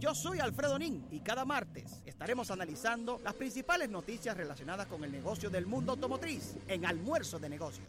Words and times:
Yo 0.00 0.14
soy 0.14 0.38
Alfredo 0.38 0.78
Nin 0.78 1.04
y 1.10 1.20
cada 1.20 1.44
martes 1.44 2.00
estaremos 2.06 2.50
analizando 2.50 3.20
las 3.22 3.34
principales 3.34 3.90
noticias 3.90 4.34
relacionadas 4.34 4.86
con 4.86 5.04
el 5.04 5.12
negocio 5.12 5.50
del 5.50 5.66
mundo 5.66 5.92
automotriz 5.92 6.56
en 6.68 6.86
Almuerzo 6.86 7.38
de 7.38 7.50
Negocios. 7.50 7.86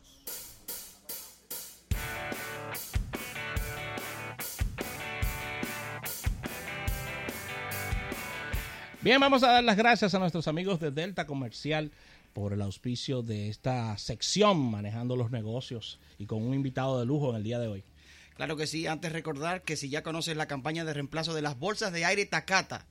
Bien, 9.00 9.22
vamos 9.22 9.42
a 9.44 9.54
dar 9.54 9.64
las 9.64 9.78
gracias 9.78 10.14
a 10.14 10.20
nuestros 10.20 10.50
amigos 10.50 10.82
de 10.82 10.92
Delta 10.92 11.26
Comercial 11.26 11.92
por 12.34 12.52
el 12.52 12.62
auspicio 12.62 13.24
de 13.24 13.48
esta 13.48 13.98
sección 13.98 14.70
manejando 14.70 15.16
los 15.16 15.32
negocios 15.32 15.98
y 16.18 16.26
con 16.26 16.44
un 16.44 16.54
invitado 16.54 17.00
de 17.00 17.06
lujo 17.06 17.30
en 17.30 17.38
el 17.38 17.44
día 17.44 17.58
de 17.58 17.68
hoy. 17.70 17.84
Claro 18.42 18.58
que 18.58 18.66
sí, 18.66 18.88
antes 18.88 19.12
recordar 19.12 19.62
que 19.62 19.78
si 19.78 19.90
ya 19.90 20.02
conoces 20.02 20.36
la 20.36 20.48
campaña 20.48 20.84
de 20.84 20.96
reemplazo 20.96 21.36
de 21.36 21.44
las 21.44 21.60
bolsas 21.60 21.94
de 21.94 22.06
aire 22.06 22.26
Takata, 22.26 22.88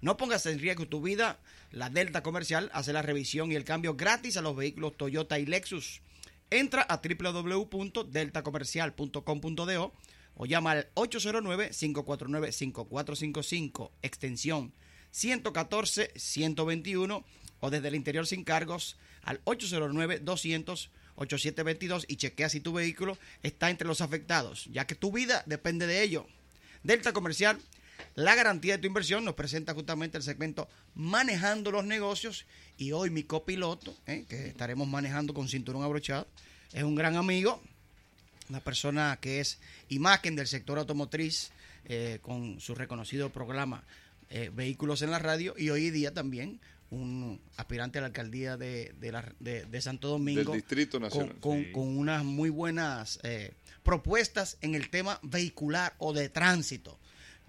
no 0.00 0.16
pongas 0.16 0.46
en 0.46 0.58
riesgo 0.58 0.88
tu 0.88 1.02
vida, 1.02 1.40
la 1.70 1.90
Delta 1.90 2.22
Comercial 2.22 2.70
hace 2.72 2.94
la 2.94 3.02
revisión 3.02 3.52
y 3.52 3.54
el 3.54 3.64
cambio 3.64 3.96
gratis 3.96 4.38
a 4.38 4.40
los 4.40 4.56
vehículos 4.56 4.96
Toyota 4.96 5.38
y 5.38 5.44
Lexus. 5.44 6.00
Entra 6.48 6.86
a 6.88 7.02
www.deltacomercial.com.do 7.04 9.92
o 10.36 10.46
llama 10.46 10.70
al 10.70 10.88
809-549-5455, 10.94 13.90
extensión 14.00 14.72
114-121 15.12 17.24
o 17.60 17.70
desde 17.70 17.88
el 17.88 17.94
interior 17.94 18.26
sin 18.26 18.42
cargos 18.42 18.96
al 19.20 19.44
809-200-8722 21.16 22.04
y 22.08 22.16
chequea 22.16 22.48
si 22.48 22.60
tu 22.60 22.72
vehículo 22.72 23.18
está 23.42 23.70
entre 23.70 23.86
los 23.86 24.00
afectados, 24.00 24.66
ya 24.72 24.86
que 24.86 24.94
tu 24.94 25.12
vida 25.12 25.42
depende 25.46 25.86
de 25.86 26.02
ello. 26.02 26.26
Delta 26.82 27.12
Comercial, 27.12 27.58
la 28.14 28.34
garantía 28.34 28.74
de 28.74 28.82
tu 28.82 28.86
inversión, 28.86 29.24
nos 29.24 29.34
presenta 29.34 29.74
justamente 29.74 30.16
el 30.16 30.22
segmento 30.22 30.68
Manejando 30.94 31.70
los 31.70 31.84
Negocios 31.84 32.46
y 32.76 32.92
hoy 32.92 33.10
mi 33.10 33.22
copiloto, 33.22 33.96
eh, 34.06 34.24
que 34.28 34.48
estaremos 34.48 34.86
manejando 34.88 35.34
con 35.34 35.48
cinturón 35.48 35.82
abrochado, 35.82 36.26
es 36.72 36.82
un 36.82 36.94
gran 36.94 37.16
amigo, 37.16 37.62
una 38.48 38.60
persona 38.60 39.18
que 39.20 39.40
es 39.40 39.58
imagen 39.88 40.36
del 40.36 40.46
sector 40.46 40.78
automotriz 40.78 41.50
eh, 41.86 42.18
con 42.22 42.60
su 42.60 42.74
reconocido 42.74 43.30
programa 43.30 43.84
eh, 44.30 44.50
vehículos 44.52 45.02
en 45.02 45.10
la 45.10 45.18
radio 45.18 45.54
y 45.56 45.70
hoy 45.70 45.90
día 45.90 46.12
también 46.12 46.60
un 46.94 47.40
aspirante 47.56 47.98
a 47.98 48.02
la 48.02 48.06
alcaldía 48.08 48.56
de, 48.56 48.94
de, 48.98 49.12
la, 49.12 49.32
de, 49.40 49.64
de 49.64 49.80
Santo 49.80 50.08
Domingo. 50.08 50.52
Del 50.52 50.60
Distrito 50.60 50.98
Nacional. 51.00 51.36
Con, 51.40 51.40
con, 51.40 51.64
Sí. 51.64 51.72
con 51.72 51.98
unas 51.98 52.24
muy 52.24 52.50
buenas 52.50 53.18
eh, 53.22 53.54
propuestas 53.82 54.56
en 54.60 54.74
el 54.74 54.90
tema 54.90 55.18
vehicular 55.22 55.94
o 55.98 56.12
de 56.12 56.28
tránsito. 56.28 56.98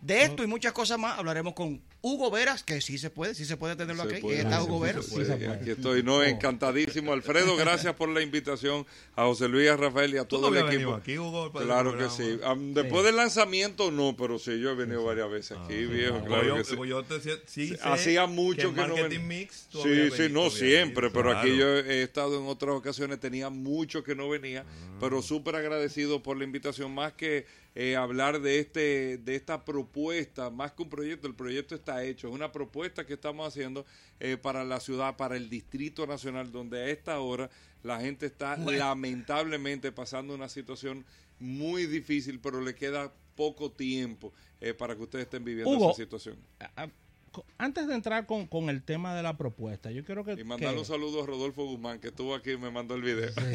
De 0.06 0.22
esto 0.22 0.44
y 0.44 0.48
muchas 0.48 0.72
cosas 0.72 1.00
más 1.00 1.18
hablaremos 1.18 1.54
con 1.56 1.82
Hugo 2.02 2.30
Veras, 2.30 2.62
que 2.62 2.80
sí 2.80 3.00
se 3.00 3.10
puede, 3.10 3.34
sí 3.34 3.44
se 3.44 3.58
puede 3.58 3.76
tenerlo 3.76 4.04
Se 4.04 4.12
aquí. 4.14 4.22
puede, 4.22 4.38
y 4.38 4.40
está 4.42 4.58
sí, 4.60 4.64
Hugo 4.68 4.78
sí 4.78 4.84
Veras. 4.84 5.58
Aquí 5.60 5.72
estoy, 5.72 6.04
no, 6.04 6.22
encantadísimo. 6.22 7.12
Alfredo, 7.12 7.56
gracias 7.56 7.96
por 7.96 8.10
la 8.10 8.22
invitación. 8.22 8.86
A 9.16 9.24
José 9.26 9.48
Luis, 9.48 9.68
a 9.68 9.76
Rafael 9.78 10.14
y 10.14 10.18
a 10.18 10.26
Tú 10.28 10.36
todo 10.38 10.52
no 10.52 10.58
el 10.58 10.58
equipo. 10.68 10.72
venido 10.72 10.94
aquí, 10.96 11.18
Hugo, 11.18 11.52
claro 11.52 11.98
que 11.98 12.06
programa. 12.06 12.56
sí. 12.56 12.74
Después 12.74 13.04
del 13.04 13.16
lanzamiento, 13.16 13.90
no, 13.90 14.16
pero 14.16 14.38
sí, 14.38 14.60
yo 14.60 14.70
he 14.72 14.76
venido 14.76 15.04
varias 15.04 15.28
veces 15.32 15.58
aquí, 15.58 15.86
viejo. 15.86 16.24
Claro 16.24 16.46
yo- 16.50 16.56
que 16.58 16.64
sí. 16.66 16.76
yo 16.88 17.04
te 17.04 17.14
decía- 17.16 17.38
sí 17.48 17.68
sé 17.70 17.80
Hacía 17.82 18.28
mucho 18.28 18.76
que 18.76 18.82
no 18.82 18.88
Marketing 18.90 19.18
ven- 19.20 19.28
Mix 19.28 19.68
tú 19.72 19.80
Sí, 19.82 19.90
sí, 20.12 20.18
venido, 20.22 20.44
no 20.44 20.50
siempre, 20.52 21.10
pero 21.10 21.36
aquí 21.36 21.58
yo 21.58 21.68
he 21.80 22.04
estado 22.04 22.40
en 22.40 22.46
otras 22.48 22.76
ocasiones, 22.76 23.20
tenía 23.20 23.50
mucho 23.50 24.04
que 24.04 24.14
no 24.14 24.30
venía, 24.30 24.66
Ah. 24.68 24.98
pero 25.00 25.24
súper 25.24 25.56
agradecido 25.56 26.22
por 26.22 26.38
la 26.38 26.44
invitación, 26.44 26.94
más 26.94 27.14
que 27.14 27.48
eh, 27.76 27.96
hablar 27.98 28.40
de 28.42 28.60
este 28.60 29.18
de 29.18 29.36
esta 29.36 29.66
propuesta, 29.66 30.50
más 30.50 30.72
que 30.72 30.84
un 30.84 30.90
proyecto, 30.90 31.28
el 31.28 31.36
proyecto 31.36 31.76
está 31.76 32.04
hecho, 32.04 32.30
es 32.30 32.34
una 32.34 32.52
propuesta 32.52 33.06
que 33.06 33.14
estamos 33.14 33.48
haciendo 33.48 33.86
eh, 34.22 34.38
para 34.38 34.64
la 34.64 34.80
ciudad, 34.80 35.18
para 35.18 35.36
el 35.36 35.50
Distrito 35.50 36.08
Nacional, 36.08 36.52
donde 36.52 36.80
a 36.82 36.88
esta 36.88 37.20
hora 37.20 37.50
la 37.84 38.00
gente 38.00 38.26
está 38.26 38.56
lamentablemente 38.58 39.92
pasando 39.92 40.34
una 40.34 40.48
situación 40.50 41.06
muy 41.40 41.86
difícil, 41.86 42.40
pero 42.40 42.62
le 42.62 42.74
queda 42.76 43.14
poco 43.36 43.70
tiempo 43.72 44.32
eh, 44.62 44.74
para 44.74 44.96
que 44.96 45.04
ustedes 45.04 45.26
estén 45.26 45.44
viviendo 45.44 45.70
Hugo, 45.72 45.92
esa 45.92 46.02
situación. 46.02 46.38
a- 46.60 46.84
a- 46.84 46.90
co- 47.34 47.46
Antes 47.58 47.88
de 47.88 47.94
entrar 47.96 48.26
con, 48.26 48.48
con 48.48 48.70
el 48.70 48.82
tema 48.84 49.14
de 49.14 49.22
la 49.22 49.36
propuesta, 49.38 49.92
yo 49.92 50.06
quiero 50.06 50.24
que... 50.24 50.32
Y 50.32 50.44
mandarle 50.46 50.76
que- 50.76 50.80
un 50.80 50.86
saludo 50.86 51.24
a 51.24 51.26
Rodolfo 51.26 51.66
Guzmán, 51.66 52.00
que 52.00 52.08
estuvo 52.08 52.34
aquí 52.34 52.52
y 52.52 52.58
me 52.58 52.72
mandó 52.72 52.96
el 52.96 53.02
video. 53.02 53.32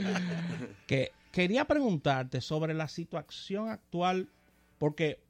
que 0.86 1.12
quería 1.30 1.64
preguntarte 1.66 2.40
sobre 2.40 2.74
la 2.74 2.88
situación 2.88 3.68
actual, 3.68 4.28
porque 4.78 5.20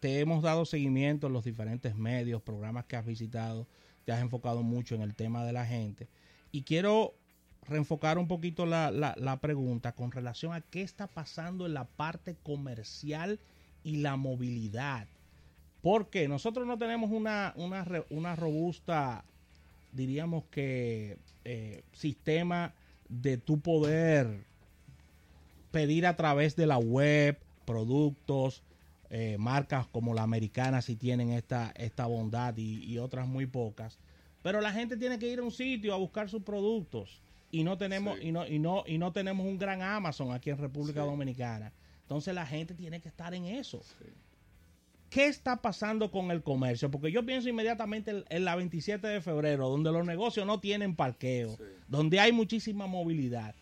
te 0.00 0.20
hemos 0.20 0.42
dado 0.42 0.64
seguimiento 0.64 1.26
en 1.26 1.32
los 1.32 1.44
diferentes 1.44 1.94
medios, 1.96 2.42
programas 2.42 2.84
que 2.86 2.96
has 2.96 3.06
visitado, 3.06 3.66
te 4.04 4.12
has 4.12 4.20
enfocado 4.20 4.62
mucho 4.62 4.94
en 4.94 5.02
el 5.02 5.14
tema 5.14 5.44
de 5.44 5.52
la 5.52 5.64
gente, 5.66 6.08
y 6.50 6.62
quiero 6.62 7.14
reenfocar 7.68 8.18
un 8.18 8.26
poquito 8.26 8.66
la, 8.66 8.90
la- 8.90 9.14
la 9.16 9.40
pregunta 9.40 9.92
con 9.92 10.10
relación 10.10 10.52
a 10.52 10.60
qué 10.60 10.82
está 10.82 11.06
pasando 11.06 11.66
en 11.66 11.74
la 11.74 11.84
parte 11.84 12.36
comercial 12.42 13.38
y 13.84 13.96
la 13.98 14.16
movilidad. 14.16 15.06
Porque 15.80 16.28
nosotros 16.28 16.66
no 16.66 16.78
tenemos 16.78 17.10
una, 17.10 17.52
una, 17.56 17.84
una 18.10 18.36
robusta, 18.36 19.24
diríamos 19.92 20.44
que, 20.50 21.18
eh, 21.44 21.82
sistema 21.92 22.72
de 23.08 23.36
tu 23.36 23.60
poder 23.60 24.44
pedir 25.72 26.06
a 26.06 26.14
través 26.16 26.54
de 26.54 26.66
la 26.66 26.78
web 26.78 27.38
productos, 27.64 28.62
eh, 29.10 29.36
marcas 29.38 29.86
como 29.88 30.14
la 30.14 30.22
americana 30.22 30.80
si 30.82 30.94
tienen 30.96 31.30
esta, 31.30 31.72
esta 31.76 32.06
bondad 32.06 32.56
y, 32.56 32.84
y 32.84 32.98
otras 32.98 33.26
muy 33.26 33.46
pocas. 33.46 33.98
Pero 34.42 34.60
la 34.60 34.72
gente 34.72 34.96
tiene 34.96 35.18
que 35.18 35.28
ir 35.28 35.40
a 35.40 35.42
un 35.42 35.50
sitio 35.50 35.92
a 35.94 35.96
buscar 35.98 36.28
sus 36.30 36.42
productos 36.42 37.20
y 37.50 37.64
no 37.64 37.76
tenemos 37.76 38.18
Sí. 38.18 38.28
y 38.28 38.32
no 38.32 38.46
y 38.46 38.58
no 38.58 38.84
y 38.86 38.98
no 38.98 39.12
tenemos 39.12 39.46
un 39.46 39.58
gran 39.58 39.82
Amazon 39.82 40.32
aquí 40.32 40.50
en 40.50 40.58
República 40.58 41.02
Sí. 41.02 41.06
Dominicana. 41.08 41.72
Entonces 42.02 42.34
la 42.34 42.46
gente 42.46 42.74
tiene 42.74 43.00
que 43.00 43.08
estar 43.08 43.32
en 43.34 43.46
eso. 43.46 43.82
¿Qué 45.10 45.26
está 45.26 45.60
pasando 45.60 46.10
con 46.10 46.30
el 46.30 46.42
comercio? 46.42 46.90
Porque 46.90 47.12
yo 47.12 47.24
pienso 47.26 47.48
inmediatamente 47.48 48.24
en, 48.30 48.44
la 48.46 48.56
27 48.56 49.06
de 49.06 49.20
febrero, 49.20 49.68
donde 49.68 49.92
los 49.92 50.06
negocios 50.06 50.46
no 50.46 50.58
tienen 50.58 50.96
parqueo, 50.96 51.50
Sí. 51.50 51.64
donde 51.86 52.18
hay 52.18 52.32
muchísima 52.32 52.86
movilidad. 52.86 53.54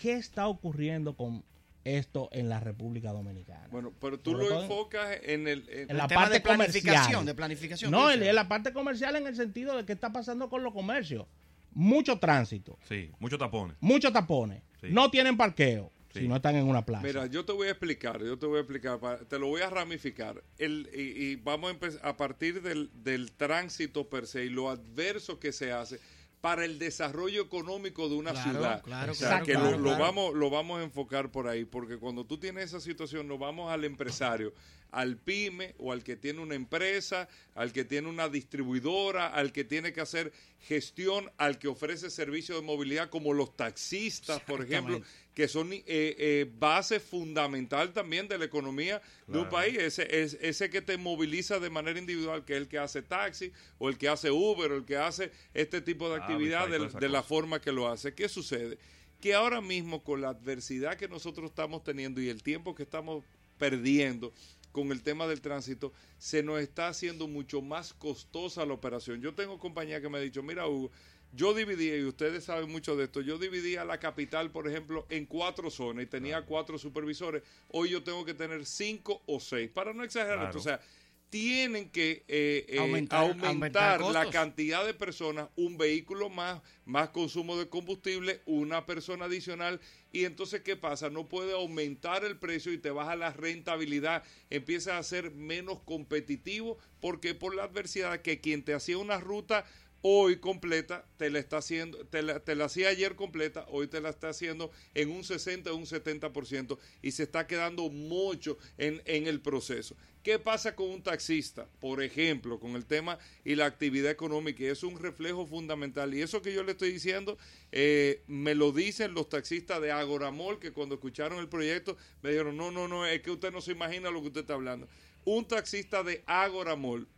¿Qué 0.00 0.14
está 0.14 0.48
ocurriendo 0.48 1.14
con 1.14 1.44
esto 1.84 2.28
en 2.32 2.48
la 2.48 2.58
República 2.60 3.12
Dominicana? 3.12 3.68
Bueno, 3.70 3.92
pero 4.00 4.18
tú 4.18 4.34
lo 4.34 4.62
enfocas 4.62 5.18
en 5.22 5.46
el... 5.48 5.68
en- 5.68 5.90
en 5.90 5.96
la 5.96 6.08
tema 6.08 6.22
parte 6.22 6.34
de 6.34 6.40
planificación, 6.40 6.94
comercial. 7.02 7.26
de 7.26 7.34
planificación. 7.34 7.90
No, 7.90 8.08
¿qué 8.08 8.28
en, 8.28 8.34
la 8.34 8.48
parte 8.48 8.72
comercial 8.72 9.16
en 9.16 9.26
el 9.26 9.36
sentido 9.36 9.76
de 9.76 9.84
qué 9.84 9.92
está 9.92 10.12
pasando 10.12 10.48
con 10.48 10.62
los 10.62 10.72
comercios. 10.72 11.26
Mucho 11.72 12.18
tránsito, 12.18 12.78
Sí, 12.88 13.10
muchos 13.20 13.38
tapones. 13.38 13.76
muchos 13.80 14.12
tapones, 14.12 14.62
Sí. 14.80 14.88
no 14.90 15.10
tienen 15.10 15.36
parqueo 15.36 15.90
Sí. 16.12 16.20
si 16.20 16.28
no 16.28 16.34
están 16.36 16.56
en 16.56 16.66
una 16.66 16.84
plaza. 16.84 17.06
Mira, 17.06 17.26
yo 17.26 17.44
te 17.44 17.52
voy 17.52 17.68
a 17.68 17.70
explicar, 17.70 18.20
yo 18.24 18.36
te 18.36 18.44
voy 18.46 18.56
a 18.56 18.60
explicar, 18.62 18.98
te 19.28 19.38
lo 19.38 19.46
voy 19.46 19.60
a 19.62 19.70
ramificar. 19.70 20.42
El, 20.58 20.90
y, 20.92 21.00
y 21.32 21.36
vamos 21.36 21.68
a 21.68 21.72
empezar 21.74 22.00
a 22.04 22.16
partir 22.16 22.62
del, 22.62 22.90
del 23.04 23.30
tránsito 23.30 24.08
per 24.08 24.26
se 24.26 24.44
y 24.46 24.48
lo 24.48 24.68
adverso 24.70 25.38
que 25.38 25.52
se 25.52 25.70
hace 25.70 26.00
para 26.40 26.64
el 26.64 26.78
desarrollo 26.78 27.42
económico 27.42 28.08
de 28.08 28.14
una 28.16 28.32
Claro, 28.32 28.50
ciudad. 28.50 28.82
claro, 28.82 29.12
o 29.12 29.14
sea, 29.14 29.40
claro, 29.40 29.44
que 29.44 29.54
lo, 29.78 29.98
vamos, 29.98 30.34
lo 30.34 30.48
vamos 30.50 30.80
a 30.80 30.84
enfocar 30.84 31.30
por 31.30 31.48
ahí, 31.48 31.64
porque 31.64 31.98
cuando 31.98 32.24
tú 32.24 32.38
tienes 32.38 32.64
esa 32.64 32.80
situación, 32.80 33.28
nos 33.28 33.38
vamos 33.38 33.70
al 33.70 33.84
empresario, 33.84 34.54
al 34.92 35.16
pyme 35.16 35.74
o 35.78 35.92
al 35.92 36.04
que 36.04 36.16
tiene 36.16 36.40
una 36.40 36.54
empresa, 36.54 37.28
al 37.54 37.72
que 37.72 37.84
tiene 37.84 38.08
una 38.08 38.28
distribuidora, 38.28 39.28
al 39.28 39.52
que 39.52 39.64
tiene 39.64 39.92
que 39.92 40.00
hacer 40.00 40.32
gestión, 40.60 41.30
al 41.36 41.58
que 41.58 41.68
ofrece 41.68 42.10
servicios 42.10 42.60
de 42.60 42.66
movilidad 42.66 43.10
como 43.10 43.32
los 43.32 43.56
taxistas, 43.56 44.40
por 44.42 44.62
ejemplo, 44.62 45.00
que 45.34 45.48
son 45.48 45.72
eh, 45.72 45.82
eh, 45.86 46.50
base 46.58 47.00
fundamental 47.00 47.92
también 47.92 48.28
de 48.28 48.38
la 48.38 48.44
economía 48.44 49.00
de 49.26 49.38
un 49.38 49.48
país. 49.48 49.78
Ese, 49.78 50.22
es, 50.22 50.36
ese 50.40 50.70
que 50.70 50.82
te 50.82 50.96
moviliza 50.96 51.58
de 51.58 51.70
manera 51.70 51.98
individual, 51.98 52.44
que 52.44 52.54
es 52.54 52.62
el 52.62 52.68
que 52.68 52.78
hace 52.78 53.02
taxi, 53.02 53.52
o 53.78 53.88
el 53.88 53.96
que 53.96 54.08
hace 54.08 54.30
Uber, 54.30 54.72
o 54.72 54.76
el 54.76 54.84
que 54.84 54.96
hace 54.96 55.32
este 55.54 55.80
tipo 55.80 56.08
de 56.10 56.20
Ah, 56.20 56.24
actividad 56.24 56.68
de, 56.68 57.08
la 57.08 57.22
forma 57.22 57.60
que 57.60 57.72
lo 57.72 57.88
hace. 57.88 58.14
¿Qué 58.14 58.28
sucede? 58.28 58.78
Que 59.20 59.34
ahora 59.34 59.60
mismo 59.60 60.02
con 60.02 60.20
la 60.20 60.30
adversidad 60.30 60.96
que 60.96 61.08
nosotros 61.08 61.50
estamos 61.50 61.84
teniendo 61.84 62.20
y 62.20 62.28
el 62.28 62.42
tiempo 62.42 62.74
que 62.74 62.82
estamos 62.82 63.24
perdiendo 63.58 64.32
con 64.72 64.92
el 64.92 65.02
tema 65.02 65.26
del 65.26 65.40
tránsito, 65.40 65.92
se 66.18 66.42
nos 66.42 66.60
está 66.60 66.88
haciendo 66.88 67.26
mucho 67.28 67.60
más 67.62 67.92
costosa 67.94 68.64
la 68.66 68.74
operación. 68.74 69.20
Yo 69.20 69.34
tengo 69.34 69.58
compañía 69.58 70.00
que 70.00 70.08
me 70.08 70.18
ha 70.18 70.20
dicho, 70.20 70.42
mira 70.42 70.66
Hugo, 70.66 70.90
yo 71.32 71.54
dividía, 71.54 71.96
y 71.96 72.04
ustedes 72.04 72.44
saben 72.44 72.70
mucho 72.70 72.96
de 72.96 73.04
esto, 73.04 73.20
yo 73.20 73.38
dividía 73.38 73.84
la 73.84 74.00
capital, 74.00 74.50
por 74.50 74.66
ejemplo, 74.66 75.06
en 75.10 75.26
cuatro 75.26 75.70
zonas 75.70 76.04
y 76.04 76.06
tenía 76.08 76.42
cuatro 76.44 76.76
supervisores. 76.78 77.42
Hoy 77.68 77.90
yo 77.90 78.02
tengo 78.02 78.24
que 78.24 78.34
tener 78.34 78.66
cinco 78.66 79.22
o 79.26 79.38
seis, 79.38 79.70
para 79.70 79.92
no 79.92 80.02
exagerar 80.02 80.36
Claro. 80.38 80.48
esto. 80.48 80.58
O 80.58 80.62
sea, 80.62 80.80
tienen 81.30 81.88
que 81.90 82.24
eh, 82.28 82.66
eh, 82.68 82.78
Aumentar- 82.78 83.20
aumentar, 83.30 83.46
aumentar 83.46 84.00
la 84.12 84.30
cantidad 84.30 84.84
de 84.84 84.94
personas, 84.94 85.48
un 85.56 85.78
vehículo 85.78 86.28
más, 86.28 86.60
más 86.84 87.10
consumo 87.10 87.56
de 87.56 87.68
combustible, 87.68 88.42
una 88.46 88.84
persona 88.84 89.26
adicional. 89.26 89.80
Y 90.12 90.24
entonces, 90.24 90.62
¿qué 90.62 90.74
pasa? 90.74 91.08
No 91.08 91.28
puede 91.28 91.52
aumentar 91.52 92.24
el 92.24 92.36
precio 92.36 92.72
y 92.72 92.78
te 92.78 92.90
baja 92.90 93.14
la 93.14 93.32
rentabilidad, 93.32 94.24
empieza 94.50 94.98
a 94.98 95.02
ser 95.04 95.30
menos 95.30 95.78
competitivo, 95.80 96.78
porque 97.00 97.34
por 97.36 97.54
la 97.54 97.62
adversidad 97.64 98.20
que 98.22 98.40
quien 98.40 98.64
te 98.64 98.74
hacía 98.74 98.98
una 98.98 99.20
ruta 99.20 99.64
hoy 100.02 100.36
completa, 100.38 101.06
te 101.16 101.30
la 101.30 101.38
está 101.38 101.58
haciendo, 101.58 102.04
te 102.06 102.22
la, 102.22 102.40
te 102.40 102.54
la 102.54 102.66
hacía 102.66 102.88
ayer 102.88 103.16
completa, 103.16 103.66
hoy 103.68 103.86
te 103.86 104.00
la 104.00 104.10
está 104.10 104.30
haciendo 104.30 104.70
en 104.94 105.10
un 105.10 105.24
60 105.24 105.72
o 105.72 105.76
un 105.76 105.86
70% 105.86 106.78
y 107.02 107.12
se 107.12 107.24
está 107.24 107.46
quedando 107.46 107.88
mucho 107.90 108.58
en, 108.78 109.02
en 109.04 109.26
el 109.26 109.40
proceso. 109.40 109.96
¿Qué 110.22 110.38
pasa 110.38 110.76
con 110.76 110.90
un 110.90 111.02
taxista? 111.02 111.66
Por 111.80 112.02
ejemplo, 112.02 112.60
con 112.60 112.76
el 112.76 112.84
tema 112.84 113.18
y 113.42 113.54
la 113.54 113.64
actividad 113.64 114.10
económica, 114.10 114.62
y 114.62 114.66
es 114.66 114.82
un 114.82 114.98
reflejo 114.98 115.46
fundamental. 115.46 116.12
Y 116.12 116.20
eso 116.20 116.42
que 116.42 116.52
yo 116.52 116.62
le 116.62 116.72
estoy 116.72 116.92
diciendo, 116.92 117.38
eh, 117.72 118.22
me 118.26 118.54
lo 118.54 118.70
dicen 118.70 119.14
los 119.14 119.30
taxistas 119.30 119.80
de 119.80 119.92
Agoramol, 119.92 120.58
que 120.58 120.72
cuando 120.72 120.96
escucharon 120.96 121.38
el 121.38 121.48
proyecto 121.48 121.96
me 122.22 122.30
dijeron, 122.30 122.56
no, 122.56 122.70
no, 122.70 122.86
no, 122.86 123.06
es 123.06 123.22
que 123.22 123.30
usted 123.30 123.50
no 123.50 123.62
se 123.62 123.72
imagina 123.72 124.10
lo 124.10 124.20
que 124.20 124.28
usted 124.28 124.42
está 124.42 124.54
hablando. 124.54 124.88
Un 125.24 125.46
taxista 125.46 126.02
de 126.02 126.22
Agoramol 126.26 127.08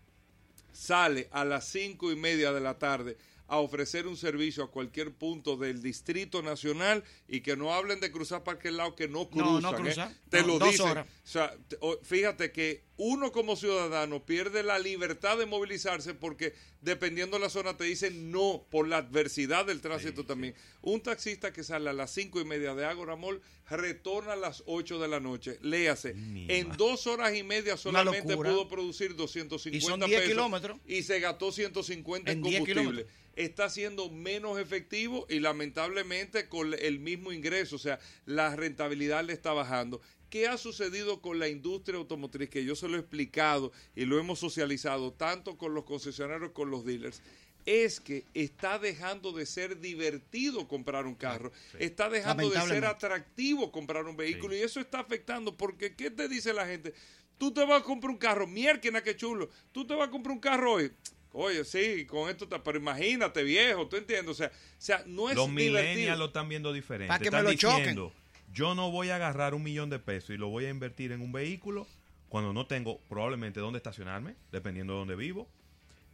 sale 0.72 1.28
a 1.32 1.44
las 1.44 1.69
cinco 1.69 2.10
y 2.12 2.16
media 2.16 2.52
de 2.52 2.60
la 2.60 2.78
tarde 2.78 3.16
a 3.48 3.58
ofrecer 3.58 4.06
un 4.06 4.16
servicio 4.16 4.64
a 4.64 4.70
cualquier 4.70 5.12
punto 5.12 5.58
del 5.58 5.82
Distrito 5.82 6.40
Nacional 6.42 7.04
y 7.28 7.42
que 7.42 7.54
no 7.54 7.74
hablen 7.74 8.00
de 8.00 8.10
cruzar 8.10 8.42
para 8.44 8.56
aquel 8.56 8.78
lado 8.78 8.96
que 8.96 9.08
no 9.08 9.24
No, 9.24 9.28
cruzan. 9.30 9.62
no 9.62 9.70
¿eh? 9.72 9.74
cruzan. 9.82 10.19
Te 10.30 10.40
No, 10.40 10.58
lo 10.58 10.66
dicen. 10.66 10.98
O 10.98 11.04
sea, 11.22 11.54
te- 11.69 11.76
o- 11.80 11.98
fíjate 12.02 12.50
que 12.50 12.84
uno 12.96 13.30
como 13.30 13.56
ciudadano 13.56 14.24
pierde 14.24 14.62
la 14.62 14.78
libertad 14.78 15.36
de 15.36 15.44
movilizarse 15.44 16.14
porque 16.14 16.54
dependiendo 16.80 17.36
de 17.36 17.42
la 17.42 17.50
zona 17.50 17.76
te 17.76 17.84
dicen 17.84 18.30
no 18.30 18.64
por 18.70 18.88
la 18.88 18.98
adversidad 18.98 19.66
del 19.66 19.82
tránsito 19.82 20.24
también. 20.24 20.54
Un 20.80 21.02
taxista 21.02 21.52
que 21.52 21.62
sale 21.62 21.90
a 21.90 21.92
las 21.92 22.10
cinco 22.10 22.40
y 22.40 22.46
media 22.46 22.74
de 22.74 22.86
Ágora 22.86 23.16
Mall 23.16 23.42
retorna 23.76 24.34
a 24.34 24.36
las 24.36 24.62
8 24.66 24.98
de 24.98 25.08
la 25.08 25.20
noche. 25.20 25.58
Léase, 25.62 26.14
Mi 26.14 26.46
en 26.48 26.70
dos 26.76 27.06
horas 27.06 27.34
y 27.34 27.42
media 27.42 27.76
solamente 27.76 28.36
pudo 28.36 28.69
producir 28.69 29.14
250 29.16 29.76
Y 29.76 29.80
son 29.80 30.00
10 30.00 30.10
pesos 30.10 30.28
kilómetros. 30.28 30.78
y 30.86 31.02
se 31.02 31.20
gastó 31.20 31.52
150 31.52 32.30
en, 32.30 32.38
En 32.38 32.42
10 32.42 32.58
combustible. 32.60 33.06
Está 33.34 33.70
siendo 33.70 34.10
menos 34.10 34.58
efectivo 34.58 35.26
y 35.28 35.40
lamentablemente 35.40 36.48
con 36.48 36.74
el 36.74 36.98
mismo 36.98 37.32
ingreso, 37.32 37.76
o 37.76 37.78
sea, 37.78 37.98
la 38.26 38.54
rentabilidad 38.54 39.24
le 39.24 39.32
está 39.32 39.52
bajando. 39.52 40.02
¿Qué 40.28 40.48
ha 40.48 40.56
sucedido 40.56 41.20
con 41.20 41.38
la 41.38 41.48
industria 41.48 41.98
automotriz? 41.98 42.48
Que 42.48 42.64
yo 42.64 42.74
se 42.74 42.88
lo 42.88 42.96
he 42.96 43.00
explicado 43.00 43.72
y 43.94 44.06
lo 44.06 44.19
hemos 44.19 44.38
socializado 44.38 45.12
tanto 45.12 45.58
con 45.58 45.74
los 45.74 45.84
concesionarios 45.84 46.52
como 46.52 46.54
con 46.54 46.70
los 46.70 46.84
dealers. 46.84 47.22
Es 47.64 48.00
que 48.00 48.24
está 48.34 48.78
dejando 48.78 49.32
de 49.32 49.46
ser 49.46 49.78
divertido 49.80 50.66
comprar 50.66 51.06
un 51.06 51.14
carro, 51.14 51.52
está 51.78 52.08
dejando 52.10 52.50
de 52.50 52.60
ser 52.62 52.84
atractivo 52.84 53.70
comprar 53.70 54.04
un 54.06 54.16
vehículo 54.16 54.54
Sí. 54.54 54.60
y 54.60 54.62
eso 54.64 54.80
está 54.80 55.00
afectando 55.00 55.56
porque 55.56 55.94
¿qué 55.94 56.10
te 56.10 56.28
dice 56.28 56.52
la 56.52 56.66
gente? 56.66 56.92
Tú 57.38 57.52
te 57.52 57.64
vas 57.64 57.82
a 57.82 57.84
comprar 57.84 58.10
un 58.10 58.18
carro, 58.18 58.46
mierda, 58.46 59.02
qué 59.02 59.16
chulo. 59.16 59.48
Tú 59.72 59.86
te 59.86 59.94
vas 59.94 60.08
a 60.08 60.10
comprar 60.10 60.32
un 60.34 60.40
carro 60.40 60.72
hoy. 60.74 60.92
Oye, 61.32 61.64
sí, 61.64 62.04
con 62.04 62.28
esto 62.28 62.44
está, 62.44 62.62
pero 62.62 62.78
imagínate, 62.78 63.42
viejo, 63.42 63.88
¿tú 63.88 63.96
entiendes? 63.96 64.28
O 64.30 64.34
sea, 64.34 64.48
o 64.48 64.50
sea 64.78 65.02
no 65.06 65.30
es 65.30 65.36
Los 65.36 65.46
divertido. 65.48 65.82
millennials 65.82 66.18
lo 66.18 66.26
están 66.26 66.48
viendo 66.48 66.72
diferente. 66.72 67.08
Pa' 67.08 67.18
que 67.18 67.24
están 67.26 67.44
me 67.44 67.52
lo 67.52 67.56
choquen. 67.56 67.78
diciendo, 67.78 68.12
yo 68.52 68.74
no 68.74 68.90
voy 68.90 69.08
a 69.10 69.16
agarrar 69.16 69.54
un 69.54 69.62
millón 69.62 69.88
de 69.88 69.98
pesos 69.98 70.30
y 70.30 70.36
lo 70.36 70.48
voy 70.48 70.66
a 70.66 70.68
invertir 70.70 71.10
en 71.12 71.20
un 71.22 71.32
vehículo 71.32 71.86
cuando 72.28 72.52
no 72.52 72.66
tengo 72.66 72.98
probablemente 73.08 73.60
dónde 73.60 73.78
estacionarme, 73.78 74.34
dependiendo 74.52 74.92
de 74.92 74.98
dónde 75.00 75.16
vivo. 75.16 75.48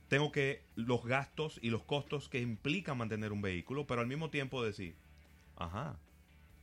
Tengo 0.09 0.33
que 0.33 0.63
los 0.75 1.05
gastos 1.05 1.59
y 1.63 1.71
los 1.71 1.85
costos 1.85 2.29
que 2.29 2.41
implica 2.41 2.95
mantener 2.95 3.33
un 3.33 3.43
vehículo, 3.43 3.87
pero 3.87 4.01
al 4.01 4.07
mismo 4.07 4.31
tiempo 4.31 4.63
decir, 4.65 4.97
ajá, 5.57 5.99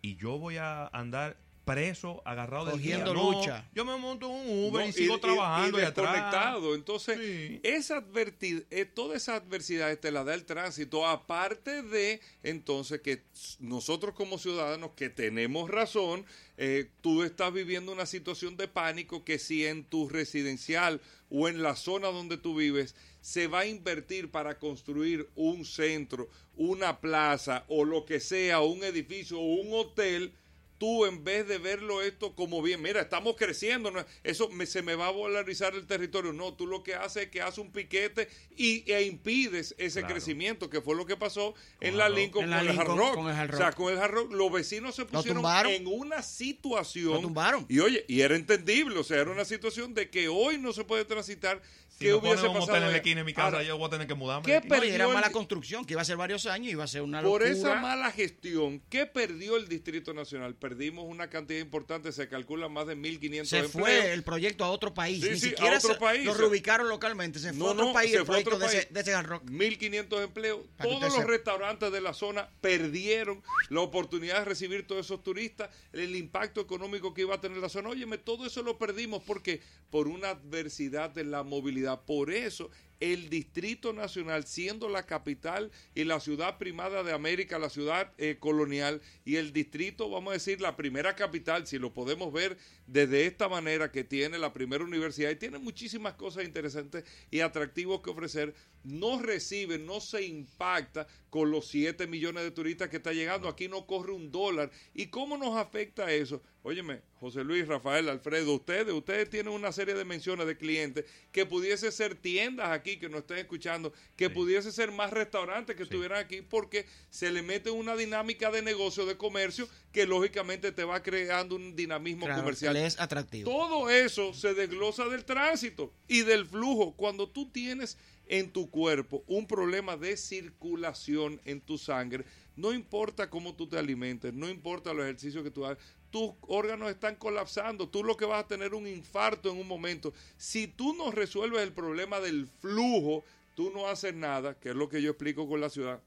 y 0.01 0.15
yo 0.17 0.37
voy 0.39 0.57
a 0.57 0.87
andar 0.87 1.37
preso, 1.65 2.21
agarrado 2.25 2.65
del 2.65 2.75
Cogiendo. 2.75 3.13
No, 3.13 3.31
lucha. 3.33 3.67
yo 3.73 3.83
me 3.83 3.97
monto 3.97 4.27
en 4.27 4.33
un 4.49 4.69
Uber 4.69 4.83
No, 4.83 4.89
y 4.89 4.93
sigo 4.93 5.19
trabajando 5.19 5.79
y 5.79 5.81
y, 5.81 5.85
atrás. 5.85 6.55
Entonces, 6.73 7.17
Sí. 7.17 7.59
esa 7.63 8.01
adverti- 8.01 8.65
eh, 8.69 8.85
toda 8.85 9.17
esa 9.17 9.35
adversidad 9.35 9.97
te 9.97 10.11
la 10.11 10.23
da 10.23 10.33
el 10.35 10.45
tránsito, 10.45 11.05
aparte 11.07 11.81
de 11.81 12.21
entonces 12.43 13.01
que 13.01 13.23
nosotros 13.59 14.13
como 14.15 14.37
ciudadanos 14.37 14.91
que 14.95 15.09
tenemos 15.09 15.69
razón, 15.69 16.25
eh, 16.57 16.89
tú 17.01 17.23
estás 17.23 17.51
viviendo 17.51 17.91
una 17.91 18.05
situación 18.05 18.55
de 18.55 18.67
pánico 18.67 19.25
que 19.25 19.39
si 19.39 19.65
en 19.65 19.83
tu 19.83 20.07
residencial 20.07 21.01
o 21.29 21.49
en 21.49 21.61
la 21.63 21.75
zona 21.75 22.07
donde 22.09 22.37
tú 22.37 22.55
vives 22.55 22.95
se 23.19 23.47
va 23.47 23.61
a 23.61 23.65
invertir 23.65 24.29
para 24.29 24.59
construir 24.59 25.27
un 25.35 25.65
centro, 25.65 26.29
una 26.55 27.01
plaza 27.01 27.65
o 27.67 27.83
lo 27.83 28.05
que 28.05 28.19
sea, 28.19 28.61
un 28.61 28.83
edificio 28.83 29.39
o 29.39 29.43
un 29.55 29.73
hotel, 29.73 30.31
tú 30.77 31.05
en 31.05 31.23
vez 31.23 31.47
de 31.47 31.57
verlo 31.57 32.01
esto 32.01 32.35
como 32.35 32.61
bien, 32.61 32.81
mira, 32.81 33.01
estamos 33.01 33.35
creciendo, 33.37 33.91
¿no? 33.91 34.03
eso 34.23 34.49
me- 34.49 34.65
se 34.65 34.81
me 34.81 34.95
va 34.95 35.07
a 35.07 35.11
valorizar 35.11 35.73
el 35.75 35.87
territorio. 35.87 36.33
No, 36.33 36.53
tú 36.53 36.67
lo 36.67 36.83
que 36.83 36.95
haces 36.95 37.23
es 37.23 37.29
que 37.29 37.41
haces 37.41 37.59
un 37.59 37.71
piquete 37.71 38.27
y, 38.57 38.83
e 38.91 39.03
impides 39.03 39.73
ese 39.77 40.01
Claro. 40.01 40.15
crecimiento, 40.15 40.69
que 40.69 40.81
fue 40.81 40.95
lo 40.95 41.05
que 41.05 41.15
pasó 41.17 41.53
en 41.79 41.97
la. 41.97 42.09
Lincoln 42.09 42.45
En 42.45 42.51
con, 42.51 42.59
el 42.67 42.79
Hard 42.79 42.87
Rock. 42.97 43.13
con 43.15 43.27
el 43.29 43.35
Hard 43.35 43.53
O 43.53 43.57
sea, 43.57 43.71
con 43.71 43.91
el 43.93 43.99
Hard 43.99 44.11
Rock, 44.11 44.31
los 44.33 44.51
vecinos 44.51 44.95
se 44.95 45.05
pusieron 45.05 45.43
en 45.67 45.87
una 45.87 46.21
situación. 46.21 47.13
Lo 47.13 47.19
tumbaron. 47.21 47.65
Y 47.69 47.79
oye, 47.79 48.05
y 48.07 48.21
era 48.21 48.35
entendible, 48.35 48.97
o 48.99 49.03
sea, 49.03 49.21
era 49.21 49.31
una 49.31 49.45
situación 49.45 49.93
de 49.93 50.09
que 50.09 50.27
hoy 50.27 50.57
no 50.57 50.73
se 50.73 50.83
puede 50.83 51.05
transitar. 51.05 51.61
Si 51.97 52.03
¿Qué 52.05 52.11
no 52.11 52.17
hubiese 52.17 52.45
pasado? 52.49 52.75
en 52.75 52.91
la 52.91 52.97
esquina 52.97 53.21
de 53.21 53.23
mi 53.23 53.33
casa, 53.33 53.45
Ahora, 53.47 53.63
yo 53.63 53.77
voy 53.77 53.87
a 53.87 53.89
tener 53.91 54.05
que 54.05 54.15
mudarme. 54.15 54.45
¿qué. 54.45 54.59
No, 54.59 54.67
perdió 54.67 54.93
era 54.95 55.05
el 55.07 55.13
mala 55.13 55.29
construcción, 55.31 55.85
que 55.85 55.93
iba 55.93 56.01
a 56.01 56.05
ser 56.05 56.17
varios 56.17 56.45
años 56.45 56.67
y 56.67 56.71
iba 56.71 56.83
a 56.83 56.87
ser 56.87 57.01
una 57.03 57.21
Por 57.21 57.41
locura. 57.41 57.49
esa 57.71 57.75
mala 57.81 58.11
gestión, 58.11 58.81
¿qué 58.89 59.05
perdió 59.05 59.55
el 59.55 59.69
Distrito 59.69 60.13
Nacional? 60.13 60.55
Perdimos 60.55 61.05
una 61.07 61.29
cantidad 61.29 61.61
importante, 61.61 62.11
se 62.11 62.27
calcula 62.27 62.67
más 62.67 62.87
de 62.87 62.97
1.500 62.97 63.45
se 63.45 63.59
empleos. 63.59 63.71
fue 63.71 64.11
el 64.11 64.23
proyecto 64.23 64.65
a 64.65 64.71
otro 64.71 64.93
país. 64.93 65.23
Sí, 65.23 65.29
Ni 65.29 65.39
sí, 65.39 65.47
a 65.47 65.49
siquiera 65.51 65.77
otro 65.77 65.93
se- 65.93 65.99
país. 65.99 66.25
lo 66.25 66.33
reubicaron 66.33 66.89
localmente. 66.89 67.39
Se 67.39 67.53
fue 67.53 67.59
No, 67.59 67.67
a 67.67 67.71
otro 67.71 67.85
no, 67.85 67.93
país 67.93 68.11
se 68.11 68.17
el 68.17 68.25
fue 68.25 68.35
a 68.35 68.39
otro 68.39 68.57
proyecto 68.57 68.59
de 68.73 68.77
ese, 68.77 68.87
país. 68.87 68.93
de 68.93 68.99
ese 68.99 69.13
Hard 69.13 69.27
Rock. 69.27 69.43
1.500 69.49 70.21
empleos. 70.23 70.59
Para 70.75 70.89
Todos 70.89 71.15
los 71.15 71.23
restaurantes 71.25 71.91
de 71.93 72.01
la 72.01 72.13
zona 72.13 72.49
perdieron 72.59 73.41
la 73.69 73.79
oportunidad 73.79 74.39
de 74.39 74.45
recibir 74.45 74.85
todos 74.85 75.05
esos 75.05 75.23
turistas, 75.23 75.69
el 75.93 76.13
impacto 76.17 76.59
económico 76.59 77.13
que 77.13 77.21
iba 77.21 77.35
a 77.35 77.39
tener 77.39 77.57
la 77.59 77.69
zona. 77.69 77.87
Óyeme, 77.87 78.17
todo 78.17 78.45
eso 78.45 78.63
lo 78.63 78.77
perdimos 78.77 79.23
porque 79.23 79.61
por 79.89 80.09
una 80.09 80.31
adversidad 80.31 81.09
de 81.09 81.23
la 81.23 81.43
movilidad. 81.43 81.84
Por 82.05 82.31
eso 82.31 82.71
el 82.99 83.29
Distrito 83.29 83.93
Nacional, 83.93 84.45
siendo 84.45 84.87
la 84.87 85.05
capital 85.05 85.71
y 85.93 86.05
la 86.05 86.19
ciudad 86.19 86.57
primada 86.57 87.03
de 87.03 87.13
América, 87.13 87.59
la 87.59 87.69
ciudad 87.69 88.13
eh, 88.17 88.37
colonial, 88.39 89.01
y 89.25 89.35
el 89.35 89.51
distrito, 89.51 90.09
vamos 90.09 90.31
a 90.31 90.33
decir, 90.35 90.61
la 90.61 90.75
primera 90.75 91.15
capital, 91.15 91.67
si 91.67 91.77
lo 91.77 91.93
podemos 91.93 92.31
ver 92.31 92.57
desde 92.87 93.25
esta 93.25 93.49
manera, 93.49 93.91
que 93.91 94.03
tiene 94.03 94.37
la 94.37 94.53
primera 94.53 94.83
universidad 94.83 95.29
y 95.29 95.35
tiene 95.35 95.59
muchísimas 95.59 96.13
cosas 96.13 96.45
interesantes 96.45 97.03
y 97.31 97.41
atractivos 97.41 98.01
que 98.01 98.11
ofrecer, 98.11 98.55
no 98.83 99.19
recibe, 99.19 99.77
no 99.77 99.99
se 99.99 100.23
impacta 100.23 101.07
con 101.29 101.51
los 101.51 101.67
7 101.67 102.07
millones 102.07 102.43
de 102.43 102.51
turistas 102.51 102.89
que 102.89 102.97
está 102.97 103.11
llegando. 103.11 103.49
Aquí 103.49 103.67
no 103.67 103.85
corre 103.87 104.13
un 104.13 104.31
dólar. 104.31 104.71
¿Y 104.93 105.07
cómo 105.07 105.37
nos 105.37 105.57
afecta 105.57 106.11
eso? 106.11 106.41
Óyeme, 106.67 107.01
José 107.19 107.43
Luis, 107.43 107.67
Rafael, 107.67 108.09
Alfredo, 108.09 108.55
ustedes, 108.55 108.91
ustedes 108.91 109.29
tienen 109.29 109.53
una 109.53 109.71
serie 109.71 109.93
de 109.93 110.03
menciones 110.03 110.47
de 110.47 110.57
clientes 110.57 111.05
que 111.31 111.45
pudiese 111.45 111.91
ser 111.91 112.15
tiendas 112.15 112.69
aquí 112.69 112.97
que 112.97 113.07
nos 113.07 113.19
estén 113.19 113.37
escuchando, 113.37 113.93
que 114.15 114.29
Sí. 114.29 114.33
pudiese 114.33 114.71
ser 114.71 114.91
más 114.91 115.11
restaurantes 115.11 115.75
que 115.75 115.83
estuvieran 115.83 116.17
aquí, 116.17 116.41
porque 116.41 116.87
se 117.11 117.31
le 117.31 117.43
mete 117.43 117.69
una 117.69 117.95
dinámica 117.95 118.49
de 118.49 118.63
negocio, 118.63 119.05
de 119.05 119.15
comercio, 119.15 119.69
que 119.91 120.07
lógicamente 120.07 120.71
te 120.71 120.83
va 120.83 121.03
creando 121.03 121.55
un 121.55 121.75
dinamismo 121.75 122.25
Claro, 122.25 122.41
comercial. 122.41 122.75
es 122.77 122.99
atractivo. 122.99 123.51
Todo 123.51 123.91
eso 123.91 124.33
se 124.33 124.55
desglosa 124.55 125.05
del 125.07 125.23
tránsito 125.23 125.93
y 126.07 126.21
del 126.23 126.47
flujo. 126.47 126.95
Cuando 126.95 127.29
tú 127.29 127.47
tienes 127.51 127.95
en 128.25 128.51
tu 128.51 128.71
cuerpo 128.71 129.23
un 129.27 129.45
problema 129.45 129.97
de 129.97 130.17
circulación 130.17 131.39
en 131.45 131.61
tu 131.61 131.77
sangre, 131.77 132.25
no 132.55 132.73
importa 132.73 133.29
cómo 133.29 133.53
tú 133.53 133.67
te 133.67 133.77
alimentes, 133.77 134.33
no 134.33 134.49
importa 134.49 134.93
los 134.93 135.03
ejercicios 135.03 135.43
que 135.43 135.51
tú 135.51 135.63
hagas, 135.65 135.77
tus 136.15 136.31
órganos 136.47 136.89
están 136.89 137.17
colapsando, 137.17 137.89
tú 137.89 138.01
lo 138.01 138.15
que 138.15 138.23
vas 138.23 138.45
a 138.45 138.47
tener 138.47 138.73
un 138.73 138.87
infarto 138.87 139.51
en 139.51 139.57
un 139.57 139.67
momento. 139.67 140.13
Si 140.37 140.65
tú 140.65 140.95
no 140.95 141.11
resuelves 141.11 141.61
el 141.61 141.73
problema 141.73 142.21
del 142.21 142.47
flujo, 142.47 143.25
tú 143.53 143.69
no 143.71 143.89
haces 143.89 144.13
nada, 144.13 144.57
que 144.57 144.69
es 144.69 144.75
lo 144.75 144.87
que 144.87 145.01
yo 145.01 145.11
explico 145.11 145.45
con 145.49 145.59
la 145.59 145.69
ciudad, 145.69 146.01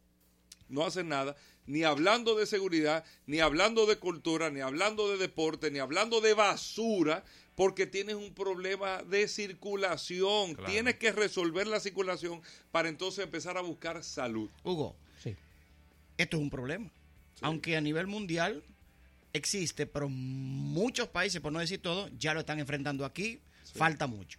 no 0.70 0.86
hacen 0.86 1.10
nada, 1.10 1.36
ni 1.66 1.82
hablando 1.84 2.36
de 2.36 2.46
seguridad, 2.46 3.04
ni 3.26 3.40
hablando 3.40 3.84
de 3.84 3.98
cultura, 3.98 4.48
ni 4.48 4.60
hablando 4.62 5.10
de 5.10 5.18
deporte, 5.18 5.70
ni 5.70 5.78
hablando 5.78 6.22
de 6.22 6.32
basura, 6.32 7.22
porque 7.54 7.86
tienes 7.86 8.14
un 8.14 8.32
problema 8.32 9.02
de 9.02 9.28
circulación. 9.28 10.54
Claro. 10.54 10.72
Tienes 10.72 10.94
que 10.94 11.12
resolver 11.12 11.66
la 11.66 11.80
circulación 11.80 12.40
para 12.70 12.88
entonces 12.88 13.22
empezar 13.26 13.58
a 13.58 13.60
buscar 13.60 14.02
salud. 14.02 14.48
Hugo, 14.64 14.96
Sí. 15.22 15.36
esto 16.16 16.38
es 16.38 16.42
un 16.42 16.48
problema. 16.48 16.90
Aunque 17.42 17.76
a 17.76 17.82
nivel 17.82 18.06
mundial 18.06 18.64
existe, 19.32 19.86
pero 19.86 20.08
muchos 20.08 21.08
países, 21.08 21.40
por 21.40 21.52
no 21.52 21.58
decir 21.60 21.80
todo, 21.80 22.08
ya 22.18 22.34
lo 22.34 22.40
están 22.40 22.58
enfrentando 22.58 23.04
aquí. 23.04 23.40
Falta 23.74 24.06
mucho. 24.06 24.38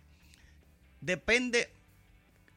depende 1.02 1.72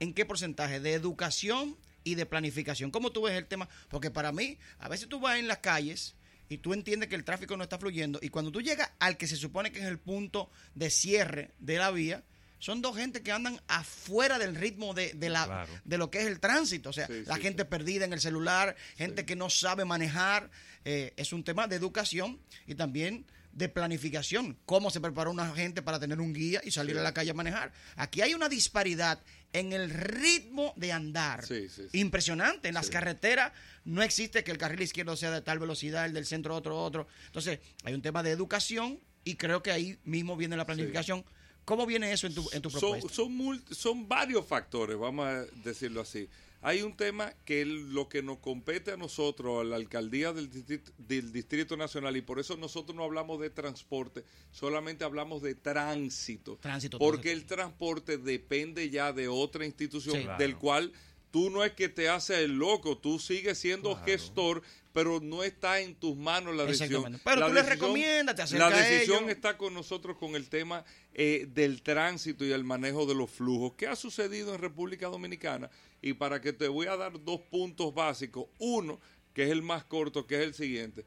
en 0.00 0.14
qué 0.14 0.24
porcentaje 0.24 0.80
de 0.80 0.94
educación 0.94 1.76
y 2.02 2.16
de 2.16 2.26
planificación. 2.26 2.90
¿Cómo 2.90 3.12
tú 3.12 3.22
ves 3.22 3.34
el 3.34 3.46
tema? 3.46 3.68
Porque 3.88 4.10
para 4.10 4.32
mí, 4.32 4.58
a 4.78 4.88
veces 4.88 5.08
tú 5.08 5.20
vas 5.20 5.38
en 5.38 5.46
las 5.46 5.58
calles 5.58 6.16
y 6.48 6.58
tú 6.58 6.72
entiendes 6.72 7.08
que 7.08 7.14
el 7.14 7.24
tráfico 7.24 7.56
no 7.56 7.62
está 7.62 7.78
fluyendo 7.78 8.18
y 8.20 8.30
cuando 8.30 8.50
tú 8.50 8.60
llegas 8.60 8.90
al 8.98 9.16
que 9.16 9.28
se 9.28 9.36
supone 9.36 9.70
que 9.70 9.78
es 9.78 9.84
el 9.84 9.98
punto 9.98 10.50
de 10.74 10.90
cierre 10.90 11.52
de 11.60 11.78
la 11.78 11.90
vía, 11.92 12.24
son 12.62 12.80
dos 12.80 12.96
gente 12.96 13.22
que 13.24 13.32
andan 13.32 13.60
afuera 13.66 14.38
del 14.38 14.54
ritmo 14.54 14.94
de, 14.94 15.12
de 15.14 15.28
la, 15.28 15.46
Claro. 15.46 15.72
de 15.84 15.98
lo 15.98 16.10
que 16.12 16.20
es 16.20 16.26
el 16.26 16.38
tránsito. 16.38 16.90
O 16.90 16.92
sea, 16.92 17.08
Sí, 17.08 17.24
la 17.26 17.34
sí, 17.34 17.42
gente 17.42 17.64
perdida 17.64 18.04
en 18.04 18.12
el 18.12 18.20
celular, 18.20 18.76
gente 18.96 19.26
que 19.26 19.34
no 19.34 19.50
sabe 19.50 19.84
manejar. 19.84 20.48
eh, 20.84 21.12
es 21.16 21.32
un 21.32 21.42
tema 21.42 21.66
de 21.66 21.74
educación 21.76 22.40
y 22.66 22.74
también 22.76 23.24
de 23.52 23.68
planificación. 23.68 24.56
Cómo 24.64 24.90
se 24.90 25.00
prepara 25.00 25.28
una 25.30 25.52
gente 25.54 25.82
para 25.82 25.98
tener 25.98 26.20
un 26.20 26.32
guía 26.32 26.60
y 26.64 26.70
salir 26.70 26.96
a 26.98 27.02
la 27.02 27.12
calle 27.12 27.32
a 27.32 27.34
manejar. 27.34 27.72
Aquí 27.96 28.20
hay 28.22 28.32
una 28.34 28.48
disparidad 28.48 29.20
en 29.52 29.72
el 29.72 29.90
ritmo 29.90 30.72
de 30.76 30.92
andar. 30.92 31.44
Sí, 31.44 31.68
sí, 31.68 31.88
sí. 31.90 31.98
Impresionante. 31.98 32.68
En 32.68 32.74
las 32.74 32.90
carreteras 32.90 33.52
no 33.84 34.02
existe 34.02 34.44
que 34.44 34.50
el 34.52 34.58
carril 34.58 34.82
izquierdo 34.82 35.16
sea 35.16 35.30
de 35.32 35.40
tal 35.42 35.58
velocidad, 35.58 36.06
el 36.06 36.12
del 36.14 36.26
centro 36.26 36.54
otro, 36.54 36.80
otro. 36.82 37.06
Entonces, 37.26 37.58
hay 37.84 37.92
un 37.94 38.02
tema 38.02 38.22
de 38.22 38.30
educación 38.30 39.00
y 39.24 39.34
creo 39.36 39.62
que 39.62 39.70
ahí 39.72 39.98
mismo 40.04 40.36
viene 40.36 40.56
la 40.56 40.64
planificación. 40.66 41.24
¿Cómo 41.64 41.86
viene 41.86 42.12
eso 42.12 42.26
en 42.26 42.34
tu, 42.34 42.48
en 42.52 42.60
tu 42.62 42.70
son, 42.70 42.80
propuesta? 42.80 43.08
son, 43.14 43.38
mul- 43.38 43.62
son 43.72 44.08
varios 44.08 44.44
factores, 44.46 44.96
vamos 44.98 45.26
a 45.26 45.44
decirlo 45.64 46.00
así. 46.00 46.28
Hay 46.64 46.82
un 46.82 46.96
tema 46.96 47.32
que 47.44 47.64
lo 47.64 48.08
que 48.08 48.22
nos 48.22 48.38
compete 48.38 48.92
a 48.92 48.96
nosotros, 48.96 49.60
a 49.60 49.64
la 49.64 49.74
alcaldía 49.76 50.32
del 50.32 50.48
distrito, 50.48 50.92
del 50.96 51.32
Distrito 51.32 51.76
Nacional, 51.76 52.16
y 52.16 52.22
por 52.22 52.38
eso 52.38 52.56
nosotros 52.56 52.94
no 52.96 53.02
hablamos 53.02 53.40
de 53.40 53.50
transporte, 53.50 54.24
solamente 54.52 55.04
hablamos 55.04 55.42
de 55.42 55.56
tránsito. 55.56 56.56
Tránsito, 56.60 56.98
Porque 56.98 57.30
tránsito. 57.30 57.40
el 57.54 57.56
transporte 57.58 58.16
depende 58.18 58.90
ya 58.90 59.12
de 59.12 59.26
otra 59.28 59.64
institución, 59.66 60.16
Sí. 60.22 60.28
del 60.38 60.56
cual 60.56 60.92
tú 61.32 61.50
no 61.50 61.64
es 61.64 61.72
que 61.72 61.88
te 61.88 62.08
haces 62.08 62.38
el 62.38 62.52
loco, 62.58 62.96
tú 62.98 63.18
sigues 63.18 63.58
siendo 63.58 63.90
Claro. 63.94 64.04
gestor, 64.06 64.62
pero 64.92 65.20
no 65.20 65.42
está 65.42 65.80
en 65.80 65.94
tus 65.94 66.16
manos 66.16 66.54
la 66.54 66.64
decisión. 66.64 67.20
Pero 67.24 67.40
La 67.40 67.46
tú 67.48 67.54
les 67.54 67.66
recomiendas, 67.66 68.50
te 68.50 68.58
La 68.58 68.66
a 68.66 68.70
decisión 68.70 69.24
ellos. 69.24 69.30
está 69.30 69.56
con 69.56 69.74
nosotros 69.74 70.16
con 70.18 70.34
el 70.36 70.48
tema 70.48 70.84
eh, 71.14 71.46
del 71.52 71.82
tránsito 71.82 72.44
y 72.44 72.52
el 72.52 72.64
manejo 72.64 73.06
de 73.06 73.14
los 73.14 73.30
flujos. 73.30 73.72
¿Qué 73.76 73.86
ha 73.86 73.96
sucedido 73.96 74.54
en 74.54 74.60
República 74.60 75.08
Dominicana? 75.08 75.70
Y 76.00 76.14
para 76.14 76.40
que 76.40 76.52
te 76.52 76.68
voy 76.68 76.86
a 76.86 76.96
dar 76.96 77.22
dos 77.24 77.40
puntos 77.40 77.94
básicos. 77.94 78.46
Uno, 78.58 79.00
que 79.32 79.44
es 79.44 79.50
el 79.50 79.62
más 79.62 79.84
corto, 79.84 80.26
que 80.26 80.36
es 80.36 80.42
el 80.42 80.54
siguiente. 80.54 81.04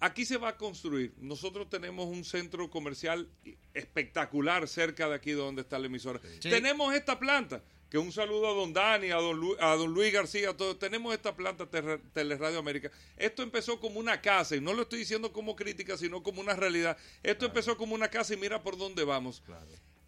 Aquí 0.00 0.24
se 0.24 0.36
va 0.36 0.50
a 0.50 0.56
construir. 0.56 1.12
Nosotros 1.18 1.68
tenemos 1.68 2.06
un 2.06 2.24
centro 2.24 2.70
comercial 2.70 3.28
espectacular 3.74 4.68
cerca 4.68 5.08
de 5.08 5.14
aquí 5.14 5.32
donde 5.32 5.62
está 5.62 5.78
la 5.78 5.86
emisora. 5.86 6.20
Sí. 6.40 6.50
Tenemos 6.50 6.94
esta 6.94 7.18
planta, 7.18 7.62
que 7.90 7.98
un 7.98 8.12
saludo 8.12 8.48
a 8.48 8.52
don 8.54 8.72
Dani, 8.72 9.10
a 9.10 9.16
don, 9.16 9.36
Lu- 9.40 9.56
a 9.58 9.74
don 9.74 9.92
Luis 9.92 10.12
García, 10.12 10.50
a 10.50 10.56
todos. 10.56 10.78
Tenemos 10.78 11.12
esta 11.14 11.34
planta 11.34 11.66
Teleradio 12.12 12.58
América. 12.58 12.90
Esto 13.16 13.42
empezó 13.42 13.80
como 13.80 13.98
una 13.98 14.20
casa, 14.20 14.54
y 14.56 14.60
no 14.60 14.72
lo 14.74 14.82
estoy 14.82 15.00
diciendo 15.00 15.32
como 15.32 15.56
crítica, 15.56 15.96
sino 15.96 16.22
como 16.22 16.40
una 16.40 16.54
realidad. 16.54 16.96
Esto 17.22 17.46
empezó 17.46 17.76
como 17.76 17.94
una 17.94 18.08
casa 18.08 18.34
y 18.34 18.36
mira 18.36 18.62
por 18.62 18.76
dónde 18.78 19.04
vamos. 19.04 19.42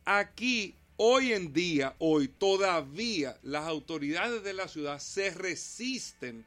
Aquí, 0.04 0.74
hoy 0.98 1.32
en 1.32 1.52
día, 1.52 1.94
hoy 1.98 2.28
todavía 2.28 3.38
las 3.42 3.64
autoridades 3.64 4.42
de 4.44 4.52
la 4.52 4.68
ciudad 4.68 4.98
se 5.00 5.30
resisten 5.30 6.44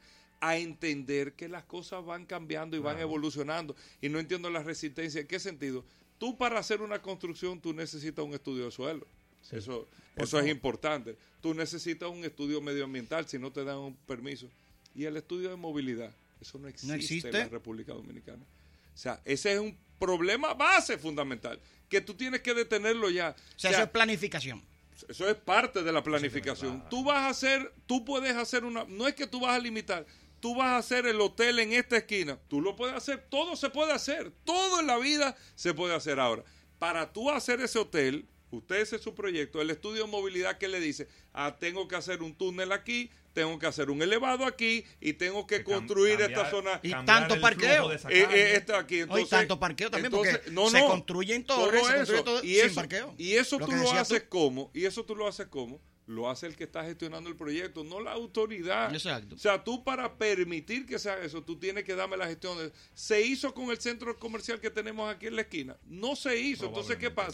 a 0.48 0.58
entender 0.58 1.32
que 1.34 1.48
las 1.48 1.64
cosas 1.64 2.04
van 2.04 2.26
cambiando 2.26 2.76
y 2.76 2.80
van 2.80 2.98
evolucionando. 2.98 3.74
Y 4.00 4.08
no 4.08 4.18
entiendo 4.18 4.50
la 4.50 4.62
resistencia. 4.62 5.20
¿En 5.20 5.26
qué 5.26 5.40
sentido? 5.40 5.84
Tú 6.18 6.36
para 6.36 6.58
hacer 6.58 6.82
una 6.82 7.00
construcción, 7.00 7.60
tú 7.60 7.72
necesitas 7.72 8.24
un 8.24 8.34
estudio 8.34 8.66
de 8.66 8.70
suelo. 8.70 9.06
Eso, 9.50 9.88
eso 10.16 10.40
es 10.40 10.48
importante. 10.48 11.16
Tú 11.40 11.54
necesitas 11.54 12.08
un 12.08 12.24
estudio 12.24 12.60
medioambiental 12.60 13.28
si 13.28 13.38
no 13.38 13.52
te 13.52 13.64
dan 13.64 13.78
un 13.78 13.94
permiso. 13.94 14.48
Y 14.94 15.04
el 15.04 15.16
estudio 15.16 15.50
de 15.50 15.56
movilidad, 15.56 16.14
eso 16.40 16.58
no 16.58 16.68
existe, 16.68 16.94
existe. 16.94 17.28
en 17.28 17.34
la 17.34 17.48
República 17.48 17.92
Dominicana. 17.92 18.42
O 18.42 18.96
sea, 18.96 19.20
ese 19.24 19.54
es 19.54 19.60
un 19.60 19.76
problema 19.98 20.54
base 20.54 20.98
fundamental, 20.98 21.60
que 21.88 22.00
tú 22.00 22.14
tienes 22.14 22.42
que 22.42 22.54
detenerlo 22.54 23.10
ya. 23.10 23.34
O 23.56 23.58
sea, 23.58 23.70
eso 23.70 23.82
es 23.82 23.88
planificación. 23.88 24.62
Eso 25.08 25.28
es 25.28 25.34
parte 25.34 25.82
de 25.82 25.92
la 25.92 26.02
planificación. 26.02 26.84
Tú 26.88 27.04
vas 27.04 27.18
a 27.18 27.28
hacer, 27.28 27.72
tú 27.86 28.04
puedes 28.04 28.34
hacer 28.36 28.64
una, 28.64 28.84
no 28.84 29.08
es 29.08 29.14
que 29.14 29.26
tú 29.26 29.40
vas 29.40 29.56
a 29.56 29.58
limitar, 29.58 30.06
tú 30.44 30.54
vas 30.54 30.72
a 30.72 30.76
hacer 30.76 31.06
el 31.06 31.18
hotel 31.22 31.58
en 31.58 31.72
esta 31.72 31.96
esquina, 31.96 32.38
tú 32.48 32.60
lo 32.60 32.76
puedes 32.76 32.94
hacer, 32.94 33.24
todo 33.30 33.56
se 33.56 33.70
puede 33.70 33.92
hacer, 33.92 34.30
todo 34.44 34.78
en 34.78 34.86
la 34.86 34.98
vida 34.98 35.34
se 35.54 35.72
puede 35.72 35.94
hacer 35.94 36.20
ahora. 36.20 36.44
Para 36.78 37.14
tú 37.14 37.30
hacer 37.30 37.62
ese 37.62 37.78
hotel, 37.78 38.28
usted 38.50 38.76
ese 38.76 38.96
es 38.96 39.02
su 39.02 39.14
proyecto, 39.14 39.62
el 39.62 39.70
estudio 39.70 40.04
de 40.04 40.10
movilidad 40.10 40.58
que 40.58 40.68
le 40.68 40.80
dice, 40.80 41.08
ah, 41.32 41.56
tengo 41.58 41.88
que 41.88 41.96
hacer 41.96 42.22
un 42.22 42.34
túnel 42.34 42.72
aquí, 42.72 43.10
tengo 43.32 43.58
que 43.58 43.64
hacer 43.64 43.88
un 43.88 44.02
elevado 44.02 44.44
aquí 44.44 44.84
y 45.00 45.14
tengo 45.14 45.46
que 45.46 45.64
construir 45.64 46.18
cambiar- 46.18 46.30
esta 46.32 46.50
zona. 46.50 46.78
Y 46.82 46.90
tanto 46.90 47.40
parqueo. 47.40 47.90
Eh, 47.90 47.98
eh, 48.10 48.52
esto 48.56 48.76
aquí, 48.76 49.00
entonces, 49.00 49.30
tanto 49.30 49.58
parqueo 49.58 49.90
también, 49.90 50.12
entonces, 50.12 50.36
porque 50.40 50.50
no, 50.50 50.68
se 50.68 50.80
construyen 50.80 51.44
todo 51.44 51.64
torres, 51.64 51.86
se 51.86 51.94
construye 51.94 52.16
eso, 52.16 52.24
todo 52.24 52.44
y 52.44 52.54
sin 52.56 52.66
eso, 52.66 52.74
parqueo. 52.74 53.14
Y 53.16 53.32
eso 53.32 53.58
Lo 53.58 53.64
tú 53.64 53.72
lo 53.72 53.90
haces 53.92 54.22
tú. 54.24 54.28
como, 54.28 54.70
y 54.74 54.84
eso 54.84 55.06
tú 55.06 55.16
lo 55.16 55.26
haces 55.26 55.46
como, 55.46 55.80
lo 56.06 56.28
hace 56.28 56.46
el 56.46 56.54
que 56.56 56.64
está 56.64 56.84
gestionando 56.84 57.30
el 57.30 57.36
proyecto, 57.36 57.82
no 57.82 58.00
la 58.00 58.12
autoridad. 58.12 58.92
Exacto. 58.92 59.34
O 59.36 59.38
sea, 59.38 59.64
tú 59.64 59.82
para 59.84 60.16
permitir 60.18 60.84
que 60.84 60.98
se 60.98 61.08
haga 61.10 61.24
eso, 61.24 61.42
tú 61.42 61.56
tienes 61.58 61.84
que 61.84 61.94
darme 61.94 62.16
la 62.16 62.26
gestión. 62.26 62.58
de- 62.58 62.72
¿Se 62.92 63.22
hizo 63.22 63.54
con 63.54 63.70
el 63.70 63.80
centro 63.80 64.18
comercial 64.18 64.60
que 64.60 64.70
tenemos 64.70 65.08
aquí 65.12 65.26
en 65.28 65.36
la 65.36 65.42
esquina? 65.42 65.76
No 65.86 66.14
se 66.14 66.38
hizo. 66.38 66.66
Entonces, 66.66 66.96
¿qué 66.98 67.10
pasa? 67.10 67.30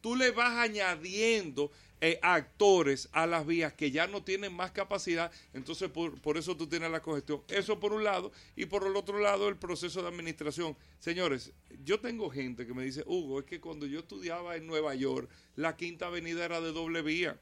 Tú 0.00 0.16
le 0.16 0.30
vas 0.30 0.52
añadiendo 0.56 1.70
eh, 2.00 2.18
actores 2.22 3.08
a 3.12 3.26
las 3.26 3.46
vías 3.46 3.72
que 3.72 3.90
ya 3.90 4.06
no 4.06 4.22
tienen 4.22 4.52
más 4.52 4.72
capacidad, 4.72 5.30
entonces 5.54 5.88
por, 5.90 6.20
por 6.20 6.36
eso 6.36 6.54
tú 6.54 6.66
tienes 6.66 6.90
la 6.90 7.00
congestión. 7.00 7.42
Eso 7.48 7.80
por 7.80 7.92
un 7.94 8.04
lado, 8.04 8.30
y 8.56 8.66
por 8.66 8.86
el 8.86 8.94
otro 8.96 9.18
lado 9.20 9.48
el 9.48 9.56
proceso 9.56 10.02
de 10.02 10.08
administración. 10.08 10.76
Señores, 10.98 11.52
yo 11.82 12.00
tengo 12.00 12.28
gente 12.30 12.66
que 12.66 12.74
me 12.74 12.84
dice, 12.84 13.04
Hugo, 13.06 13.40
es 13.40 13.46
que 13.46 13.58
cuando 13.60 13.86
yo 13.86 14.00
estudiaba 14.00 14.56
en 14.56 14.66
Nueva 14.66 14.94
York, 14.94 15.30
la 15.56 15.76
quinta 15.76 16.08
avenida 16.08 16.44
era 16.44 16.60
de 16.60 16.72
doble 16.72 17.00
vía. 17.00 17.38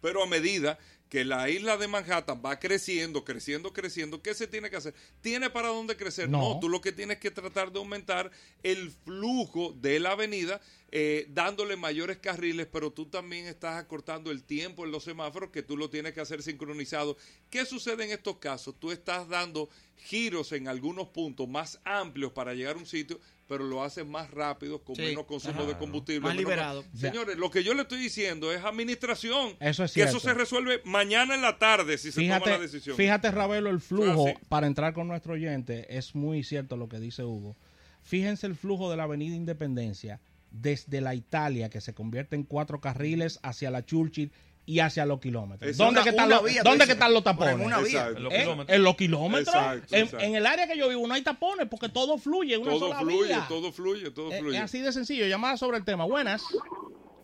Pero 0.00 0.22
a 0.22 0.26
medida 0.26 0.78
que 1.08 1.24
la 1.24 1.48
isla 1.48 1.76
de 1.76 1.88
Manhattan 1.88 2.42
va 2.44 2.58
creciendo, 2.58 3.24
creciendo, 3.24 3.72
creciendo, 3.72 4.22
¿qué 4.22 4.34
se 4.34 4.46
tiene 4.46 4.70
que 4.70 4.76
hacer? 4.76 4.94
¿Tiene 5.20 5.50
para 5.50 5.68
dónde 5.68 5.96
crecer? 5.96 6.28
No. 6.28 6.54
No, 6.54 6.60
tú 6.60 6.68
lo 6.68 6.80
que 6.80 6.92
tienes 6.92 7.18
que 7.18 7.30
tratar 7.30 7.72
de 7.72 7.78
aumentar 7.78 8.30
el 8.62 8.90
flujo 9.04 9.74
de 9.80 10.00
la 10.00 10.12
avenida, 10.12 10.60
eh, 10.90 11.26
dándole 11.30 11.76
mayores 11.76 12.16
carriles, 12.18 12.66
pero 12.72 12.90
tú 12.90 13.06
también 13.06 13.46
estás 13.46 13.76
acortando 13.76 14.30
el 14.30 14.42
tiempo 14.42 14.84
en 14.86 14.90
los 14.90 15.04
semáforos, 15.04 15.50
que 15.50 15.62
tú 15.62 15.76
lo 15.76 15.90
tienes 15.90 16.14
que 16.14 16.20
hacer 16.20 16.42
sincronizado. 16.42 17.16
¿Qué 17.50 17.66
sucede 17.66 18.04
en 18.04 18.10
estos 18.12 18.36
casos? 18.38 18.74
Tú 18.78 18.90
estás 18.90 19.28
dando 19.28 19.68
giros 19.96 20.52
en 20.52 20.66
algunos 20.68 21.08
puntos 21.08 21.46
más 21.48 21.78
amplios 21.84 22.32
para 22.32 22.54
llegar 22.54 22.76
a 22.76 22.78
un 22.78 22.86
sitio, 22.86 23.20
pero 23.48 23.64
lo 23.64 23.82
haces 23.82 24.06
más 24.06 24.30
rápido, 24.30 24.82
con 24.82 24.94
Sí, 24.96 25.02
menos 25.02 25.24
consumo 25.26 25.60
ajá. 25.60 25.66
de 25.66 25.76
combustible. 25.78 26.20
Más 26.20 26.34
menos- 26.34 26.50
liberado. 26.50 26.84
Señores, 26.94 27.36
lo 27.36 27.50
que 27.50 27.62
yo 27.64 27.74
le 27.74 27.82
estoy 27.82 27.98
diciendo 27.98 28.52
es 28.52 28.64
administración. 28.64 29.56
Eso 29.60 29.84
es 29.84 29.92
Que 29.92 30.02
eso 30.02 30.20
cierto. 30.20 30.28
se 30.28 30.34
resuelve 30.34 30.80
mañana 30.84 31.34
en 31.34 31.42
la 31.42 31.58
tarde 31.58 31.98
si 31.98 32.12
se 32.12 32.20
toma 32.22 32.38
la 32.38 32.44
Fíjate, 32.44 32.62
decisión. 32.62 32.96
fíjate, 32.96 33.30
Ravelo, 33.30 33.68
el 33.70 33.80
flujo, 33.80 34.26
Ah, 34.28 34.34
sí. 34.38 34.46
para 34.48 34.66
entrar 34.66 34.94
con 34.94 35.08
nuestro 35.08 35.34
oyente, 35.34 35.86
es 35.98 36.14
muy 36.14 36.44
cierto 36.44 36.76
lo 36.78 36.88
que 36.88 36.98
dice 37.00 37.24
Hugo. 37.24 37.56
Fíjense 38.02 38.46
el 38.46 38.54
flujo 38.54 38.90
de 38.90 38.96
la 38.96 39.02
Avenida 39.04 39.34
Independencia 39.36 40.20
desde 40.50 41.00
la 41.00 41.14
Italia, 41.14 41.68
que 41.70 41.80
se 41.80 41.94
convierte 41.94 42.36
en 42.36 42.44
cuatro 42.44 42.80
carriles 42.80 43.38
hacia 43.42 43.70
la 43.70 43.84
Churchill 43.84 44.32
y 44.66 44.80
hacia 44.80 45.06
los 45.06 45.18
kilómetros. 45.20 45.70
Esa 45.70 45.84
¿Dónde, 45.84 46.00
es 46.00 46.04
que 46.06 46.10
una- 46.12 46.22
están, 46.24 46.28
los, 46.28 46.44
vía, 46.52 46.62
¿dónde 46.62 46.84
tú 46.84 46.86
que 46.88 46.92
están 46.92 47.14
los 47.14 47.24
dices. 47.24 47.36
Pero 47.38 47.50
en 47.50 47.58
tapones? 47.58 47.66
una 47.66 47.78
vía. 47.88 47.98
Exacto. 48.00 48.16
En 48.18 48.22
los 48.24 48.32
¿Eh? 48.34 48.40
kilómetros. 48.42 48.76
En 48.76 48.82
los 48.84 48.96
kilómetros. 48.96 49.54
Exacto, 49.54 49.96
en, 49.96 50.02
exacto. 50.04 50.26
en 50.26 50.34
el 50.34 50.46
área 50.46 50.66
que 50.66 50.76
yo 50.78 50.88
vivo 50.90 51.06
no 51.06 51.14
hay 51.14 51.22
tapones 51.22 51.68
porque 51.70 51.88
todo 51.88 52.18
fluye 52.18 52.58
una 52.58 52.72
todo 52.72 52.80
sola 52.88 53.00
fluye, 53.00 53.26
vía. 53.28 53.46
todo 53.48 53.72
fluye, 53.72 54.10
todo 54.10 54.30
Es- 54.32 54.40
fluye. 54.40 54.56
es 54.58 54.62
así 54.64 54.80
de 54.80 54.92
sencillo. 54.92 55.26
Llamada 55.26 55.56
sobre 55.56 55.78
el 55.78 55.84
tema. 55.84 56.04
Buenas. 56.04 56.42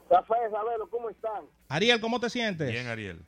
Rafael, 0.09 0.51
Sabelo, 0.51 0.89
¿cómo 0.89 1.11
están? 1.11 1.45
Ariel, 1.69 2.01
¿cómo 2.01 2.19
te 2.21 2.31
sientes? 2.31 2.71
Bien, 2.71 2.87
Ariel. 2.87 3.21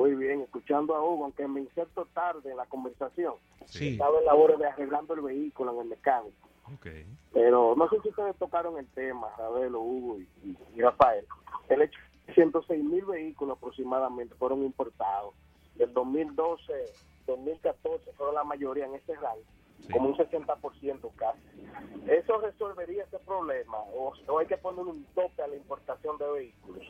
Muy 0.00 0.14
bien, 0.14 0.40
escuchando 0.40 0.94
a 0.94 1.02
Hugo, 1.04 1.24
aunque 1.24 1.46
me 1.46 1.60
inserto 1.60 2.06
tarde 2.14 2.50
en 2.50 2.56
la 2.56 2.64
conversación. 2.64 3.34
Sí. 3.66 3.88
Estaba 3.90 4.18
en 4.18 4.24
labores 4.24 4.58
de 4.58 4.66
arreglando 4.66 5.12
el 5.12 5.20
vehículo 5.20 5.74
en 5.74 5.80
el 5.80 5.88
mecánico. 5.88 6.48
Ok. 6.72 6.86
Pero 7.34 7.74
no 7.76 7.86
sé 7.90 8.00
si 8.00 8.08
ustedes 8.08 8.34
tocaron 8.38 8.78
el 8.78 8.86
tema, 8.94 9.28
Sabelo, 9.36 9.80
Hugo 9.82 10.18
y, 10.18 10.22
y- 10.48 10.56
y 10.74 10.80
Rafael. 10.80 11.26
El 11.68 11.82
hecho 11.82 11.98
106 12.32 12.82
mil 12.82 13.04
vehículos 13.04 13.58
aproximadamente 13.58 14.34
fueron 14.36 14.64
importados. 14.64 15.34
Del 15.74 15.92
2012, 15.92 16.72
2014 17.26 18.10
fueron 18.12 18.36
la 18.36 18.44
mayoría 18.44 18.86
en 18.86 18.94
este 18.94 19.14
rango, 19.16 19.42
Sí. 19.86 19.92
como 19.92 20.08
un 20.10 20.16
60% 20.16 21.12
casi. 21.16 21.40
¿Eso 22.10 22.38
resolvería 22.40 23.04
ese 23.04 23.18
problema? 23.20 23.78
¿O, 23.78 24.12
o 24.28 24.38
hay 24.38 24.46
que 24.46 24.56
poner 24.58 24.84
un 24.84 25.04
tope 25.14 25.42
a 25.42 25.46
la 25.48 25.56
importación 25.56 26.18
de 26.18 26.30
vehículos? 26.30 26.84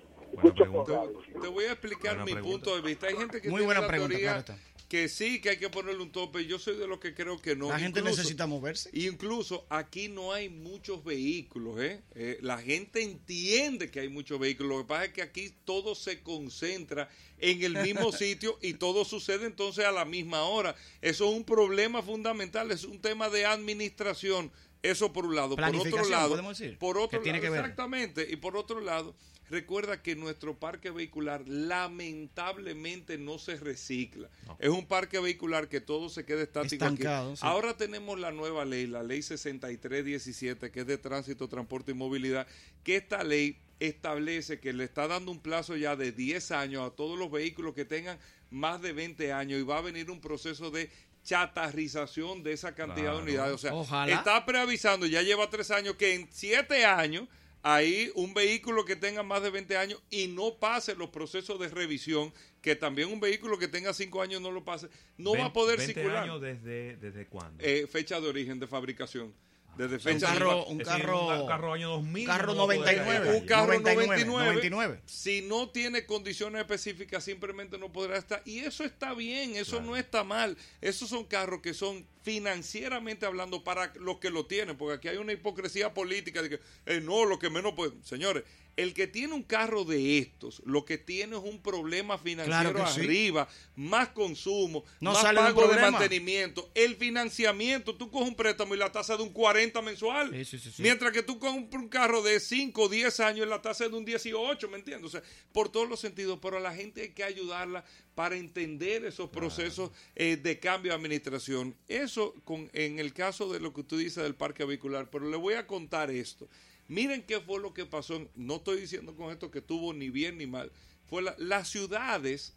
Te 1.42 1.48
voy 1.48 1.64
a 1.64 1.72
explicar 1.72 2.16
Buena 2.16 2.24
mi 2.24 2.32
pregunta. 2.32 2.64
punto 2.64 2.76
de 2.76 2.82
vista. 2.82 3.06
Hay 3.08 3.16
gente 3.16 3.40
que 3.40 3.48
Muy 3.48 3.58
tiene 3.60 3.66
buena 3.66 3.80
la 3.82 3.86
pregunta, 3.88 4.14
teoría 4.16 4.44
claro. 4.44 4.60
Que 4.90 5.08
sí, 5.08 5.40
que 5.40 5.50
hay 5.50 5.56
que 5.56 5.70
ponerle 5.70 6.02
un 6.02 6.10
tope. 6.10 6.44
Yo 6.46 6.58
soy 6.58 6.74
de 6.76 6.88
los 6.88 6.98
que 6.98 7.14
creo 7.14 7.40
que 7.40 7.54
no. 7.54 7.68
La 7.68 7.78
gente 7.78 8.00
Incluso- 8.00 8.16
necesita 8.18 8.48
moverse. 8.48 8.90
Incluso 8.92 9.64
aquí 9.70 10.08
no 10.08 10.32
hay 10.32 10.48
muchos 10.48 11.04
vehículos, 11.04 11.80
¿eh? 11.80 12.02
Eh, 12.16 12.38
La 12.42 12.58
gente 12.58 13.00
entiende 13.00 13.88
que 13.88 14.00
hay 14.00 14.08
muchos 14.08 14.40
vehículos. 14.40 14.72
Lo 14.78 14.82
que 14.82 14.88
pasa 14.88 15.04
es 15.04 15.12
que 15.12 15.22
aquí 15.22 15.54
todo 15.64 15.94
se 15.94 16.22
concentra 16.22 17.08
en 17.38 17.62
el 17.62 17.74
mismo 17.78 18.10
sitio 18.12 18.58
y 18.60 18.74
todo 18.74 19.04
sucede 19.04 19.46
entonces 19.46 19.84
a 19.84 19.92
la 19.92 20.04
misma 20.04 20.42
hora. 20.42 20.74
Eso 21.00 21.30
es 21.30 21.36
un 21.36 21.44
problema 21.44 22.02
fundamental, 22.02 22.72
es 22.72 22.82
un 22.82 23.00
tema 23.00 23.30
de 23.30 23.46
administración. 23.46 24.50
Eso 24.82 25.12
por 25.12 25.24
un 25.26 25.36
lado. 25.36 25.54
Por 25.54 25.76
otro 25.76 26.08
lado, 26.08 26.42
por 26.80 26.98
otro 26.98 27.20
que 27.20 27.22
tiene 27.22 27.38
lado, 27.38 27.42
que 27.46 27.50
ver. 27.50 27.60
exactamente. 27.60 28.26
Y 28.28 28.34
por 28.36 28.56
otro 28.56 28.80
lado, 28.80 29.14
recuerda 29.50 30.02
que 30.02 30.16
nuestro 30.16 30.58
parque 30.58 30.90
vehicular 30.90 31.42
lamentablemente 31.46 33.18
no 33.18 33.38
se 33.38 33.56
recicla. 33.56 34.28
Es 34.58 34.68
un 34.70 34.86
parque 34.86 35.18
vehicular 35.18 35.68
que 35.68 35.80
todo 35.80 36.08
se 36.08 36.24
queda 36.24 36.42
estático 36.42 36.84
aquí. 36.84 36.94
Estancado, 36.94 37.36
sí. 37.36 37.42
Ahora 37.44 37.76
tenemos 37.76 38.18
la 38.18 38.30
nueva 38.30 38.64
ley, 38.64 38.86
la 38.86 39.02
ley 39.02 39.22
6317, 39.22 40.70
que 40.70 40.80
es 40.80 40.86
de 40.86 40.98
tránsito, 40.98 41.48
transporte 41.48 41.90
y 41.92 41.94
movilidad, 41.94 42.46
que 42.84 42.96
esta 42.96 43.22
ley 43.24 43.58
establece 43.80 44.60
que 44.60 44.72
le 44.72 44.84
está 44.84 45.08
dando 45.08 45.32
un 45.32 45.40
plazo 45.40 45.76
ya 45.76 45.96
de 45.96 46.12
10 46.12 46.50
años 46.52 46.86
a 46.86 46.94
todos 46.94 47.18
los 47.18 47.30
vehículos 47.30 47.74
que 47.74 47.84
tengan 47.84 48.18
más 48.50 48.82
de 48.82 48.92
20 48.92 49.32
años 49.32 49.58
y 49.58 49.62
va 49.62 49.78
a 49.78 49.82
venir 49.82 50.10
un 50.10 50.20
proceso 50.20 50.70
de 50.70 50.90
chatarrización 51.24 52.42
de 52.42 52.52
esa 52.52 52.74
cantidad 52.74 53.04
Claro. 53.12 53.16
de 53.18 53.22
unidades. 53.24 53.54
O 53.54 53.58
sea, 53.58 53.74
Ojalá. 53.74 54.12
está 54.14 54.44
preavisando, 54.46 55.06
ya 55.06 55.22
lleva 55.22 55.48
tres 55.50 55.70
años, 55.70 55.96
que 55.96 56.14
en 56.14 56.28
siete 56.30 56.84
años 56.84 57.28
hay 57.62 58.10
un 58.14 58.32
vehículo 58.34 58.84
que 58.84 58.96
tenga 58.96 59.22
más 59.22 59.42
de 59.42 59.50
20 59.50 59.76
años 59.76 60.02
y 60.10 60.28
no 60.28 60.54
pase 60.56 60.94
los 60.94 61.10
procesos 61.10 61.58
de 61.60 61.68
revisión, 61.68 62.32
que 62.62 62.74
también 62.76 63.08
un 63.12 63.20
vehículo 63.20 63.58
que 63.58 63.68
tenga 63.68 63.92
cinco 63.92 64.22
años 64.22 64.40
no 64.40 64.50
lo 64.50 64.64
pase, 64.64 64.88
no 65.18 65.34
va 65.34 65.46
a 65.46 65.52
poder 65.52 65.78
20 65.78 65.94
circular. 65.94 66.24
años 66.24 66.40
desde, 66.40 66.96
desde 66.96 67.26
cuándo? 67.26 67.62
Eh, 67.62 67.86
fecha 67.86 68.20
de 68.20 68.28
origen 68.28 68.58
de 68.60 68.66
fabricación. 68.66 69.34
Desde 69.76 69.94
un 69.94 70.00
fecha 70.00 70.32
de- 70.32 70.38
carro, 70.38 70.64
un 70.66 70.80
Es 70.80 70.86
decir, 70.88 71.02
carro, 71.02 71.42
un 71.42 71.46
carro 71.48 71.72
año 71.72 71.90
2000. 71.90 72.22
un 72.22 72.26
carro 72.26 72.54
no 72.54 72.66
va 72.66 72.74
a 72.74 72.76
poder 72.76 72.96
99, 72.98 73.18
salir 73.26 73.40
un 73.42 73.46
carro 73.46 73.66
99, 73.66 74.06
99, 74.06 74.46
99. 74.52 75.00
si 75.06 75.42
no 75.42 75.68
tiene 75.70 76.04
condiciones 76.06 76.60
específicas 76.60 77.24
simplemente 77.24 77.78
no 77.78 77.90
podrá 77.90 78.18
estar 78.18 78.42
y 78.44 78.58
eso 78.58 78.84
está 78.84 79.14
bien 79.14 79.54
eso 79.54 79.76
Claro. 79.76 79.86
no 79.86 79.96
está 79.96 80.24
mal 80.24 80.56
esos 80.80 81.08
son 81.08 81.24
carros 81.24 81.60
que 81.62 81.72
son 81.72 82.04
financieramente 82.22 83.26
hablando 83.26 83.64
para 83.64 83.92
los 83.96 84.18
que 84.18 84.30
lo 84.30 84.46
tienen 84.46 84.76
porque 84.76 84.94
aquí 84.96 85.08
hay 85.08 85.16
una 85.16 85.32
hipocresía 85.32 85.94
política 85.94 86.42
de 86.42 86.50
que 86.50 86.60
eh, 86.86 87.00
no 87.00 87.24
lo 87.24 87.38
que 87.38 87.50
menos 87.50 87.72
puede 87.74 87.92
señores 88.04 88.44
el 88.76 88.94
que 88.94 89.06
tiene 89.06 89.34
un 89.34 89.42
carro 89.42 89.84
de 89.84 90.18
estos 90.18 90.62
lo 90.64 90.84
que 90.84 90.96
tiene 90.96 91.36
es 91.36 91.42
un 91.42 91.60
problema 91.60 92.18
financiero 92.18 92.72
Claro 92.72 92.84
que 92.84 92.90
sí. 92.92 93.00
arriba 93.00 93.48
más 93.76 94.08
consumo 94.10 94.84
No 95.00 95.12
más 95.12 95.22
pago 95.34 95.66
de 95.68 95.80
mantenimiento 95.80 96.70
el 96.74 96.96
financiamiento 96.96 97.94
tú 97.96 98.10
coges 98.10 98.28
un 98.28 98.34
préstamo 98.36 98.74
y 98.74 98.78
la 98.78 98.92
tasa 98.92 99.16
de 99.16 99.22
un 99.22 99.30
40 99.30 99.82
mensual 99.82 100.30
Sí, 100.44 100.58
sí. 100.58 100.70
Mientras 100.78 101.12
que 101.12 101.22
tú 101.22 101.38
compras 101.38 101.82
un 101.82 101.88
carro 101.88 102.22
de 102.22 102.38
5 102.40 102.82
o 102.82 102.88
10 102.88 103.20
años, 103.20 103.48
la 103.48 103.60
tasa 103.60 103.84
es 103.86 103.90
de 103.90 103.96
un 103.96 104.04
18, 104.04 104.68
¿me 104.68 104.78
entiendes? 104.78 105.06
O 105.06 105.10
sea, 105.10 105.22
por 105.52 105.70
todos 105.70 105.88
los 105.88 106.00
sentidos, 106.00 106.38
pero 106.40 106.56
a 106.56 106.60
la 106.60 106.74
gente 106.74 107.02
hay 107.02 107.10
que 107.10 107.24
ayudarla 107.24 107.84
para 108.20 108.36
entender 108.36 109.06
esos 109.06 109.30
procesos 109.30 109.92
eh, 110.14 110.36
de 110.36 110.60
cambio 110.60 110.92
de 110.92 110.96
administración. 110.96 111.74
Eso 111.88 112.34
con, 112.44 112.68
en 112.74 112.98
el 112.98 113.14
caso 113.14 113.50
de 113.50 113.60
lo 113.60 113.72
que 113.72 113.82
tú 113.82 113.96
dices 113.96 114.22
del 114.22 114.34
parque 114.34 114.66
vehicular, 114.66 115.08
pero 115.08 115.26
le 115.30 115.38
voy 115.38 115.54
a 115.54 115.66
contar 115.66 116.10
esto. 116.10 116.46
Miren 116.86 117.22
qué 117.22 117.40
fue 117.40 117.58
lo 117.62 117.72
que 117.72 117.86
pasó. 117.86 118.28
No 118.36 118.56
estoy 118.56 118.78
diciendo 118.82 119.16
con 119.16 119.32
esto 119.32 119.50
que 119.50 119.60
estuvo 119.60 119.94
ni 119.94 120.10
bien 120.10 120.36
ni 120.36 120.46
mal. 120.46 120.70
Fue 121.08 121.22
la- 121.22 121.34
las 121.38 121.70
ciudades 121.70 122.52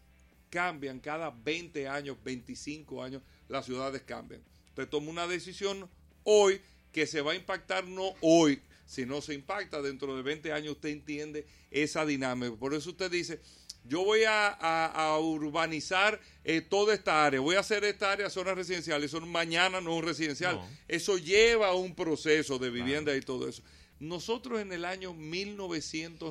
cambian 0.50 1.00
cada 1.00 1.30
20 1.30 1.88
años, 1.88 2.18
25 2.26 3.02
años, 3.02 3.22
las 3.48 3.66
ciudades 3.66 4.02
cambian. 4.02 4.42
Usted 4.68 4.90
toma 4.90 5.12
una 5.12 5.28
decisión 5.28 5.90
hoy 6.26 6.60
que 6.92 7.08
se 7.08 7.22
va 7.22 7.32
a 7.32 7.36
impactar 7.36 7.88
no 7.88 8.16
hoy, 8.20 8.60
si 8.86 9.06
no 9.06 9.22
se 9.22 9.34
impacta 9.34 9.82
dentro 9.82 10.14
de 10.14 10.24
20 10.24 10.52
años, 10.52 10.74
usted 10.74 10.90
entiende 10.90 11.48
esa 11.72 12.06
dinámica. 12.06 12.54
Por 12.58 12.74
eso 12.74 12.90
usted 12.90 13.10
dice, 13.10 13.40
yo 13.86 14.04
voy 14.04 14.24
a, 14.24 14.48
a- 14.48 14.88
a 15.14 15.20
urbanizar 15.20 16.20
eh, 16.44 16.62
toda 16.62 16.94
esta 16.94 17.26
área, 17.26 17.40
voy 17.40 17.56
a 17.56 17.60
hacer 17.60 17.84
esta 17.84 18.12
área 18.12 18.30
zona 18.30 18.54
residencial, 18.54 19.04
eso 19.04 19.20
mañana 19.22 19.82
no 19.82 19.92
es 19.92 19.98
un 19.98 20.04
residencial. 20.04 20.56
No. 20.56 20.68
Eso 20.88 21.18
lleva 21.18 21.68
a 21.70 21.74
un 21.76 21.94
proceso 21.96 22.58
de 22.60 22.70
vivienda 22.70 23.16
y 23.16 23.22
todo 23.22 23.48
eso. 23.48 23.62
Nosotros 24.00 24.60
en 24.62 24.72
el 24.74 24.84
año 24.86 25.14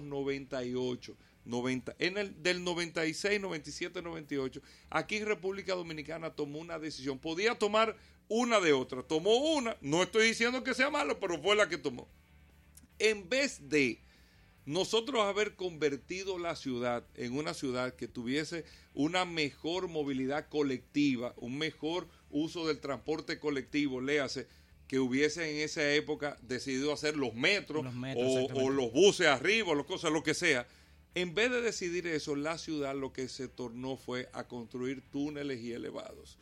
1998, 0.03 1.17
90, 1.45 1.97
en 1.99 2.19
el 2.19 2.43
del 2.43 2.63
96, 2.65 3.41
97, 3.41 4.03
98, 4.03 4.61
aquí 4.91 5.17
en 5.17 5.27
República 5.27 5.75
Dominicana 5.75 6.31
tomó 6.31 6.59
una 6.59 6.79
decisión. 6.79 7.19
Podía 7.19 7.55
tomar 7.57 7.97
una 8.29 8.61
de 8.61 8.73
otra. 8.73 9.03
Tomó 9.03 9.37
una, 9.55 9.77
no 9.81 10.03
estoy 10.03 10.27
diciendo 10.29 10.63
que 10.63 10.75
sea 10.75 10.91
malo, 10.91 11.19
pero 11.19 11.41
fue 11.43 11.57
la 11.57 11.69
que 11.69 11.79
tomó. 11.79 12.09
En 12.99 13.29
vez 13.29 13.69
de 13.69 14.01
nosotros 14.65 15.23
haber 15.23 15.57
convertido 15.57 16.39
la 16.39 16.55
ciudad 16.55 17.05
en 17.17 17.37
una 17.37 17.55
ciudad 17.55 17.95
que 17.95 18.09
tuviese 18.09 18.65
una 18.95 19.25
mejor 19.25 19.89
movilidad 19.89 20.49
colectiva, 20.49 21.35
un 21.37 21.59
mejor 21.59 22.09
uso 22.31 22.67
del 22.67 22.79
transporte 22.79 23.39
colectivo, 23.39 24.01
léase, 24.01 24.47
que 24.87 24.99
hubiese 24.99 25.51
en 25.51 25.65
esa 25.65 25.93
época 25.95 26.37
decidido 26.43 26.93
hacer 26.93 27.17
los 27.17 27.35
metros, 27.35 27.85
Los 27.85 27.95
metros, 27.95 28.27
o, 28.27 28.67
o 28.67 28.71
los 28.71 28.93
buses 28.93 29.27
arriba, 29.27 29.69
o 29.69 29.75
las 29.75 29.87
cosas, 29.87 30.13
lo 30.13 30.23
que 30.23 30.35
sea. 30.35 30.67
En 31.15 31.35
vez 31.35 31.51
de 31.51 31.61
decidir 31.61 32.07
eso, 32.07 32.37
la 32.37 32.57
ciudad 32.57 32.95
lo 32.95 33.13
que 33.13 33.29
se 33.29 33.49
tornó 33.49 33.97
fue 33.97 34.29
a 34.33 34.49
construir 34.49 35.03
túneles 35.11 35.61
y 35.61 35.73
elevados. 35.73 36.39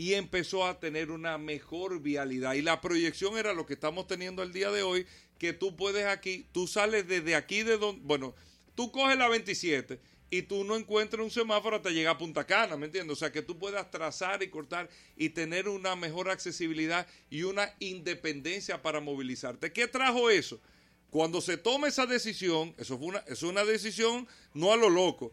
Y 0.00 0.14
empezó 0.14 0.64
a 0.64 0.80
tener 0.80 1.10
una 1.10 1.36
mejor 1.36 2.00
vialidad. 2.00 2.54
Y 2.54 2.62
la 2.62 2.80
proyección 2.80 3.36
era 3.36 3.52
lo 3.52 3.66
que 3.66 3.74
estamos 3.74 4.06
teniendo 4.06 4.42
el 4.42 4.50
día 4.50 4.70
de 4.70 4.82
hoy, 4.82 5.06
que 5.36 5.52
tú 5.52 5.76
puedes 5.76 6.06
aquí, 6.06 6.46
tú 6.52 6.66
sales 6.66 7.06
desde 7.06 7.34
aquí 7.34 7.64
de 7.64 7.76
donde, 7.76 8.00
bueno, 8.06 8.34
tú 8.74 8.90
coges 8.90 9.18
la 9.18 9.28
27 9.28 10.00
y 10.30 10.40
tú 10.40 10.64
no 10.64 10.76
encuentras 10.76 11.22
un 11.22 11.30
semáforo 11.30 11.76
hasta 11.76 11.90
llegar 11.90 12.14
a 12.14 12.18
Punta 12.18 12.46
Cana, 12.46 12.78
¿me 12.78 12.86
entiendes? 12.86 13.12
O 13.12 13.20
sea, 13.20 13.30
que 13.30 13.42
tú 13.42 13.58
puedas 13.58 13.90
trazar 13.90 14.42
y 14.42 14.48
cortar 14.48 14.88
y 15.18 15.28
tener 15.28 15.68
una 15.68 15.94
mejor 15.96 16.30
accesibilidad 16.30 17.06
y 17.28 17.42
una 17.42 17.70
independencia 17.78 18.80
para 18.80 19.00
movilizarte. 19.00 19.70
¿Qué 19.70 19.86
trajo 19.86 20.30
eso? 20.30 20.62
Cuando 21.10 21.42
se 21.42 21.58
toma 21.58 21.88
esa 21.88 22.06
decisión, 22.06 22.74
eso 22.78 22.96
fue 22.96 23.08
una, 23.08 23.18
es 23.26 23.42
una 23.42 23.66
decisión 23.66 24.26
no 24.54 24.72
a 24.72 24.78
lo 24.78 24.88
loco. 24.88 25.30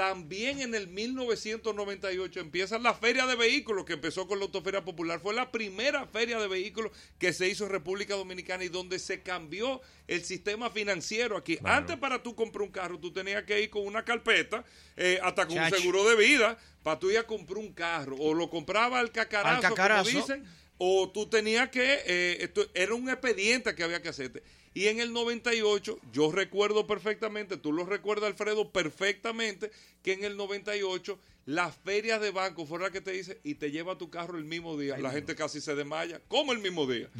También 0.00 0.62
en 0.62 0.74
el 0.74 0.88
1998 0.88 2.40
empieza 2.40 2.78
la 2.78 2.94
feria 2.94 3.26
de 3.26 3.36
vehículos 3.36 3.84
que 3.84 3.92
empezó 3.92 4.26
con 4.26 4.38
la 4.38 4.46
Autoferia 4.46 4.82
Popular. 4.82 5.20
Fue 5.20 5.34
la 5.34 5.52
primera 5.52 6.06
feria 6.06 6.40
de 6.40 6.48
vehículos 6.48 6.90
que 7.18 7.34
se 7.34 7.50
hizo 7.50 7.64
en 7.64 7.70
República 7.70 8.14
Dominicana 8.14 8.64
y 8.64 8.70
donde 8.70 8.98
se 8.98 9.20
cambió 9.20 9.82
el 10.08 10.24
sistema 10.24 10.70
financiero 10.70 11.36
aquí. 11.36 11.58
Claro. 11.58 11.76
Antes 11.76 11.98
para 11.98 12.22
tú 12.22 12.34
comprar 12.34 12.62
un 12.62 12.70
carro, 12.70 12.98
tú 12.98 13.12
tenías 13.12 13.44
que 13.44 13.60
ir 13.60 13.68
con 13.68 13.86
una 13.86 14.02
carpeta, 14.02 14.64
eh, 14.96 15.20
hasta 15.22 15.46
con 15.46 15.58
un 15.58 15.68
seguro 15.68 16.08
de 16.08 16.16
vida, 16.16 16.56
para 16.82 16.98
tú 16.98 17.10
ir 17.10 17.18
a 17.18 17.26
comprar 17.26 17.58
un 17.58 17.74
carro. 17.74 18.16
O 18.20 18.32
lo 18.32 18.48
compraba 18.48 19.00
al 19.00 19.12
cacarazo, 19.12 19.66
Al 19.66 19.74
cacarazo. 19.74 20.10
como 20.12 20.26
dicen, 20.26 20.46
o 20.82 21.10
tú 21.10 21.26
tenías 21.26 21.68
que, 21.68 22.00
eh, 22.06 22.38
esto 22.40 22.66
era 22.72 22.94
un 22.94 23.10
expediente 23.10 23.74
que 23.74 23.82
había 23.82 24.00
que 24.00 24.08
hacerte. 24.08 24.42
Y 24.72 24.86
en 24.86 24.98
el 24.98 25.12
98, 25.12 25.98
yo 26.10 26.32
recuerdo 26.32 26.86
perfectamente, 26.86 27.58
tú 27.58 27.70
lo 27.70 27.84
recuerdas 27.84 28.30
Alfredo 28.30 28.70
perfectamente, 28.70 29.70
que 30.02 30.14
en 30.14 30.24
el 30.24 30.38
98 30.38 31.18
las 31.44 31.76
ferias 31.76 32.22
de 32.22 32.30
banco 32.30 32.64
fueron 32.64 32.84
las 32.84 32.92
que 32.92 33.02
te 33.02 33.10
dice 33.10 33.38
y 33.44 33.56
te 33.56 33.70
lleva 33.70 33.98
tu 33.98 34.08
carro 34.08 34.38
el 34.38 34.44
mismo 34.46 34.78
día. 34.78 34.96
La 34.96 35.10
gente 35.10 35.34
casi 35.34 35.60
se 35.60 35.74
desmaya. 35.74 36.22
¿Cómo 36.28 36.52
el 36.52 36.60
mismo 36.60 36.86
día? 36.86 37.10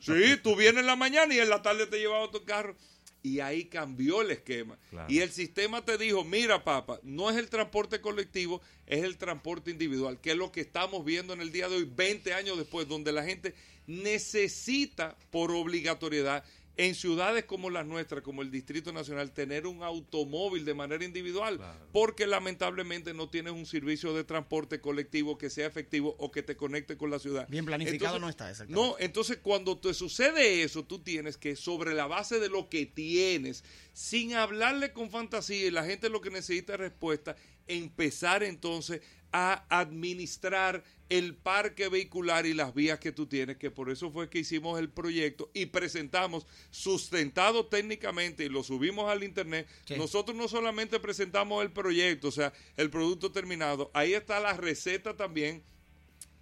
Sí, 0.00 0.38
tú 0.42 0.56
vienes 0.56 0.80
en 0.80 0.86
la 0.86 0.96
mañana 0.96 1.34
y 1.34 1.38
en 1.38 1.50
la 1.50 1.60
tarde 1.60 1.86
te 1.86 1.98
llevaba 1.98 2.30
tu 2.30 2.42
carro. 2.44 2.74
Y 3.22 3.40
ahí 3.40 3.66
cambió 3.66 4.22
el 4.22 4.32
esquema. 4.32 4.78
Claro. 4.90 5.12
Y 5.12 5.20
el 5.20 5.30
sistema 5.30 5.84
te 5.84 5.96
dijo, 5.96 6.24
mira 6.24 6.64
papá, 6.64 6.98
no 7.02 7.30
es 7.30 7.36
el 7.36 7.48
transporte 7.48 8.00
colectivo, 8.00 8.60
es 8.86 9.04
el 9.04 9.16
transporte 9.16 9.70
individual, 9.70 10.20
que 10.20 10.32
es 10.32 10.36
lo 10.36 10.50
que 10.50 10.60
estamos 10.60 11.04
viendo 11.04 11.32
en 11.32 11.40
el 11.40 11.52
día 11.52 11.68
de 11.68 11.76
hoy, 11.76 11.84
20 11.84 12.34
años 12.34 12.58
después, 12.58 12.88
donde 12.88 13.12
la 13.12 13.22
gente 13.24 13.54
necesita 13.86 15.16
por 15.30 15.50
obligatoriedad 15.52 16.44
en 16.76 16.94
ciudades 16.94 17.44
como 17.44 17.68
las 17.68 17.86
nuestras, 17.86 18.22
como 18.22 18.40
el 18.40 18.50
Distrito 18.50 18.92
Nacional, 18.92 19.32
tener 19.32 19.66
un 19.66 19.82
automóvil 19.82 20.64
de 20.64 20.72
manera 20.72 21.04
individual, 21.04 21.58
Claro. 21.58 21.86
porque 21.92 22.26
lamentablemente 22.26 23.12
no 23.12 23.28
tienes 23.28 23.52
un 23.52 23.66
servicio 23.66 24.14
de 24.14 24.24
transporte 24.24 24.80
colectivo 24.80 25.36
que 25.36 25.50
sea 25.50 25.66
efectivo 25.66 26.16
o 26.18 26.30
que 26.30 26.42
te 26.42 26.56
conecte 26.56 26.96
con 26.96 27.10
la 27.10 27.18
ciudad. 27.18 27.46
Bien 27.48 27.66
planificado 27.66 28.16
Entonces, 28.16 28.20
no 28.22 28.28
está, 28.30 28.50
exactamente. 28.50 28.88
No, 28.88 28.96
entonces 28.98 29.38
cuando 29.42 29.76
te 29.78 29.92
sucede 29.92 30.62
eso, 30.62 30.84
tú 30.84 31.00
tienes 31.00 31.36
que, 31.36 31.56
sobre 31.56 31.92
la 31.92 32.06
base 32.06 32.40
de 32.40 32.48
lo 32.48 32.70
que 32.70 32.86
tienes, 32.86 33.64
sin 33.92 34.34
hablarle 34.34 34.92
con 34.92 35.10
fantasía, 35.10 35.66
y 35.66 35.70
la 35.70 35.84
gente 35.84 36.08
lo 36.08 36.22
que 36.22 36.30
necesita 36.30 36.72
es 36.74 36.80
respuesta, 36.80 37.36
empezar 37.66 38.42
entonces 38.42 39.02
a 39.32 39.64
administrar 39.68 40.84
el 41.08 41.34
parque 41.34 41.88
vehicular 41.88 42.46
y 42.46 42.54
las 42.54 42.72
vías 42.74 42.98
que 42.98 43.12
tú 43.12 43.26
tienes, 43.26 43.58
que 43.58 43.70
por 43.70 43.90
eso 43.90 44.10
fue 44.10 44.30
que 44.30 44.38
hicimos 44.38 44.78
el 44.78 44.88
proyecto 44.88 45.50
y 45.52 45.66
presentamos 45.66 46.46
sustentado 46.70 47.66
técnicamente 47.66 48.44
y 48.44 48.48
lo 48.48 48.62
subimos 48.62 49.10
al 49.10 49.22
internet. 49.22 49.66
Sí. 49.84 49.96
Nosotros 49.96 50.34
no 50.36 50.48
solamente 50.48 50.98
presentamos 51.00 51.62
el 51.62 51.70
proyecto, 51.70 52.28
o 52.28 52.32
sea, 52.32 52.52
el 52.78 52.88
producto 52.88 53.30
terminado, 53.30 53.90
ahí 53.92 54.14
está 54.14 54.40
la 54.40 54.54
receta 54.54 55.14
también, 55.14 55.62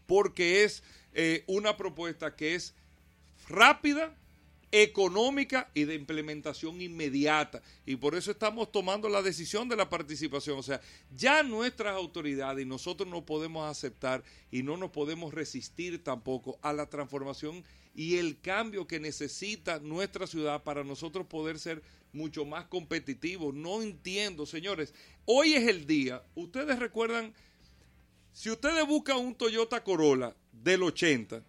porque 0.07 0.63
es 0.63 0.85
eh, 1.15 1.43
una 1.49 1.77
propuesta 1.77 2.37
que 2.37 2.55
es 2.55 2.75
rápida, 3.49 4.17
económica 4.73 5.71
y 5.75 5.85
de 5.85 5.95
implementación 5.95 6.81
inmediata. 6.81 7.63
Y 7.87 7.97
por 7.97 8.15
eso 8.15 8.31
estamos 8.31 8.71
tomando 8.71 9.09
la 9.09 9.23
decisión 9.23 9.69
de 9.69 9.77
la 9.77 9.89
participación. 9.89 10.59
O 10.59 10.63
sea, 10.63 10.81
ya 11.15 11.43
nuestras 11.43 11.95
autoridades 11.95 12.65
y 12.65 12.69
nosotros 12.69 13.09
no 13.09 13.25
podemos 13.25 13.69
aceptar 13.69 14.23
y 14.51 14.63
no 14.63 14.77
nos 14.77 14.91
podemos 14.91 15.35
resistir 15.35 16.03
tampoco 16.03 16.59
a 16.63 16.73
la 16.73 16.89
transformación 16.89 17.65
y 17.95 18.17
el 18.17 18.41
cambio 18.41 18.87
que 18.87 19.01
necesita 19.01 19.81
nuestra 19.81 20.27
ciudad 20.27 20.63
para 20.63 20.85
nosotros 20.85 21.27
poder 21.27 21.59
ser 21.59 21.83
mucho 22.13 22.45
más 22.45 22.67
competitivos. 22.67 23.55
No 23.55 23.83
entiendo, 23.83 24.47
señores. 24.47 24.95
Hoy 25.25 25.55
es 25.55 25.69
el 25.69 25.87
día. 25.87 26.23
Ustedes 26.35 26.79
recuerdan, 26.79 27.35
si 28.33 28.51
ustedes 28.51 28.87
buscan 28.87 29.19
un 29.19 29.35
Toyota 29.35 29.83
Corolla 29.83 30.35
del 30.53 30.83
80, 30.83 31.43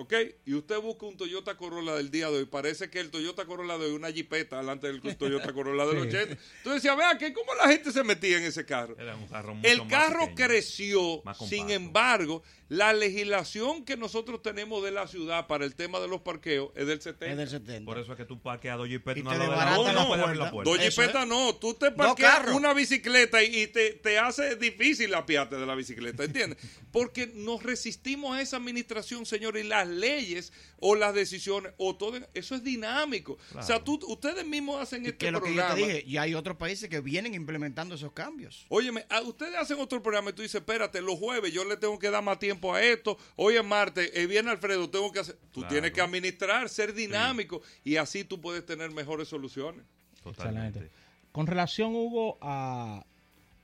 ¿ok? 0.00 0.14
Y 0.46 0.54
usted 0.54 0.78
busca 0.80 1.04
un 1.06 1.16
Toyota 1.16 1.56
Corolla 1.56 1.94
del 1.94 2.10
día 2.10 2.30
de 2.30 2.38
hoy, 2.38 2.46
parece 2.46 2.88
que 2.88 3.00
el 3.00 3.10
Toyota 3.10 3.44
Corolla 3.44 3.76
de 3.76 3.84
hoy 3.84 3.90
es 3.90 3.96
una 3.96 4.10
jipeta 4.10 4.56
delante 4.56 4.86
del 4.86 5.00
Toyota 5.16 5.52
Corolla 5.52 5.84
del 5.86 5.98
80. 5.98 6.18
Entonces 6.32 6.82
decía, 6.82 6.94
vea, 6.94 7.18
que 7.18 7.32
¿cómo 7.32 7.54
la 7.54 7.68
gente 7.68 7.92
se 7.92 8.02
metía 8.02 8.38
en 8.38 8.44
ese 8.44 8.64
carro? 8.64 8.96
Era 8.98 9.14
un 9.14 9.26
carro 9.26 9.54
mucho 9.54 9.68
El 9.68 9.78
más 9.78 9.88
carro 9.88 10.20
pequeño. 10.20 10.48
creció, 10.48 11.22
más 11.24 11.38
sin 11.38 11.70
embargo, 11.70 12.42
la 12.70 12.92
legislación 12.92 13.84
que 13.84 13.96
nosotros 13.96 14.42
tenemos 14.42 14.82
de 14.82 14.92
la 14.92 15.06
ciudad 15.08 15.46
para 15.48 15.64
el 15.64 15.74
tema 15.74 15.98
de 16.00 16.08
los 16.08 16.20
parqueos 16.22 16.70
es 16.76 16.86
del 16.86 17.02
70. 17.02 17.26
Es 17.26 17.36
del 17.36 17.48
70. 17.48 17.84
Por 17.84 17.98
eso 17.98 18.12
es 18.12 18.16
que 18.16 18.24
tú 18.24 18.40
parqueas 18.40 18.78
dos 18.78 18.88
jipetas 18.88 19.24
la 19.24 19.76
no 19.92 20.06
puedes 20.06 20.24
abrir 20.24 20.50
puerta. 20.50 20.70
Dos 20.70 20.78
jipetas 20.78 21.26
no, 21.26 21.56
tú 21.56 21.74
te 21.74 21.90
parqueas 21.90 22.48
una 22.54 22.72
bicicleta 22.72 23.42
y, 23.42 23.62
y 23.62 23.66
te, 23.66 23.94
te 23.94 24.18
hace 24.18 24.56
difícil 24.56 25.12
apiarte 25.14 25.56
de 25.56 25.66
la 25.66 25.74
bicicleta, 25.74 26.24
¿entiendes? 26.24 26.58
Porque 26.92 27.30
nos 27.34 27.62
resistimos 27.62 28.36
a 28.36 28.40
esa 28.40 28.56
administración, 28.56 29.26
señor, 29.26 29.56
y 29.56 29.64
las 29.64 29.88
leyes 29.90 30.52
o 30.78 30.94
las 30.94 31.14
decisiones 31.14 31.72
o 31.76 31.94
todo 31.96 32.18
eso 32.34 32.54
es 32.54 32.64
dinámico. 32.64 33.36
O 33.54 33.62
sea, 33.62 33.82
tú, 33.84 33.98
ustedes 34.08 34.46
mismos 34.46 34.80
hacen 34.80 35.04
Y 35.04 35.08
este 35.08 35.18
que 35.18 35.26
es 35.26 35.32
lo 35.32 35.42
que 35.42 35.50
yo 35.50 35.56
programa. 35.56 35.74
te 35.74 35.86
dije, 35.86 36.04
y 36.06 36.16
hay 36.16 36.34
otros 36.34 36.56
países 36.56 36.88
que 36.88 37.00
vienen 37.00 37.34
implementando 37.34 37.94
esos 37.94 38.12
cambios. 38.12 38.64
Óyeme, 38.68 39.04
a- 39.10 39.20
ustedes 39.22 39.54
hacen 39.56 39.78
otro 39.80 40.02
programa 40.02 40.30
y 40.30 40.32
tú 40.32 40.42
dices, 40.42 40.56
espérate, 40.60 41.00
los 41.02 41.18
jueves 41.18 41.52
yo 41.52 41.64
le 41.64 41.76
tengo 41.76 41.98
que 41.98 42.10
dar 42.10 42.22
más 42.24 42.38
tiempo 42.38 42.74
a 42.74 42.82
esto. 42.82 43.18
Hoy 43.36 43.56
es 43.56 43.64
martes, 43.64 44.10
eh, 44.14 44.26
viene 44.26 44.50
Alfredo, 44.50 44.88
tengo 44.88 45.12
que 45.12 45.20
hacer. 45.20 45.36
Tú 45.52 45.60
Claro. 45.60 45.68
tienes 45.72 45.92
que 45.92 46.00
administrar, 46.00 46.68
ser 46.68 46.94
dinámico 46.94 47.60
y 47.84 47.96
así 47.96 48.24
tú 48.24 48.40
puedes 48.40 48.64
tener 48.64 48.90
mejores 48.90 49.28
soluciones. 49.28 49.84
Totalmente. 50.22 50.68
Excelente. 50.78 50.94
Con 51.32 51.46
relación, 51.46 51.94
Hugo, 51.94 52.38
a 52.40 53.04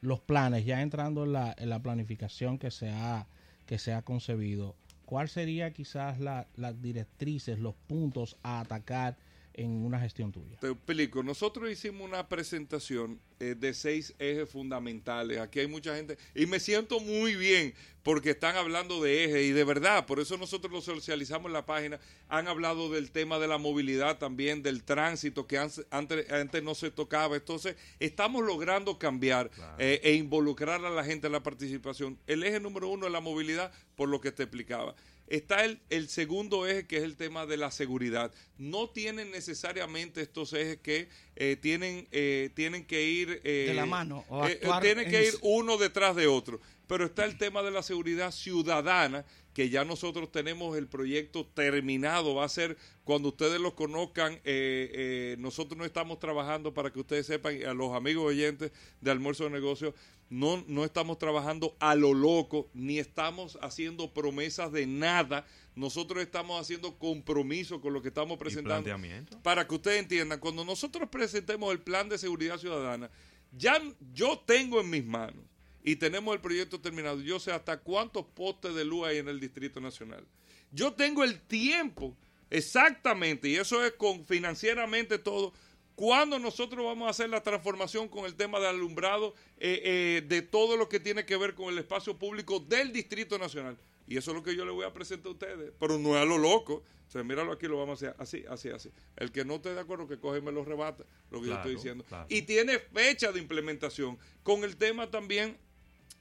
los 0.01 0.21
planes, 0.21 0.65
ya 0.65 0.83
entrando 0.83 1.25
en 1.25 1.33
la, 1.33 1.55
en 1.59 1.69
la 1.69 1.81
planificación 1.83 2.59
que 2.59 2.71
se 2.71 2.91
ha, 2.91 3.27
que 3.67 3.79
se 3.79 3.93
ha 3.93 4.03
concebido, 4.03 4.77
¿cuál 5.07 5.29
sería 5.31 5.73
quizás 5.73 6.21
la- 6.21 6.49
las 6.57 6.83
directrices, 6.83 7.59
los 7.59 7.75
puntos 7.77 8.37
a 8.42 8.61
atacar 8.61 9.16
en 9.57 9.85
una 9.85 9.99
gestión 9.99 10.31
tuya? 10.31 10.57
Te 10.61 10.69
explico, 10.69 11.23
nosotros 11.23 11.71
hicimos 11.71 12.07
una 12.07 12.29
presentación 12.29 13.19
eh, 13.40 13.55
de 13.59 13.75
seis 13.75 14.14
ejes 14.19 14.49
fundamentales. 14.49 15.40
Aquí 15.40 15.61
hay 15.61 15.66
mucha 15.66 15.97
gente 15.97 16.19
y 16.35 16.47
me 16.47 16.61
siento 16.61 17.01
muy 17.01 17.35
bien 17.35 17.75
porque 18.03 18.31
están 18.31 18.57
hablando 18.57 19.03
de 19.03 19.25
ejes 19.25 19.47
y 19.47 19.53
de 19.53 19.64
verdad, 19.64 20.07
por 20.07 20.21
eso 20.21 20.37
nosotros 20.37 20.73
lo 20.73 20.81
socializamos 20.81 21.47
en 21.47 21.55
la 21.55 21.66
página. 21.66 21.99
Han 22.29 22.49
hablado 22.49 22.90
del 22.90 23.11
tema 23.11 23.38
de 23.38 23.49
la 23.49 23.59
movilidad 23.59 24.19
también, 24.19 24.62
del 24.62 24.85
tránsito 24.85 25.47
que 25.47 25.59
antes, 25.59 26.62
no 26.62 26.75
se 26.75 26.90
tocaba. 26.90 27.35
Entonces, 27.35 27.77
estamos 27.99 28.45
logrando 28.45 28.99
cambiar 28.99 29.51
eh, 29.79 30.01
e 30.05 30.12
involucrar 30.14 30.85
a 30.85 30.90
la 30.90 31.03
gente 31.03 31.27
en 31.27 31.33
la 31.33 31.42
participación. 31.42 32.19
El 32.27 32.45
eje 32.45 32.61
número 32.61 32.88
uno 32.88 33.07
es 33.07 33.12
la 33.12 33.21
movilidad, 33.21 33.73
por 33.97 34.09
lo 34.09 34.21
que 34.21 34.31
te 34.31 34.45
explicaba. 34.45 34.95
Está 35.29 35.65
el, 35.65 35.81
el 35.91 36.09
segundo 36.09 36.67
eje 36.67 36.87
que 36.87 36.99
es 36.99 37.03
el 37.03 37.17
tema 37.17 37.47
de 37.47 37.57
la 37.57 37.71
seguridad. 37.71 38.33
No 38.59 38.91
tienen 38.91 39.31
necesariamente 39.31 40.21
estos 40.23 40.53
ejes 40.53 40.79
que 40.79 41.09
eh, 41.35 41.57
tienen, 41.61 42.07
eh, 42.12 42.51
tienen 42.55 42.85
que 42.85 43.05
ir... 43.05 43.41
eh, 43.45 43.65
De 43.69 43.75
la 43.75 43.87
mano, 43.87 44.25
o 44.29 44.47
eh, 44.47 44.53
actuar 44.53 44.83
tienen 44.83 45.11
que 45.11 45.27
ir 45.27 45.35
uno 45.43 45.77
detrás 45.79 46.15
de 46.17 46.27
otro. 46.27 46.61
Pero 46.87 47.05
está 47.05 47.25
el 47.25 47.37
tema 47.37 47.62
de 47.62 47.70
la 47.70 47.83
seguridad 47.83 48.31
ciudadana, 48.31 49.25
que 49.53 49.70
ya 49.70 49.85
nosotros 49.85 50.31
tenemos 50.31 50.77
el 50.77 50.87
proyecto 50.87 51.46
terminado. 51.46 52.35
Va 52.35 52.44
a 52.44 52.49
ser 52.49 52.77
cuando 53.05 53.31
ustedes 53.31 53.61
lo 53.61 53.75
conozcan. 53.75 54.35
eh, 54.35 54.40
eh, 54.44 55.37
nosotros 55.38 55.79
no 55.79 55.85
estamos 55.85 56.18
trabajando 56.18 56.75
para 56.75 56.92
que 56.92 57.01
ustedes 57.01 57.27
sepan, 57.27 57.57
y 57.57 57.64
a 57.64 57.75
los 57.75 57.94
amigos 57.94 58.27
oyentes 58.27 58.70
de 59.01 59.11
Almuerzo 59.11 59.44
de 59.44 59.51
Negocios, 59.51 59.94
no, 60.29 60.64
no 60.66 60.85
estamos 60.85 61.18
trabajando 61.18 61.77
a 61.79 61.94
lo 61.94 62.12
loco, 62.12 62.68
ni 62.75 62.99
estamos 62.99 63.59
haciendo 63.62 64.12
promesas 64.12 64.72
de 64.72 64.87
nada. 64.87 65.46
Nosotros 65.75 66.22
estamos 66.22 66.61
haciendo 66.61 66.99
compromiso 66.99 67.81
con 67.81 67.92
lo 67.92 68.03
que 68.03 68.09
estamos 68.09 68.38
presentando 68.38 68.85
planteamiento. 68.85 69.40
para 69.42 69.66
que 69.66 69.75
ustedes 69.75 70.01
entiendan, 70.01 70.40
cuando 70.40 70.64
nosotros 70.64 71.09
presentemos 71.11 71.70
el 71.72 71.81
plan 71.81 72.09
de 72.09 72.18
seguridad 72.18 72.59
ciudadana, 72.59 73.11
ya 73.53 73.81
yo 74.12 74.38
tengo 74.46 74.81
en 74.81 74.90
mis 74.90 75.05
manos 75.05 75.44
y 75.87 75.94
tenemos 75.94 76.35
el 76.35 76.40
proyecto 76.40 76.81
terminado, 76.81 77.20
yo 77.20 77.38
sé 77.38 77.53
hasta 77.53 77.79
cuántos 77.79 78.27
postes 78.27 78.75
de 78.75 78.85
luz 78.85 79.07
hay 79.07 79.18
en 79.18 79.29
el 79.29 79.38
Distrito 79.38 79.81
Nacional. 79.81 80.27
Yo 80.72 80.92
tengo 80.92 81.22
el 81.22 81.40
tiempo 81.40 82.16
exactamente, 82.51 83.49
y 83.49 83.55
eso 83.55 83.85
es 83.85 83.92
con 83.92 84.25
financieramente 84.27 85.16
todo, 85.16 85.53
cuando 85.94 86.40
nosotros 86.40 86.85
vamos 86.85 87.07
a 87.07 87.11
hacer 87.11 87.31
la 87.31 87.40
transformación 87.40 88.09
con 88.09 88.25
el 88.25 88.35
tema 88.35 88.59
del 88.59 88.70
alumbrado 88.70 89.37
eh, 89.59 89.81
eh, 89.85 90.25
de 90.27 90.42
todo 90.42 90.77
lo 90.77 90.88
que 90.88 90.99
tiene 90.99 91.25
que 91.25 91.37
ver 91.37 91.55
con 91.55 91.72
el 91.72 91.79
espacio 91.79 92.18
público 92.18 92.59
del 92.59 92.92
Distrito 92.92 93.38
Nacional. 93.38 93.79
Y 94.09 94.16
eso 94.16 94.33
es 94.33 94.37
lo 94.37 94.42
que 94.42 94.57
yo 94.57 94.64
le 94.64 94.72
voy 94.72 94.85
a 94.85 94.92
presentar 94.92 95.29
a 95.29 95.33
ustedes. 95.33 95.72
Pero 95.79 95.99
no 95.99 96.16
es 96.16 96.22
a 96.22 96.25
lo 96.25 96.37
loco. 96.37 96.83
O 97.09 97.11
sea, 97.11 97.22
míralo 97.22 97.53
aquí, 97.53 97.66
lo 97.66 97.79
vamos 97.79 98.03
a 98.03 98.11
hacer 98.11 98.16
así, 98.20 98.44
así, 98.49 98.68
así. 98.70 98.90
El 99.16 99.31
que 99.31 99.44
no 99.44 99.55
esté 99.55 99.72
de 99.72 99.81
acuerdo, 99.81 100.07
que 100.07 100.18
coge 100.18 100.38
y 100.38 100.42
me 100.42 100.53
lo 100.53 100.64
rebata, 100.64 101.05
lo 101.31 101.40
que 101.40 101.46
yo 101.46 101.55
estoy 101.55 101.77
diciendo. 101.77 102.05
claro. 102.05 102.27
Y 102.29 102.42
tiene 102.42 102.79
fecha 102.79 103.33
de 103.33 103.40
implementación. 103.40 104.18
Con 104.42 104.64
el 104.64 104.77
tema 104.77 105.11
también 105.11 105.59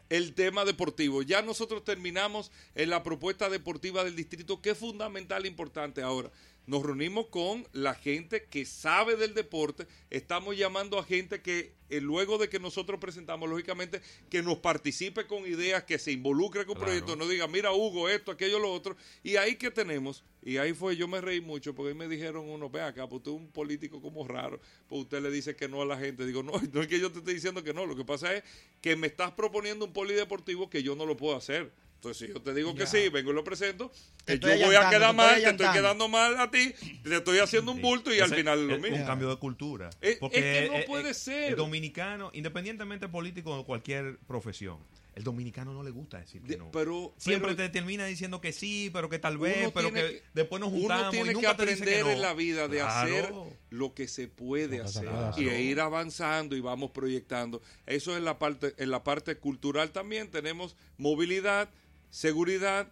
el 0.09 0.33
tema 0.33 0.65
deportivo. 0.65 1.21
Ya 1.21 1.41
nosotros 1.41 1.83
terminamos 1.83 2.51
en 2.75 2.89
la 2.89 3.03
propuesta 3.03 3.49
deportiva 3.49 4.03
del 4.03 4.15
distrito, 4.15 4.61
que 4.61 4.71
es 4.71 4.77
fundamental 4.77 5.45
e 5.45 5.47
importante 5.47 6.01
ahora. 6.01 6.31
Nos 6.67 6.83
reunimos 6.83 7.27
con 7.27 7.67
la 7.73 7.93
gente 7.93 8.45
que 8.49 8.65
sabe 8.65 9.15
del 9.15 9.33
deporte, 9.35 9.85
estamos 10.09 10.57
llamando 10.57 10.97
a 10.97 11.03
gente 11.03 11.41
que 11.41 11.73
eh, 11.89 12.01
luego 12.01 12.39
de 12.39 12.49
que 12.49 12.59
nosotros 12.59 12.99
presentamos, 12.99 13.47
lógicamente, 13.47 14.01
que 14.31 14.41
nos 14.41 14.57
participe 14.57 15.27
con 15.27 15.45
ideas, 15.45 15.83
que 15.83 15.99
se 15.99 16.11
involucre 16.11 16.65
con 16.65 16.73
Claro. 16.73 16.87
proyectos, 16.87 17.17
no 17.17 17.27
diga, 17.27 17.47
mira 17.47 17.71
Hugo, 17.71 18.09
esto, 18.09 18.31
aquello, 18.31 18.57
lo 18.57 18.73
otro, 18.73 18.97
y 19.23 19.35
ahí 19.35 19.55
que 19.57 19.69
tenemos, 19.69 20.23
y 20.43 20.57
ahí 20.57 20.73
fue, 20.73 20.95
yo 20.97 21.07
me 21.07 21.21
reí 21.21 21.41
mucho, 21.41 21.75
porque 21.75 21.89
ahí 21.89 21.95
me 21.95 22.07
dijeron 22.07 22.49
uno, 22.49 22.69
ve 22.71 22.81
acá, 22.81 23.07
pues 23.07 23.19
usted 23.19 23.31
es 23.31 23.37
un 23.37 23.51
político 23.51 24.01
como 24.01 24.27
raro, 24.27 24.59
pues 24.87 25.01
usted 25.03 25.21
le 25.21 25.29
dice 25.29 25.55
que 25.55 25.67
no 25.67 25.83
a 25.83 25.85
la 25.85 25.99
gente, 25.99 26.25
digo, 26.25 26.41
no, 26.41 26.53
no 26.73 26.81
es 26.81 26.87
que 26.87 26.99
yo 26.99 27.11
te 27.11 27.19
esté 27.19 27.33
diciendo 27.35 27.63
que 27.63 27.73
no, 27.75 27.85
lo 27.85 27.95
que 27.95 28.03
pasa 28.03 28.33
es 28.35 28.43
que 28.81 28.95
me 28.95 29.05
estás 29.05 29.31
proponiendo 29.33 29.85
un 29.85 29.93
polideportivo 29.93 30.67
que 30.71 30.81
yo 30.81 30.95
no 30.95 31.05
lo 31.05 31.15
puedo 31.15 31.35
hacer. 31.35 31.71
Entonces, 32.05 32.27
si 32.27 32.33
yo 32.33 32.41
te 32.41 32.53
digo 32.53 32.75
que 32.75 32.85
sí, 32.85 33.09
vengo 33.09 33.31
y 33.31 33.33
lo 33.33 33.43
presento, 33.43 33.91
eh, 34.27 34.37
yo 34.39 34.47
voy 34.67 34.75
a 34.75 34.89
quedar 34.89 35.11
te 35.11 35.17
mal, 35.17 35.41
te 35.41 35.49
estoy 35.49 35.67
quedando 35.73 36.07
mal 36.07 36.39
a 36.39 36.51
ti, 36.51 36.73
te 37.03 37.15
estoy 37.17 37.39
haciendo 37.39 37.71
un 37.71 37.81
bulto 37.81 38.13
y 38.13 38.19
al 38.19 38.27
Ese 38.27 38.35
final 38.35 38.59
es 38.59 38.65
lo 38.67 38.77
mismo. 38.79 38.97
un 38.97 39.05
cambio 39.05 39.29
de 39.29 39.37
cultura. 39.37 39.89
Es- 40.01 40.17
Porque 40.17 40.37
es 40.37 40.43
que 40.43 40.67
no 40.69 40.73
eh, 40.77 40.79
eh, 40.81 40.85
puede 40.87 41.13
ser. 41.15 41.49
El 41.51 41.55
dominicano, 41.55 42.29
independientemente 42.33 43.07
político 43.09 43.57
o 43.57 43.65
cualquier 43.65 44.19
profesión, 44.27 44.77
el 45.15 45.23
dominicano 45.23 45.73
no 45.73 45.81
le 45.81 45.91
gusta 45.91 46.19
decir 46.19 46.41
que 46.41 46.49
De- 46.49 46.57
no. 46.57 46.71
pero- 46.71 47.13
Siempre 47.17 47.55
pero- 47.55 47.67
te 47.67 47.69
termina 47.69 48.05
diciendo 48.05 48.41
que 48.41 48.51
sí, 48.51 48.89
pero 48.93 49.09
que 49.09 49.17
tal 49.17 49.37
vez, 49.37 49.71
pero 49.73 49.91
que, 49.93 50.01
que- 50.01 50.23
después 50.33 50.59
nos 50.59 50.71
juntamos 50.71 51.03
Uno 51.03 51.11
tiene 51.11 51.31
y 51.31 51.35
que 51.35 51.41
te 51.41 51.47
aprender 51.47 51.87
que 51.89 52.03
no. 52.03 52.11
en 52.11 52.21
la 52.21 52.33
vida 52.33 52.67
de 52.67 52.77
Claro. 52.79 53.01
hacer 53.01 53.33
lo 53.69 53.93
que 53.93 54.07
se 54.09 54.27
puede 54.27 54.81
hacer 54.81 55.07
y 55.37 55.43
ir 55.47 55.79
avanzando 55.79 56.55
y 56.57 56.59
vamos 56.59 56.91
proyectando. 56.91 57.61
Eso 57.85 58.15
es 58.17 58.21
la 58.23 58.37
parte 58.39 58.73
en 58.77 58.91
la 58.91 59.03
parte 59.05 59.37
cultural 59.37 59.91
también 59.91 60.29
tenemos 60.29 60.75
movilidad, 60.97 61.69
seguridad, 62.09 62.91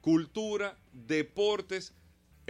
cultura, 0.00 0.78
deportes, 0.92 1.94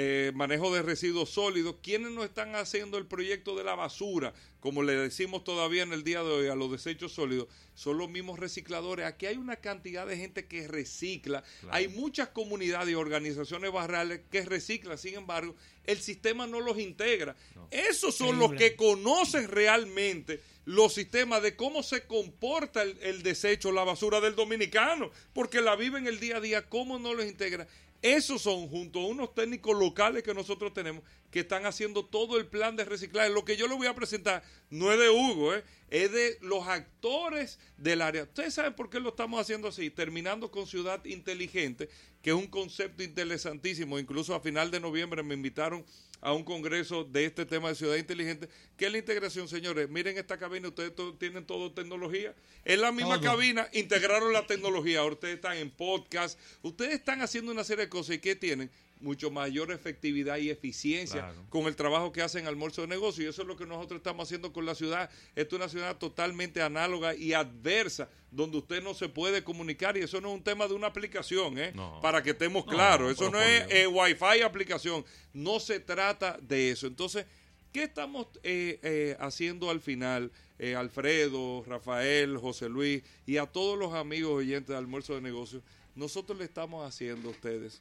eh, 0.02 0.32
manejo 0.34 0.74
de 0.74 0.80
residuos 0.80 1.28
sólidos, 1.28 1.76
¿quiénes 1.82 2.12
no 2.12 2.24
están 2.24 2.56
haciendo 2.56 2.96
el 2.96 3.04
proyecto 3.04 3.54
de 3.54 3.64
la 3.64 3.74
basura? 3.74 4.32
Como 4.58 4.82
le 4.82 4.94
decimos 4.94 5.44
todavía 5.44 5.82
en 5.82 5.92
el 5.92 6.04
día 6.04 6.22
de 6.22 6.30
hoy 6.30 6.48
a 6.48 6.54
los 6.54 6.72
desechos 6.72 7.12
sólidos, 7.12 7.48
son 7.74 7.98
los 7.98 8.08
mismos 8.08 8.38
recicladores. 8.38 9.04
Aquí 9.04 9.26
hay 9.26 9.36
una 9.36 9.56
cantidad 9.56 10.06
de 10.06 10.16
gente 10.16 10.46
que 10.46 10.66
recicla. 10.68 11.44
Hay 11.68 11.88
muchas 11.88 12.28
comunidades 12.28 12.88
y 12.88 12.94
organizaciones 12.94 13.70
barriales 13.72 14.22
que 14.30 14.42
reciclan, 14.42 14.96
sin 14.96 15.16
embargo, 15.16 15.54
el 15.84 16.00
sistema 16.00 16.46
no 16.46 16.60
los 16.60 16.78
integra. 16.78 17.36
Esos 17.70 18.14
son 18.14 18.38
los 18.38 18.54
que 18.54 18.76
conocen 18.76 19.48
realmente 19.48 20.40
los 20.64 20.94
sistemas 20.94 21.42
de 21.42 21.56
cómo 21.56 21.82
se 21.82 22.06
comporta 22.06 22.82
el, 22.82 22.96
el 23.02 23.22
desecho, 23.22 23.70
la 23.70 23.84
basura 23.84 24.22
del 24.22 24.34
dominicano, 24.34 25.10
porque 25.34 25.60
la 25.60 25.76
viven 25.76 26.06
el 26.06 26.20
día 26.20 26.38
a 26.38 26.40
día, 26.40 26.70
cómo 26.70 26.98
no 26.98 27.12
los 27.12 27.26
integra. 27.26 27.68
Esos 28.02 28.40
son, 28.40 28.66
junto 28.68 29.00
a 29.00 29.06
unos 29.06 29.34
técnicos 29.34 29.78
locales 29.78 30.22
que 30.22 30.32
nosotros 30.32 30.72
tenemos, 30.72 31.02
que 31.30 31.40
están 31.40 31.66
haciendo 31.66 32.04
todo 32.04 32.38
el 32.38 32.46
plan 32.46 32.74
de 32.74 32.84
reciclaje. 32.84 33.28
Lo 33.28 33.44
que 33.44 33.56
yo 33.56 33.68
le 33.68 33.74
voy 33.74 33.86
a 33.86 33.94
presentar 33.94 34.42
no 34.70 34.90
es 34.90 34.98
de 34.98 35.10
Hugo, 35.10 35.54
¿eh? 35.54 35.62
es 35.90 36.10
de 36.10 36.38
los 36.40 36.66
actores 36.66 37.58
del 37.76 38.00
área. 38.00 38.22
Ustedes 38.22 38.54
saben 38.54 38.74
por 38.74 38.88
qué 38.88 39.00
lo 39.00 39.10
estamos 39.10 39.38
haciendo 39.38 39.68
así, 39.68 39.90
terminando 39.90 40.50
con 40.50 40.66
Ciudad 40.66 41.04
Inteligente, 41.04 41.90
que 42.22 42.30
es 42.30 42.36
un 42.36 42.46
concepto 42.46 43.02
interesantísimo. 43.02 43.98
Incluso 43.98 44.34
a 44.34 44.40
final 44.40 44.70
de 44.70 44.80
noviembre 44.80 45.22
me 45.22 45.34
invitaron 45.34 45.84
a 46.20 46.32
un 46.32 46.44
congreso 46.44 47.04
de 47.04 47.24
este 47.24 47.46
tema 47.46 47.68
de 47.68 47.74
ciudad 47.74 47.96
inteligente, 47.96 48.48
que 48.76 48.86
es 48.86 48.92
la 48.92 48.98
integración, 48.98 49.48
señores. 49.48 49.88
Miren 49.88 50.18
esta 50.18 50.38
cabina, 50.38 50.68
ustedes 50.68 50.92
tienen 51.18 51.44
todo 51.46 51.72
tecnología. 51.72 52.34
En 52.64 52.80
la 52.80 52.92
misma 52.92 53.20
cabina 53.20 53.68
integraron 53.72 54.32
la 54.32 54.46
tecnología. 54.46 55.00
Ahora 55.00 55.14
ustedes 55.14 55.36
están 55.36 55.56
en 55.56 55.70
podcast, 55.70 56.38
ustedes 56.62 56.94
están 56.94 57.22
haciendo 57.22 57.52
una 57.52 57.64
serie 57.64 57.86
de 57.86 57.90
cosas 57.90 58.16
y 58.16 58.18
¿qué 58.18 58.36
tienen? 58.36 58.70
Mucho 59.00 59.30
mayor 59.30 59.72
efectividad 59.72 60.38
y 60.38 60.50
eficiencia 60.50 61.32
con 61.48 61.66
el 61.66 61.76
trabajo 61.76 62.12
que 62.12 62.22
hacen 62.22 62.46
almuerzo 62.46 62.82
de 62.82 62.88
negocio. 62.88 63.24
Y 63.24 63.28
eso 63.28 63.42
es 63.42 63.48
lo 63.48 63.56
que 63.56 63.66
nosotros 63.66 63.98
estamos 63.98 64.28
haciendo 64.28 64.52
con 64.52 64.66
la 64.66 64.74
ciudad. 64.74 65.10
Esta 65.34 65.56
es 65.56 65.60
una 65.60 65.68
ciudad 65.68 65.96
totalmente 65.96 66.62
análoga 66.62 67.14
y 67.14 67.32
adversa, 67.32 68.08
donde 68.30 68.58
usted 68.58 68.82
no 68.82 68.94
se 68.94 69.08
puede 69.08 69.42
comunicar. 69.42 69.96
Y 69.96 70.00
eso 70.00 70.20
no 70.20 70.28
es 70.28 70.34
un 70.34 70.42
tema 70.42 70.68
de 70.68 70.74
una 70.74 70.88
aplicación, 70.88 71.58
¿eh? 71.58 71.72
para 72.02 72.22
que 72.22 72.30
estemos 72.30 72.64
claros. 72.64 73.12
eso 73.12 73.30
no 73.30 73.40
es 73.40 73.66
eh, 73.70 73.86
Wi-Fi 73.86 74.42
aplicación. 74.42 75.04
No 75.32 75.60
se 75.60 75.80
trata 75.80 76.38
de 76.40 76.70
eso. 76.70 76.86
Entonces, 76.86 77.26
¿qué 77.72 77.84
estamos 77.84 78.26
eh, 78.42 78.78
eh, 78.82 79.16
haciendo 79.20 79.70
al 79.70 79.80
final? 79.80 80.30
Alfredo, 80.76 81.64
Rafael, 81.66 82.36
José 82.36 82.68
Luis 82.68 83.02
y 83.24 83.38
a 83.38 83.46
todos 83.46 83.78
los 83.78 83.94
amigos 83.94 84.32
oyentes 84.32 84.68
de 84.68 84.76
almuerzo 84.76 85.14
de 85.14 85.22
negocios, 85.22 85.62
nosotros 85.94 86.36
le 86.38 86.44
estamos 86.44 86.86
haciendo 86.86 87.28
a 87.28 87.32
ustedes 87.32 87.80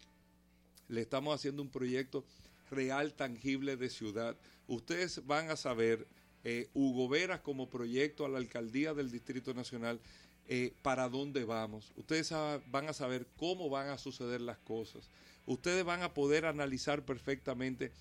le 0.90 1.02
estamos 1.02 1.34
haciendo 1.34 1.62
un 1.62 1.70
proyecto 1.70 2.26
real, 2.70 3.14
tangible 3.14 3.78
de 3.78 3.90
ciudad. 3.90 4.36
Ustedes 4.68 5.26
van 5.26 5.50
a 5.50 5.56
saber, 5.56 6.08
eh, 6.44 6.70
Hugo 6.74 7.08
Veras 7.08 7.40
como 7.42 7.70
proyecto 7.70 8.26
a 8.26 8.30
la 8.30 8.38
alcaldía 8.38 8.94
del 8.94 9.12
Distrito 9.12 9.54
Nacional, 9.54 10.00
eh, 10.48 10.74
para 10.82 11.10
dónde 11.10 11.46
vamos. 11.46 11.92
Ustedes 11.96 12.32
van 12.72 12.90
a 12.90 12.94
saber 12.94 13.28
cómo 13.38 13.70
van 13.70 13.90
a 13.90 13.98
suceder 13.98 14.42
las 14.42 14.58
cosas. 14.58 15.10
Ustedes 15.46 15.86
van 15.86 16.02
a 16.02 16.14
poder 16.14 16.46
analizar 16.46 17.06
perfectamente 17.06 17.92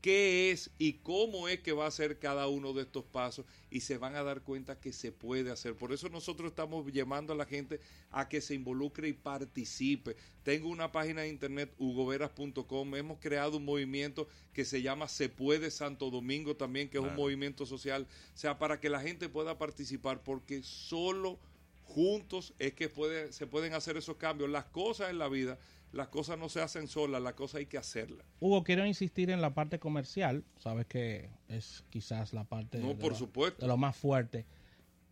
qué 0.00 0.50
es 0.50 0.70
y 0.78 0.94
cómo 0.94 1.48
es 1.48 1.60
que 1.60 1.72
va 1.72 1.86
a 1.86 1.90
ser 1.90 2.18
cada 2.18 2.48
uno 2.48 2.72
de 2.72 2.82
estos 2.82 3.04
pasos 3.04 3.44
y 3.70 3.80
se 3.80 3.98
van 3.98 4.16
a 4.16 4.22
dar 4.22 4.42
cuenta 4.42 4.80
que 4.80 4.92
se 4.92 5.12
puede 5.12 5.50
hacer. 5.50 5.74
Por 5.74 5.92
eso 5.92 6.08
nosotros 6.08 6.50
estamos 6.50 6.90
llamando 6.92 7.32
a 7.32 7.36
la 7.36 7.46
gente 7.46 7.80
a 8.10 8.28
que 8.28 8.40
se 8.40 8.54
involucre 8.54 9.08
y 9.08 9.12
participe. 9.12 10.16
Tengo 10.42 10.68
una 10.68 10.90
página 10.90 11.22
de 11.22 11.28
internet, 11.28 11.72
hugoveras.com. 11.78 12.94
Hemos 12.94 13.18
creado 13.18 13.58
un 13.58 13.64
movimiento 13.64 14.26
que 14.52 14.64
se 14.64 14.82
llama 14.82 15.08
Se 15.08 15.28
Puede 15.28 15.70
Santo 15.70 16.10
Domingo 16.10 16.56
también, 16.56 16.88
que 16.88 16.98
es 16.98 17.04
un 17.04 17.14
movimiento 17.14 17.66
social. 17.66 18.06
O 18.34 18.36
sea, 18.38 18.58
para 18.58 18.80
que 18.80 18.88
la 18.88 19.00
gente 19.00 19.28
pueda 19.28 19.58
participar, 19.58 20.22
porque 20.22 20.62
solo 20.62 21.38
juntos 21.84 22.54
es 22.58 22.72
que 22.72 22.88
puede, 22.88 23.32
se 23.32 23.46
pueden 23.46 23.74
hacer 23.74 23.96
esos 23.96 24.16
cambios. 24.16 24.48
Las 24.48 24.66
cosas 24.66 25.10
en 25.10 25.18
la 25.18 25.28
vida 25.28 25.58
las 25.92 26.08
cosas 26.08 26.38
no 26.38 26.48
se 26.48 26.60
hacen 26.60 26.86
solas, 26.88 27.22
las 27.22 27.34
cosas 27.34 27.56
hay 27.56 27.66
que 27.66 27.78
hacerlas. 27.78 28.26
Hugo, 28.38 28.62
quiero 28.62 28.86
insistir 28.86 29.30
en 29.30 29.40
la 29.40 29.54
parte 29.54 29.78
comercial, 29.78 30.44
sabes 30.58 30.86
que 30.86 31.30
es 31.48 31.84
quizás 31.90 32.32
la 32.32 32.44
parte 32.44 32.78
no, 32.78 32.96
por 32.96 33.12
lo, 33.12 33.18
supuesto. 33.18 33.60
de 33.60 33.68
lo 33.68 33.76
más 33.76 33.96
fuerte. 33.96 34.46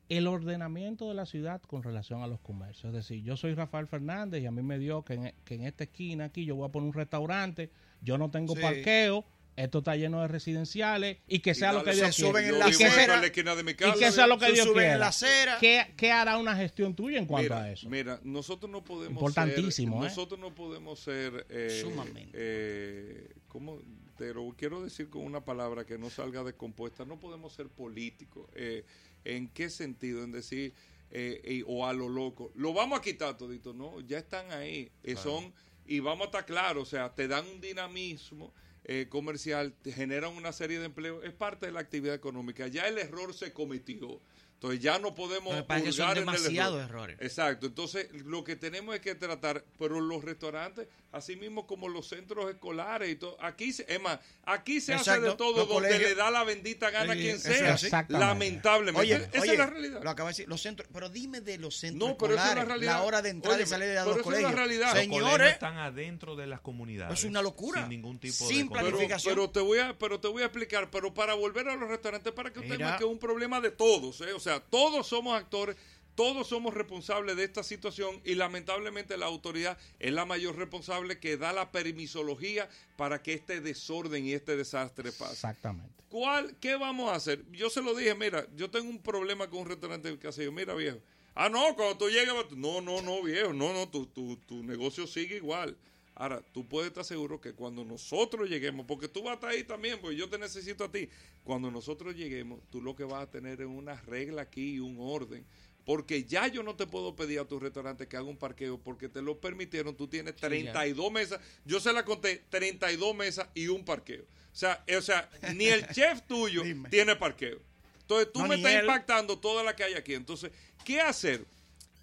El 0.09 0.27
ordenamiento 0.27 1.09
de 1.09 1.15
la 1.15 1.27
ciudad 1.27 1.61
con 1.63 1.83
relación 1.83 2.23
a 2.23 2.27
los 2.27 2.41
comercios. 2.41 2.95
Es 2.95 2.95
decir, 2.95 3.23
yo 3.23 3.37
soy 3.37 3.55
Rafael 3.55 3.87
Fernández 3.87 4.43
y 4.43 4.47
a 4.47 4.51
mí 4.51 4.63
me 4.63 4.79
dio 4.79 5.05
que 5.05 5.15
en, 5.15 5.35
que 5.45 5.57
en 5.57 5.65
esta 5.65 5.85
esquina 5.85 6.27
aquí 6.27 6.45
yo 6.45 6.57
voy 6.57 6.69
a 6.69 6.73
poner 6.73 6.87
un 6.87 6.95
restaurante, 6.95 7.71
yo 8.01 8.17
no 8.17 8.31
tengo 8.31 8.55
parqueo, 8.55 9.25
esto 9.59 9.79
está 9.79 9.97
lleno 9.97 10.21
de 10.23 10.29
residenciales 10.29 11.19
y 11.27 11.41
que 11.41 11.55
sea 11.55 11.73
lo 11.73 11.83
que 11.83 11.93
Dios 11.93 12.15
quiera. 12.15 12.41
En 12.41 12.59
la 12.59 12.69
y, 12.69 12.71
que 12.71 12.77
sea, 12.91 13.21
de 13.21 13.71
y 13.71 13.75
que 13.75 14.13
sea 14.13 14.27
lo 14.27 14.39
que 14.39 14.53
Dios 14.53 14.69
quiera. 14.69 14.95
En 14.95 15.01
la 15.01 15.09
acera. 15.09 15.59
¿Qué, 15.59 15.93
¿Qué, 15.97 16.13
hará 16.13 16.39
una 16.39 16.55
gestión 16.57 16.95
tuya 16.95 17.19
en 17.19 17.27
cuanto 17.27 17.55
mira, 17.55 17.65
a 17.65 17.73
eso? 17.73 17.89
Mira, 17.89 18.21
nosotros 18.23 18.71
no 18.71 18.85
podemos 18.85 19.21
Importantísimo, 19.21 19.97
ser, 19.97 20.05
¿eh? 20.05 20.09
nosotros 20.09 20.41
no 20.41 20.55
podemos 20.55 21.01
ser 21.01 21.47
eh, 21.51 21.81
sumamente. 21.83 22.31
Eh, 22.35 23.35
¿cómo? 23.49 23.81
Pero 24.17 24.55
quiero 24.57 24.83
decir 24.83 25.11
con 25.11 25.23
una 25.23 25.45
palabra 25.45 25.85
que 25.85 25.99
no 25.99 26.09
salga 26.09 26.45
descompuesta, 26.45 27.05
no 27.05 27.19
podemos 27.19 27.53
ser 27.53 27.69
políticos. 27.69 28.49
Eh, 28.55 28.85
¿En 29.25 29.49
qué 29.49 29.71
sentido? 29.71 30.23
En 30.23 30.31
decir 30.31 30.73
eh, 31.11 31.65
o 31.67 31.85
a 31.85 31.93
lo 31.93 32.09
loco. 32.09 32.53
Lo 32.55 32.73
vamos 32.73 33.01
a 33.01 33.03
quitar 33.03 33.37
todito, 33.37 33.73
no, 33.73 34.01
ya 34.01 34.19
están 34.19 34.53
ahí. 34.53 34.91
Claro. 35.03 35.21
Son 35.21 35.53
y 35.89 36.01
vamos 36.01 36.23
a 36.23 36.25
estar 36.27 36.47
claros, 36.47 36.83
o 36.83 36.91
sea, 36.91 37.15
te 37.15 37.27
dan 37.27 37.47
un 37.49 37.61
dinamismo 37.61 38.53
eh, 38.85 39.07
comercial, 39.09 39.75
generan 39.85 40.35
una 40.35 40.53
serie 40.53 40.79
de 40.79 40.87
empleos, 40.87 41.25
es 41.25 41.33
parte 41.33 41.67
de 41.67 41.73
la 41.73 41.81
actividad 41.81 42.15
económica. 42.15 42.67
Ya 42.69 42.87
el 42.89 42.99
error 42.99 43.35
se 43.35 43.53
cometió. 43.53 44.21
Entonces 44.61 44.81
ya 44.81 44.99
no 44.99 45.15
podemos 45.15 45.55
que 45.69 45.93
son 45.93 46.15
demasiados 46.15 46.83
errores. 46.83 47.17
Exacto. 47.21 47.67
Entonces 47.67 48.09
lo 48.25 48.43
que 48.43 48.57
tenemos 48.57 48.93
es 48.97 49.01
que 49.01 49.15
tratar, 49.15 49.65
pero 49.79 50.01
los 50.01 50.25
restaurantes, 50.25 50.89
así 51.13 51.37
mismo 51.37 51.65
como 51.69 51.89
los 51.89 52.09
centros 52.09 52.51
escolares 52.51 53.09
y 53.09 53.15
todo, 53.15 53.37
aquí, 53.41 53.69
es 53.87 54.01
más, 54.01 54.19
aquí 54.43 54.81
se 54.81 54.95
Exacto. 54.95 55.13
hace 55.13 55.31
de 55.31 55.37
todo 55.37 55.59
Los 55.59 55.69
donde 55.69 55.89
colegios. 55.91 56.11
le 56.11 56.15
da 56.17 56.33
la 56.33 56.43
bendita 56.43 56.91
gana 56.91 57.13
a 57.13 57.15
Sí, 57.15 57.21
quien 57.23 57.39
sea. 57.39 58.05
Lamentablemente. 58.09 59.01
Oye, 59.01 59.15
esa 59.33 59.43
oye, 59.43 59.53
es 59.53 59.59
la 59.59 59.67
realidad. 59.67 60.03
Lo 60.03 60.11
acaba 60.11 60.29
de 60.29 60.33
decir, 60.33 60.49
los 60.49 60.61
centros, 60.61 60.89
pero 60.93 61.09
dime 61.09 61.41
de 61.41 61.57
los 61.59 61.77
centros 61.77 62.11
No, 62.11 62.19
pero 62.19 62.35
eso 62.35 62.43
es 62.49 62.55
la 62.57 62.65
realidad. 62.65 62.93
la 62.95 63.03
hora 63.05 63.23
de 63.23 63.29
entrada 63.31 63.57
Oye, 63.57 63.65
y 63.65 63.67
salir 63.69 63.87
de 63.89 63.95
pero 63.95 64.05
los 64.07 64.17
eso 64.19 64.21
es 64.21 64.27
la 64.27 64.33
colegios. 64.33 64.55
realidad. 64.57 64.87
Los 64.87 64.95
colegios 65.07 65.23
Señores, 65.29 65.53
están 65.53 65.77
adentro 65.79 66.35
de 66.35 66.47
las 66.49 66.61
comunidades. 66.61 67.17
Es 67.19 67.25
una 67.25 67.43
locura. 67.43 67.83
Sin 67.83 67.91
ningún 67.91 68.19
tipo 68.19 68.35
Sin 68.35 68.69
de 68.69 68.75
pero, 68.75 68.89
planificación. 68.89 69.35
pero 69.35 69.51
te 69.51 69.61
voy 69.61 69.79
a 69.79 69.97
pero 69.97 70.19
te 70.21 70.27
voy 70.29 70.43
a 70.43 70.47
explicar 70.47 70.91
pero 70.91 71.15
para 71.15 71.35
volver 71.35 71.69
a 71.69 71.77
los 71.77 71.89
restaurantes 71.89 72.33
para 72.33 72.53
que 72.53 72.59
usted 72.59 72.77
vea 72.77 72.97
que 72.97 73.05
es 73.05 73.11
un 73.11 73.19
problema 73.21 73.61
de 73.61 73.71
todos 73.71 74.21
¿eh? 74.23 74.33
o 74.33 74.41
sea 74.41 74.48
todos 74.71 75.07
somos 75.07 75.37
actores 75.37 75.77
todos 76.19 76.49
somos 76.49 76.75
responsables 76.75 77.37
de 77.37 77.45
esta 77.45 77.63
situación 77.63 78.21
y 78.25 78.35
lamentablemente 78.35 79.17
la 79.17 79.27
autoridad 79.27 79.79
es 80.01 80.13
la 80.13 80.25
mayor 80.25 80.57
responsable 80.57 81.21
que 81.21 81.37
da 81.37 81.53
la 81.53 81.71
permisología 81.71 82.69
para 82.97 83.23
que 83.23 83.35
este 83.35 83.61
desorden 83.61 84.25
y 84.27 84.33
este 84.33 84.57
desastre 84.57 85.13
pase. 85.13 85.35
Exactamente. 85.35 85.95
¿Cuál, 86.09 86.57
¿Qué 86.57 86.75
vamos 86.75 87.09
a 87.13 87.15
hacer? 87.15 87.45
Yo 87.53 87.71
se 87.71 87.83
lo 87.83 87.95
dije, 87.95 88.17
mira, 88.17 88.49
yo 88.57 88.69
tengo 88.69 88.91
un 88.91 89.01
problema 89.01 89.49
con 89.49 89.61
un 89.61 89.69
restaurante 89.69 90.09
del 90.09 90.19
casillo. 90.19 90.51
Mira, 90.51 90.75
viejo. 90.75 90.99
Ah, 91.37 91.49
no, 91.49 91.77
cuando 91.77 91.97
tú 91.97 92.09
llegas, 92.09 92.35
no, 92.51 92.81
no, 92.81 93.01
no, 93.01 93.23
viejo, 93.23 93.53
no, 93.53 93.73
no, 93.73 93.89
tu, 93.89 94.07
tu, 94.07 94.39
tu 94.39 94.65
negocio 94.65 95.07
sigue 95.07 95.37
igual. 95.37 95.77
Ahora, 96.21 96.43
tú 96.53 96.67
puedes 96.67 96.89
estar 96.89 97.05
seguro 97.05 97.41
que 97.41 97.53
cuando 97.53 97.85
nosotros 97.85 98.51
lleguemos, 98.51 98.85
porque 98.87 99.07
tú 99.07 99.23
vas 99.23 99.31
a 99.31 99.35
estar 99.35 99.51
ahí 99.51 99.63
también, 99.63 100.01
porque 100.01 100.17
yo 100.17 100.29
te 100.29 100.37
necesito 100.37 100.83
a 100.83 100.91
ti, 100.91 101.09
cuando 101.45 101.71
nosotros 101.71 102.17
lleguemos, 102.17 102.61
tú 102.71 102.83
lo 102.83 102.97
que 102.97 103.05
vas 103.05 103.23
a 103.23 103.31
tener 103.31 103.61
es 103.61 103.69
una 103.69 103.95
regla 104.03 104.43
aquí 104.43 104.75
y 104.75 104.81
un 104.81 104.97
orden. 104.99 105.47
Porque 105.85 106.25
ya 106.25 106.49
yo 106.49 106.63
no 106.65 106.75
te 106.75 106.87
puedo 106.89 107.15
pedir 107.17 107.39
a 107.39 107.47
tu 107.47 107.59
restaurante 107.61 108.09
que 108.09 108.17
haga 108.17 108.27
un 108.27 108.37
parqueo 108.37 108.79
porque 108.79 109.09
te 109.09 109.23
lo 109.23 109.41
permitieron. 109.41 109.97
Tú 109.97 110.07
tienes 110.09 110.35
32 110.37 111.11
mesas. 111.11 111.41
Yo 111.65 111.81
se 111.81 111.93
la 111.95 112.05
conté, 112.05 112.43
32 112.51 113.15
mesas 113.15 113.49
y 113.55 113.69
un 113.69 113.85
parqueo. 113.85 114.23
O 114.23 114.57
sea, 114.59 114.83
eh, 114.87 114.97
o 114.97 115.03
sea 115.03 115.31
ni 115.55 115.67
el 115.67 115.87
chef 115.95 116.23
tuyo 116.27 116.63
tiene 116.91 117.17
parqueo. 117.17 117.59
Entonces 118.03 118.33
tú 118.33 118.41
No, 118.41 118.49
me 118.49 118.57
estás 118.57 118.73
él. 118.73 118.81
impactando 118.81 119.39
toda 119.39 119.63
la 119.63 119.75
que 119.77 119.85
hay 119.85 119.95
aquí. 119.95 120.13
Entonces, 120.15 120.51
¿qué 120.85 121.01
hacer? 121.01 121.47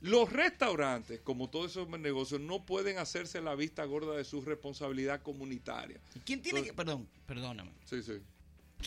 Los 0.02 0.32
restaurantes, 0.32 1.20
como 1.22 1.50
todos 1.50 1.72
esos 1.72 1.88
negocios, 1.90 2.40
no 2.42 2.66
pueden 2.66 2.98
hacerse 3.00 3.42
la 3.42 3.56
vista 3.56 3.84
gorda 3.86 4.16
de 4.16 4.24
su 4.24 4.42
responsabilidad 4.42 5.22
comunitaria. 5.22 6.00
¿quién 6.26 6.42
tiene 6.42 6.60
Entonces- 6.60 6.72
que, 6.72 6.74
perdón, 6.74 7.08
perdóname, 7.26 7.72
Sí, 7.90 8.04
sí. 8.04 8.14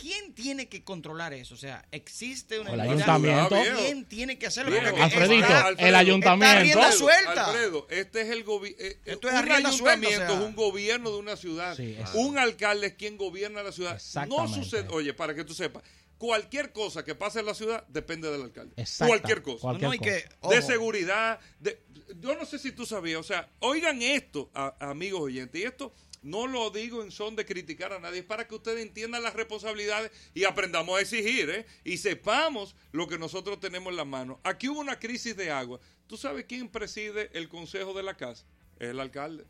quién 0.01 0.33
tiene 0.35 0.69
que 0.69 0.85
controlar 0.85 1.33
eso? 1.33 1.55
O 1.55 1.59
sea, 1.59 1.85
existe 1.91 2.61
una 2.61 2.73
El 2.75 2.81
entidad- 2.81 2.95
ayuntamiento. 3.17 3.57
¿Quién 3.81 4.05
tiene 4.05 4.39
que 4.39 4.47
hacerlo? 4.47 4.77
Porque 4.77 5.03
Alfredito, 5.03 5.47
está- 5.47 5.69
el 5.71 5.95
ayuntamiento. 5.97 6.79
Está 6.79 6.93
suelta. 6.93 7.47
Alfredo, 7.47 7.87
este 7.91 8.21
es 8.23 8.29
el 8.31 8.45
gobierno. 8.45 8.79
Esto 9.05 9.29
es 9.29 9.35
un 9.35 9.41
suelta, 9.41 9.69
ayuntamiento 9.69 10.25
o 10.25 10.29
sea. 10.29 10.39
es 10.41 10.45
un 10.47 10.55
gobierno 10.55 11.11
de 11.11 11.19
una 11.19 11.37
ciudad. 11.37 11.75
Sí, 11.77 11.97
un 12.15 12.39
alcalde 12.39 12.89
es 12.89 12.95
quien 12.95 13.17
gobierna 13.17 13.63
la 13.65 13.73
ciudad. 13.73 14.01
No 14.29 14.47
sucede. 14.47 14.87
Oye, 14.91 15.15
para 15.15 15.35
que 15.35 15.43
tú 15.43 15.55
sepas, 15.55 15.83
cualquier 16.19 16.73
cosa 16.73 17.05
que 17.05 17.15
pase 17.15 17.41
en 17.41 17.47
la 17.47 17.55
ciudad 17.55 17.87
depende 17.89 18.31
del 18.31 18.43
alcalde. 18.43 18.75
Exacta. 18.77 19.07
Cualquier 19.09 19.43
cosa. 19.43 19.61
Cualquier 19.63 19.91
No, 19.91 19.99
que, 19.99 20.23
cosa. 20.25 20.37
ojo, 20.41 20.55
de 20.55 20.63
seguridad. 20.63 21.41
De, 21.61 21.83
yo 22.21 22.37
no 22.37 22.45
sé 22.45 22.59
si 22.59 22.73
tú 22.73 22.85
sabías, 22.87 23.21
o 23.21 23.23
sea, 23.23 23.49
oigan 23.61 24.03
esto, 24.03 24.51
a- 24.55 24.75
amigos 24.81 25.21
oyentes, 25.21 25.61
y 25.61 25.65
esto 25.65 25.93
No 26.21 26.49
lo 26.49 26.71
digo 26.71 27.01
en 27.05 27.13
son 27.13 27.37
de 27.37 27.47
criticar 27.47 27.93
a 27.93 28.01
nadie, 28.01 28.19
es 28.19 28.25
para 28.25 28.49
que 28.49 28.57
ustedes 28.57 28.85
entiendan 28.85 29.23
las 29.23 29.35
responsabilidades 29.35 30.11
y 30.35 30.45
aprendamos 30.45 30.99
a 30.99 31.01
exigir, 31.01 31.49
¿eh? 31.49 31.65
Y 31.85 31.99
sepamos 31.99 32.75
lo 32.91 33.07
que 33.07 33.19
nosotros 33.21 33.61
tenemos 33.61 33.93
en 33.93 33.97
las 33.99 34.07
manos. 34.07 34.39
Aquí 34.43 34.69
hubo 34.69 34.81
una 34.81 34.99
crisis 34.99 35.37
de 35.37 35.53
agua. 35.53 35.79
¿Tú 36.09 36.17
sabes 36.17 36.45
quién 36.49 36.69
preside 36.71 37.31
el 37.35 37.49
consejo 37.49 37.95
de 37.95 38.03
la 38.03 38.17
casa? 38.17 38.45
Es 38.81 38.89
el 38.89 38.99
alcalde. 38.99 39.45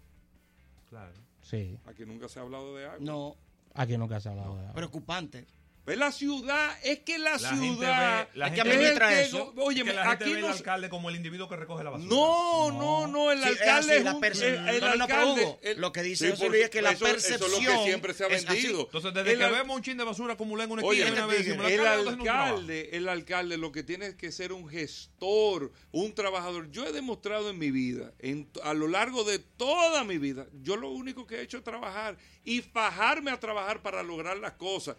Claro. 0.90 1.14
Sí. 1.42 1.78
Aquí 1.86 2.04
nunca 2.04 2.28
se 2.28 2.38
ha 2.38 2.42
hablado 2.42 2.76
de 2.76 2.84
agua. 2.84 2.98
No, 3.00 3.36
Aquí 3.72 3.96
nunca 3.96 4.20
se 4.20 4.28
ha 4.28 4.32
hablado 4.32 4.54
de 4.56 4.60
agua. 4.60 4.74
preocupante. 4.74 5.46
Es 5.90 5.98
la 5.98 6.12
ciudad, 6.12 6.76
es 6.82 7.00
que 7.00 7.18
la, 7.18 7.32
La 7.32 7.38
gente 7.38 7.66
ciudad. 7.66 8.28
ve- 8.32 8.38
la 8.38 8.46
Es 8.48 8.54
gente 8.54 8.70
que 8.70 9.20
es 9.20 9.26
eso. 9.28 9.52
Óyeme, 9.56 9.90
que 9.90 9.96
la 9.96 10.06
gente 10.08 10.24
aquí 10.24 10.34
ve 10.34 10.40
no 10.40 10.46
al 10.48 10.52
alcalde 10.54 10.88
como 10.88 11.08
el 11.10 11.16
individuo 11.16 11.48
que 11.48 11.56
recoge 11.56 11.84
la 11.84 11.90
basura. 11.90 12.08
No, 12.14 12.70
no, 12.72 13.06
no, 13.06 13.32
el 13.32 13.38
Sí, 13.42 13.44
es 13.48 13.50
alcalde 13.60 13.92
así, 13.92 13.98
es 13.98 14.04
la 14.04 14.10
el- 14.10 14.68
el 14.74 14.80
no, 14.80 14.94
no, 14.96 15.06
pero 15.06 15.20
alcalde- 15.20 15.42
Hugo, 15.44 15.58
el- 15.62 15.80
lo 15.80 15.92
que 15.92 16.02
dice 16.02 16.36
Sí, 16.36 16.44
es 16.54 16.70
que 16.70 16.82
la 16.82 16.92
eso- 16.92 17.06
Eso 17.06 17.16
es 17.16 17.30
lo 17.40 17.46
que 17.46 17.50
percepción 17.50 17.84
siempre 17.84 18.14
se 18.14 18.24
ha 18.24 18.28
vendido. 18.28 18.80
Entonces, 18.82 19.14
desde 19.14 19.32
El 19.32 19.38
que 19.38 19.46
vemos 19.50 19.76
un 19.76 19.82
chin 19.82 19.96
de 19.96 20.04
basura 20.04 20.34
acumulado 20.34 20.66
en 20.66 20.72
una 20.72 20.82
Oye, 20.84 21.00
esquina, 21.00 21.16
de 21.16 21.22
una 21.24 21.32
vez 21.32 21.44
decimos, 21.46 21.66
el 21.70 21.80
alcalde 21.80 21.86
está 21.88 21.92
haciendo 22.00 22.22
un 22.22 22.24
trabajo". 22.24 22.48
alcalde, 22.54 22.90
el 22.92 23.08
alcalde 23.08 23.56
lo 23.58 23.72
que 23.72 23.82
tiene 23.82 24.06
es 24.06 24.14
que 24.14 24.32
ser 24.32 24.52
un 24.52 24.68
gestor, 24.68 25.72
un 25.92 26.14
trabajador. 26.14 26.70
Yo 26.70 26.86
he 26.86 26.92
demostrado 26.92 27.50
en 27.50 27.58
mi 27.58 27.70
vida, 27.70 28.12
en, 28.18 28.48
a 28.62 28.74
lo 28.74 28.88
largo 28.88 29.24
de 29.24 29.38
toda 29.38 30.04
mi 30.04 30.18
vida, 30.18 30.46
yo 30.62 30.76
lo 30.76 30.90
único 30.90 31.26
que 31.26 31.36
he 31.36 31.42
hecho 31.42 31.58
es 31.58 31.64
trabajar 31.64 32.16
y 32.44 32.62
fajarme 32.62 33.30
a 33.30 33.38
trabajar 33.40 33.82
para 33.82 34.02
lograr 34.02 34.38
las 34.38 34.52
cosas. 34.52 34.96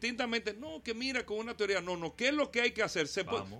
Indistintamente, 0.00 0.54
no, 0.54 0.82
que 0.82 0.94
mira, 0.94 1.26
con 1.26 1.36
una 1.36 1.54
teoría, 1.54 1.82
no, 1.82 1.94
no, 1.94 2.16
¿qué 2.16 2.28
es 2.28 2.34
lo 2.34 2.50
que 2.50 2.62
hay 2.62 2.70
que 2.70 2.82
hacer? 2.82 3.06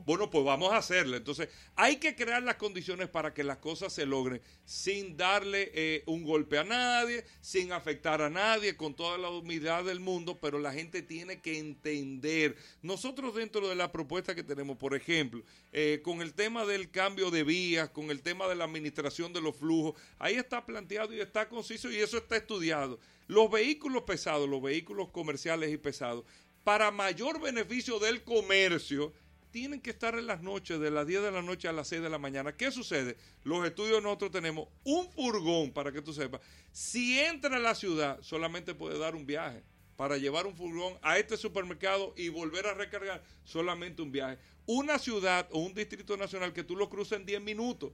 Bueno, 0.06 0.30
pues 0.30 0.42
vamos 0.42 0.72
a 0.72 0.78
hacerle. 0.78 1.18
Entonces, 1.18 1.50
hay 1.76 1.96
que 1.96 2.16
crear 2.16 2.42
las 2.42 2.54
condiciones 2.54 3.10
para 3.10 3.34
que 3.34 3.44
las 3.44 3.58
cosas 3.58 3.92
se 3.92 4.06
logren 4.06 4.40
sin 4.64 5.18
darle 5.18 5.70
eh, 5.74 6.02
un 6.06 6.24
golpe 6.24 6.56
a 6.56 6.64
nadie, 6.64 7.26
sin 7.42 7.72
afectar 7.72 8.22
a 8.22 8.30
nadie, 8.30 8.74
con 8.74 8.94
toda 8.94 9.18
la 9.18 9.28
humildad 9.28 9.84
del 9.84 10.00
mundo, 10.00 10.38
pero 10.40 10.58
la 10.58 10.72
gente 10.72 11.02
tiene 11.02 11.42
que 11.42 11.58
entender. 11.58 12.56
Nosotros 12.80 13.34
dentro 13.34 13.68
de 13.68 13.74
la 13.74 13.92
propuesta 13.92 14.34
que 14.34 14.42
tenemos, 14.42 14.78
por 14.78 14.94
ejemplo, 14.94 15.42
eh, 15.72 16.00
con 16.02 16.22
el 16.22 16.32
tema 16.32 16.64
del 16.64 16.90
cambio 16.90 17.30
de 17.30 17.44
vías, 17.44 17.90
con 17.90 18.10
el 18.10 18.22
tema 18.22 18.48
de 18.48 18.54
la 18.54 18.64
administración 18.64 19.34
de 19.34 19.42
los 19.42 19.56
flujos, 19.56 20.00
ahí 20.18 20.36
está 20.36 20.64
planteado 20.64 21.12
y 21.12 21.20
está 21.20 21.50
conciso 21.50 21.90
y 21.90 21.96
eso 21.96 22.16
está 22.16 22.38
estudiado. 22.38 22.98
Los 23.30 23.48
vehículos 23.48 24.02
pesados, 24.02 24.48
los 24.48 24.60
vehículos 24.60 25.10
comerciales 25.10 25.72
y 25.72 25.76
pesados, 25.76 26.24
para 26.64 26.90
mayor 26.90 27.40
beneficio 27.40 28.00
del 28.00 28.24
comercio, 28.24 29.12
tienen 29.52 29.80
que 29.80 29.90
estar 29.90 30.18
en 30.18 30.26
las 30.26 30.42
noches, 30.42 30.80
de 30.80 30.90
las 30.90 31.06
10 31.06 31.22
de 31.22 31.30
la 31.30 31.40
noche 31.40 31.68
a 31.68 31.72
las 31.72 31.86
6 31.86 32.02
de 32.02 32.10
la 32.10 32.18
mañana. 32.18 32.56
¿Qué 32.56 32.72
sucede? 32.72 33.16
Los 33.44 33.64
estudios 33.64 34.02
nosotros 34.02 34.32
tenemos 34.32 34.66
un 34.82 35.08
furgón, 35.12 35.70
para 35.70 35.92
que 35.92 36.02
tú 36.02 36.12
sepas. 36.12 36.40
Si 36.72 37.20
entra 37.20 37.54
a 37.54 37.60
la 37.60 37.76
ciudad, 37.76 38.18
solamente 38.20 38.74
puede 38.74 38.98
dar 38.98 39.14
un 39.14 39.26
viaje. 39.26 39.62
Para 39.94 40.16
llevar 40.16 40.48
un 40.48 40.56
furgón 40.56 40.98
a 41.00 41.16
este 41.16 41.36
supermercado 41.36 42.12
y 42.16 42.30
volver 42.30 42.66
a 42.66 42.74
recargar, 42.74 43.22
solamente 43.44 44.02
un 44.02 44.10
viaje. 44.10 44.38
Una 44.66 44.98
ciudad 44.98 45.48
o 45.52 45.60
un 45.60 45.72
distrito 45.72 46.16
nacional 46.16 46.52
que 46.52 46.64
tú 46.64 46.74
lo 46.74 46.90
cruces 46.90 47.20
en 47.20 47.26
10 47.26 47.42
minutos. 47.42 47.92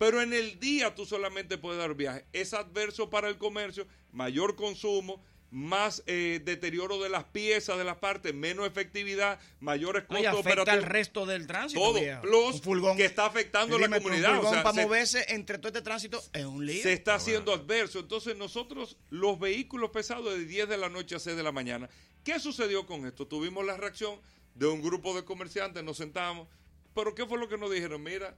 Pero 0.00 0.22
en 0.22 0.32
el 0.32 0.58
día 0.58 0.94
tú 0.94 1.04
solamente 1.04 1.58
puedes 1.58 1.78
dar 1.78 1.94
viaje. 1.94 2.24
Es 2.32 2.54
adverso 2.54 3.10
para 3.10 3.28
el 3.28 3.36
comercio, 3.36 3.86
mayor 4.12 4.56
consumo, 4.56 5.22
más 5.50 6.02
eh, 6.06 6.40
deterioro 6.42 6.98
de 7.02 7.10
las 7.10 7.24
piezas, 7.24 7.76
de 7.76 7.84
las 7.84 7.96
partes, 7.98 8.32
menos 8.32 8.66
efectividad, 8.66 9.38
mayores 9.58 10.04
No, 10.04 10.08
costos 10.16 10.26
afecta 10.28 10.52
al 10.52 10.58
operativos. 10.60 10.88
resto 10.88 11.26
del 11.26 11.46
tránsito. 11.46 11.80
Todo, 11.82 12.00
viejo. 12.00 12.22
plus 12.22 12.54
Un 12.54 12.62
furgón. 12.62 12.96
que 12.96 13.04
está 13.04 13.26
afectando 13.26 13.76
a 13.76 13.78
la 13.78 13.88
comunidad. 14.00 14.38
Un 14.40 14.46
o 14.46 14.50
sea, 14.50 14.62
para 14.62 14.74
se- 14.76 14.82
moverse 14.86 15.24
entre 15.28 15.58
todo 15.58 15.68
este 15.68 15.82
tránsito 15.82 16.22
es 16.32 16.46
un 16.46 16.64
lío. 16.64 16.82
se 16.82 16.94
está 16.94 17.16
haciendo 17.16 17.52
adverso. 17.52 17.98
Entonces 17.98 18.38
nosotros, 18.38 18.96
los 19.10 19.38
vehículos 19.38 19.90
pesados 19.90 20.32
de 20.32 20.46
10 20.46 20.66
de 20.66 20.78
la 20.78 20.88
noche 20.88 21.16
a 21.16 21.18
6 21.18 21.36
de 21.36 21.42
la 21.42 21.52
mañana, 21.52 21.90
¿qué 22.24 22.40
sucedió 22.40 22.86
con 22.86 23.04
esto? 23.04 23.26
Tuvimos 23.26 23.66
la 23.66 23.76
reacción 23.76 24.18
de 24.54 24.66
un 24.66 24.80
grupo 24.80 25.14
de 25.14 25.26
comerciantes, 25.26 25.84
nos 25.84 25.98
sentamos, 25.98 26.48
pero 26.94 27.14
¿qué 27.14 27.26
fue 27.26 27.36
lo 27.38 27.50
que 27.50 27.58
nos 27.58 27.70
dijeron? 27.70 28.02
Mira, 28.02 28.34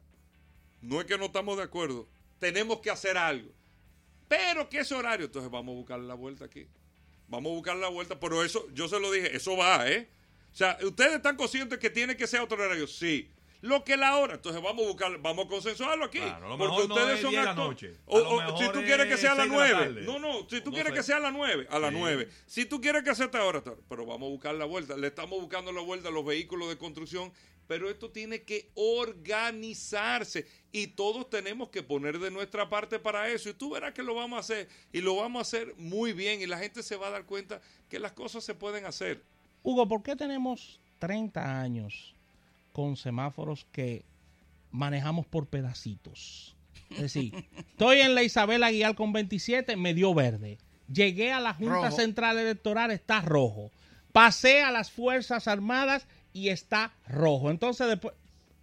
no 0.83 1.01
es 1.01 1.07
que 1.07 1.17
no 1.17 1.25
estamos 1.27 1.57
de 1.57 1.63
acuerdo, 1.63 2.09
tenemos 2.39 2.81
que 2.81 2.91
hacer 2.91 3.17
algo. 3.17 3.51
Pero 4.29 4.69
¿qué 4.69 4.81
es 4.81 4.93
horario? 4.93 5.27
Entonces 5.27 5.51
vamos 5.51 5.73
a 5.75 5.77
buscar 5.77 5.99
la 6.01 6.15
vuelta 6.15 6.45
aquí. 6.45 6.67
Vamos 7.29 7.51
a 7.53 7.55
buscar 7.55 7.77
la 7.77 7.89
vuelta, 7.89 8.19
pero 8.21 8.43
eso, 8.45 8.67
yo 8.75 8.89
se 8.89 8.99
lo 9.01 9.11
dije, 9.11 9.35
eso 9.37 9.57
va, 9.57 9.89
¿eh? 9.91 10.09
O 10.53 10.55
sea, 10.55 10.77
¿ustedes 10.83 11.15
están 11.15 11.37
conscientes 11.37 11.79
que 11.79 11.89
tiene 11.91 12.17
que 12.17 12.27
ser 12.27 12.41
otro 12.41 12.63
horario? 12.63 12.87
Sí. 12.87 13.31
Lo 13.63 13.85
que 13.85 13.97
la 13.97 14.17
hora, 14.17 14.35
entonces 14.35 14.61
vamos 14.61 14.85
a 14.85 14.89
buscar, 14.89 15.19
vamos 15.19 15.47
a 15.47 15.49
consensuarlo 15.49 16.05
aquí. 16.07 16.19
Claro, 16.19 16.49
lo 16.49 16.59
porque 16.59 16.73
mejor 16.73 16.89
no 16.89 16.95
ustedes 16.97 17.15
es 17.17 17.23
son 17.23 17.31
10 17.31 17.41
de 17.41 17.45
la 17.45 17.51
actores. 17.53 17.69
noche. 17.71 18.01
O, 18.07 18.19
o 18.19 18.59
si 18.59 18.69
tú 18.73 18.83
quieres 18.83 19.07
que 19.07 19.17
sea 19.17 19.33
a 19.33 19.35
las 19.37 19.47
6 19.47 19.53
de 19.53 19.59
la 19.59 19.75
9. 19.79 19.85
tarde. 19.87 20.03
No, 20.03 20.19
no, 20.19 20.49
si 20.51 20.61
tú 20.61 20.71
No 20.71 20.75
quieres 20.75 20.91
sé. 20.93 20.97
que 20.97 21.03
sea 21.05 21.17
a 21.19 21.21
las 21.21 21.33
9, 21.33 21.67
a 21.71 21.79
las 21.79 21.91
Sí. 21.93 21.97
9. 21.99 22.29
Si 22.47 22.65
tú 22.67 22.81
quieres 22.81 23.03
que 23.05 23.15
sea 23.15 23.27
esta 23.27 23.45
hora, 23.45 23.63
pero 23.89 24.05
vamos 24.05 24.27
a 24.27 24.31
buscar 24.31 24.55
la 24.57 24.65
vuelta. 24.65 24.97
Le 24.97 25.07
estamos 25.07 25.41
buscando 25.41 25.71
la 25.73 25.81
vuelta 25.81 26.09
a 26.09 26.11
los 26.13 26.25
vehículos 26.25 26.69
de 26.71 26.77
construcción, 26.77 27.33
pero 27.73 27.89
esto 27.89 28.11
tiene 28.11 28.43
que 28.43 28.71
organizarse 28.75 30.47
y 30.73 30.89
todos 30.89 31.31
tenemos 31.31 31.71
que 31.71 31.83
poner 31.83 32.19
de 32.19 32.31
nuestra 32.31 32.69
parte 32.69 32.99
para 32.99 33.31
eso. 33.31 33.49
Y 33.49 33.55
tú 33.55 33.71
verás 33.71 33.95
que 33.95 34.03
lo 34.03 34.15
vamos 34.15 34.37
a 34.37 34.41
hacer 34.41 34.69
y 34.93 35.01
lo 35.01 35.17
vamos 35.17 35.41
a 35.41 35.41
hacer 35.41 35.75
muy 35.79 36.13
bien 36.13 36.43
y 36.43 36.47
la 36.47 36.59
gente 36.59 36.83
se 36.83 36.97
va 36.97 37.07
a 37.07 37.13
dar 37.13 37.25
cuenta 37.25 37.63
que 37.89 37.99
las 37.99 38.13
cosas 38.13 38.45
se 38.45 38.55
pueden 38.55 38.85
hacer. 38.85 39.25
Hugo, 39.63 39.89
¿por 39.89 40.03
qué 40.03 40.15
tenemos 40.15 40.81
30 40.99 41.63
años 41.63 42.15
con 42.75 42.99
semáforos 42.99 43.67
que 43.73 44.05
manejamos 44.71 45.25
por 45.25 45.47
pedacitos? 45.47 46.55
Es 46.91 47.01
decir, 47.01 47.33
estoy 47.57 48.01
en 48.01 48.15
la 48.15 48.23
Isabel 48.23 48.65
Aguilar 48.65 48.95
con 48.95 49.15
27, 49.15 49.77
me 49.77 49.95
dio 49.95 50.13
verde. 50.13 50.59
Llegué 50.93 51.33
a 51.33 51.41
la 51.41 51.55
Junta 51.55 51.87
Rojo. 51.87 51.97
Central 51.97 52.37
Electoral, 52.37 52.91
está 52.91 53.23
rojo. 53.23 53.71
Pasé 54.13 54.63
a 54.63 54.71
las 54.71 54.91
Fuerzas 54.91 55.49
Armadas 55.49 56.07
y 56.33 56.49
está 56.49 56.93
rojo. 57.09 57.51
Entonces, 57.51 57.87
después, 57.89 58.15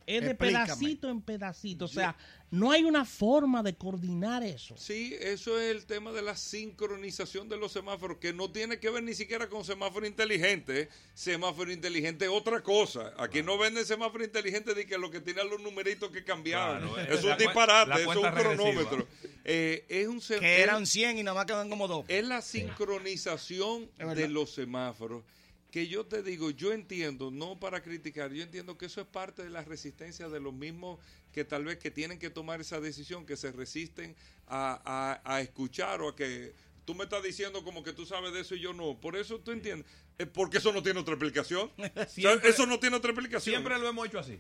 es 0.08 0.22
de 0.22 0.32
Explícame. 0.32 0.66
pedacito 0.66 1.10
en 1.10 1.22
pedacito. 1.22 1.86
O 1.86 1.88
sea, 1.88 2.16
no 2.50 2.72
hay 2.72 2.84
una 2.84 3.06
forma 3.06 3.62
de 3.62 3.76
coordinar 3.76 4.42
eso. 4.42 4.76
Sí, 4.76 5.16
eso 5.22 5.60
es 5.60 5.70
el 5.70 5.86
tema 5.86 6.12
de 6.12 6.24
la 6.24 6.36
sincronización 6.36 7.48
de 7.48 7.58
los 7.58 7.72
semáforos, 7.74 8.18
que 8.18 8.34
no 8.34 8.50
tiene 8.50 8.80
que 8.80 8.90
ver 8.90 9.04
ni 9.04 9.14
siquiera 9.14 9.48
con 9.50 9.64
semáforo 9.64 10.08
inteligente. 10.08 10.82
¿eh? 10.82 10.90
Semáforo 11.14 11.72
inteligente 11.72 12.26
es 12.26 12.32
otra 12.32 12.64
cosa. 12.64 13.14
Aquí 13.20 13.44
no 13.44 13.60
venden 13.60 13.86
semáforo 13.86 14.24
inteligente 14.24 14.74
de 14.74 14.88
que 14.88 14.98
lo 14.98 15.12
que 15.12 15.20
tienen 15.22 15.48
los 15.48 15.62
numeritos 15.62 16.10
que 16.10 16.24
cambiaban. 16.24 16.80
Claro, 16.90 16.98
es 17.14 17.24
un 17.24 17.38
disparate, 17.38 17.90
la 17.90 18.00
es 18.00 18.08
un 18.08 18.32
cronómetro. 18.32 19.08
Eh, 19.46 19.86
es 19.90 20.08
un 20.08 20.22
se- 20.22 20.40
que 20.40 20.62
eran 20.64 20.88
100 20.88 21.20
y 21.20 21.24
nada 21.24 21.36
más 21.36 21.46
quedan 21.46 21.70
como 21.70 21.88
dos. 21.88 22.06
es 22.08 22.24
la 22.26 22.42
sincronización 22.42 23.90
de 24.16 24.28
los 24.28 24.52
semáforos. 24.54 25.24
Que 25.72 25.88
yo 25.88 26.06
te 26.06 26.24
digo, 26.24 26.50
yo 26.50 26.74
entiendo, 26.74 27.30
no 27.30 27.60
para 27.60 27.84
criticar, 27.84 28.32
yo 28.34 28.42
entiendo 28.44 28.78
que 28.78 28.88
eso 28.88 29.02
es 29.02 29.08
parte 29.08 29.44
de 29.44 29.50
la 29.52 29.64
resistencia 29.64 30.28
de 30.28 30.40
los 30.40 30.54
mismos 30.54 31.00
que 31.32 31.46
tal 31.46 31.64
vez 31.66 31.78
que 31.78 31.92
tienen 31.92 32.18
que 32.18 32.32
tomar 32.32 32.60
esa 32.60 32.80
decisión, 32.80 33.26
que 33.26 33.38
se 33.38 33.52
resisten 33.52 34.16
a, 34.48 34.82
a- 35.24 35.36
a 35.36 35.42
escuchar 35.42 36.02
o 36.02 36.10
a 36.10 36.16
que 36.16 36.54
tú 36.86 36.96
me 36.96 37.04
estás 37.04 37.22
diciendo 37.22 37.64
como 37.64 37.84
que 37.84 37.94
tú 37.94 38.06
sabes 38.08 38.34
de 38.34 38.40
eso 38.42 38.56
y 38.56 38.62
yo 38.62 38.74
no. 38.74 39.00
Por 39.00 39.16
eso 39.16 39.40
tú 39.40 39.52
entiendes, 39.52 39.86
Eh, 40.18 40.26
porque 40.26 40.58
eso 40.58 40.74
no 40.74 40.82
tiene 40.84 41.00
otra 41.00 41.14
explicación. 41.14 41.72
O 41.78 41.82
sea, 41.94 42.08
Siempre- 42.08 42.50
eso 42.50 42.66
no 42.66 42.80
tiene 42.80 42.96
otra 42.98 43.12
explicación. 43.12 43.54
Siempre 43.54 43.78
lo 43.78 43.88
hemos 43.88 44.08
hecho 44.08 44.20
así. 44.20 44.40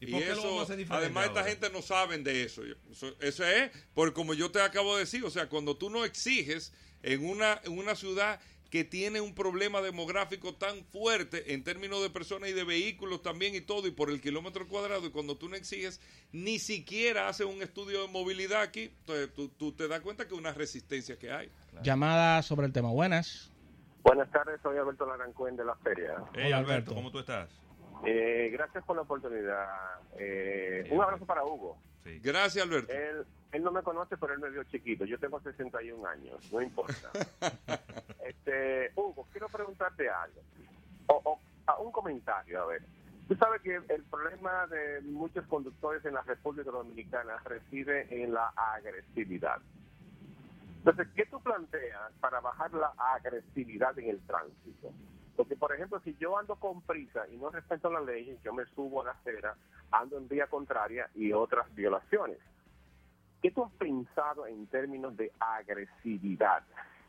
¿Y, 0.00 0.10
Y 0.10 0.14
eso, 0.16 0.66
además, 0.90 1.26
esta 1.28 1.44
gente 1.44 1.70
no 1.70 1.80
saben 1.80 2.24
de 2.24 2.42
eso. 2.44 2.62
Eso, 2.90 3.16
eso 3.20 3.46
es, 3.46 3.70
porque 3.94 4.12
como 4.12 4.34
yo 4.34 4.50
te 4.50 4.60
acabo 4.60 4.94
de 4.96 5.00
decir, 5.04 5.24
o 5.24 5.30
sea, 5.30 5.48
cuando 5.48 5.76
tú 5.76 5.88
no 5.90 6.04
exiges 6.04 6.72
en 7.02 7.24
una, 7.24 7.60
en 7.64 7.78
una 7.78 7.94
ciudad 7.96 8.40
que 8.72 8.84
tiene 8.84 9.20
un 9.20 9.34
problema 9.34 9.82
demográfico 9.82 10.54
tan 10.54 10.82
fuerte 10.86 11.52
en 11.52 11.62
términos 11.62 12.02
de 12.02 12.08
personas 12.08 12.48
y 12.48 12.54
de 12.54 12.64
vehículos 12.64 13.20
también 13.20 13.54
y 13.54 13.60
todo, 13.60 13.86
y 13.86 13.90
por 13.90 14.08
el 14.08 14.18
kilómetro 14.18 14.66
cuadrado, 14.66 15.06
y 15.06 15.10
cuando 15.10 15.36
tú 15.36 15.50
no 15.50 15.56
exiges, 15.56 16.00
ni 16.32 16.58
siquiera 16.58 17.28
haces 17.28 17.46
un 17.46 17.60
estudio 17.60 18.00
de 18.00 18.08
movilidad 18.10 18.62
aquí, 18.62 18.84
entonces 19.00 19.30
tú, 19.34 19.50
tú 19.50 19.72
te 19.72 19.88
das 19.88 20.00
cuenta 20.00 20.26
que 20.26 20.32
es 20.32 20.40
una 20.40 20.54
resistencia 20.54 21.18
que 21.18 21.30
hay. 21.30 21.52
Llamada 21.82 22.40
sobre 22.40 22.66
el 22.66 22.72
tema. 22.72 22.90
Buenas. 22.90 23.52
Buenas 24.02 24.30
tardes, 24.30 24.58
soy 24.62 24.78
Alberto 24.78 25.04
Larancuen 25.04 25.54
de 25.54 25.66
La 25.66 25.74
Feria. 25.76 26.14
Hey, 26.32 26.44
Hola, 26.46 26.56
Alberto, 26.56 26.72
Alberto. 26.72 26.94
¿cómo 26.94 27.10
tú 27.10 27.18
estás? 27.18 27.50
Eh, 28.06 28.48
gracias 28.54 28.82
por 28.86 28.96
la 28.96 29.02
oportunidad. 29.02 29.68
Eh, 30.18 30.88
un 30.90 31.02
abrazo 31.02 31.26
para 31.26 31.44
Hugo. 31.44 31.76
Sí. 32.04 32.18
Gracias, 32.20 32.64
Alberto. 32.64 32.92
Él, 32.92 33.24
él 33.52 33.62
no 33.62 33.70
me 33.70 33.82
conoce, 33.82 34.16
pero 34.16 34.32
él 34.34 34.40
me 34.40 34.50
vio 34.50 34.64
chiquito. 34.64 35.04
Yo 35.04 35.18
tengo 35.18 35.40
61 35.40 36.06
años, 36.06 36.52
no 36.52 36.60
importa. 36.60 37.10
este, 38.26 38.90
Hugo, 38.96 39.26
quiero 39.30 39.48
preguntarte 39.48 40.08
algo. 40.08 40.40
O, 41.06 41.20
o- 41.24 41.40
a 41.66 41.78
un 41.78 41.92
comentario, 41.92 42.60
a 42.62 42.66
ver. 42.66 42.82
Tú 43.28 43.36
sabes 43.36 43.62
que 43.62 43.76
el 43.76 44.02
problema 44.10 44.66
de 44.66 45.00
muchos 45.02 45.46
conductores 45.46 46.04
en 46.04 46.14
la 46.14 46.22
República 46.22 46.70
Dominicana 46.70 47.36
reside 47.44 48.22
en 48.22 48.34
la 48.34 48.48
agresividad. 48.56 49.58
Entonces, 50.78 51.06
¿qué 51.14 51.24
tú 51.26 51.40
planteas 51.40 52.12
para 52.20 52.40
bajar 52.40 52.74
la 52.74 52.92
agresividad 52.98 53.96
en 54.00 54.10
el 54.10 54.20
tránsito? 54.26 54.90
Porque, 55.36 55.56
por 55.56 55.74
ejemplo, 55.74 56.00
si 56.00 56.14
yo 56.16 56.38
ando 56.38 56.56
con 56.56 56.82
prisa 56.82 57.26
y 57.28 57.36
no 57.36 57.50
respeto 57.50 57.90
la 57.90 58.00
ley, 58.00 58.38
yo 58.44 58.52
me 58.52 58.64
subo 58.74 59.02
a 59.02 59.06
la 59.06 59.10
acera, 59.12 59.54
ando 59.90 60.18
en 60.18 60.28
vía 60.28 60.46
contraria 60.46 61.08
y 61.14 61.32
otras 61.32 61.72
violaciones. 61.74 62.38
¿qué 63.42 63.50
tú 63.50 63.64
has 63.64 63.72
pensado 63.72 64.46
en 64.46 64.66
términos 64.68 65.16
de 65.16 65.32
agresividad 65.40 66.62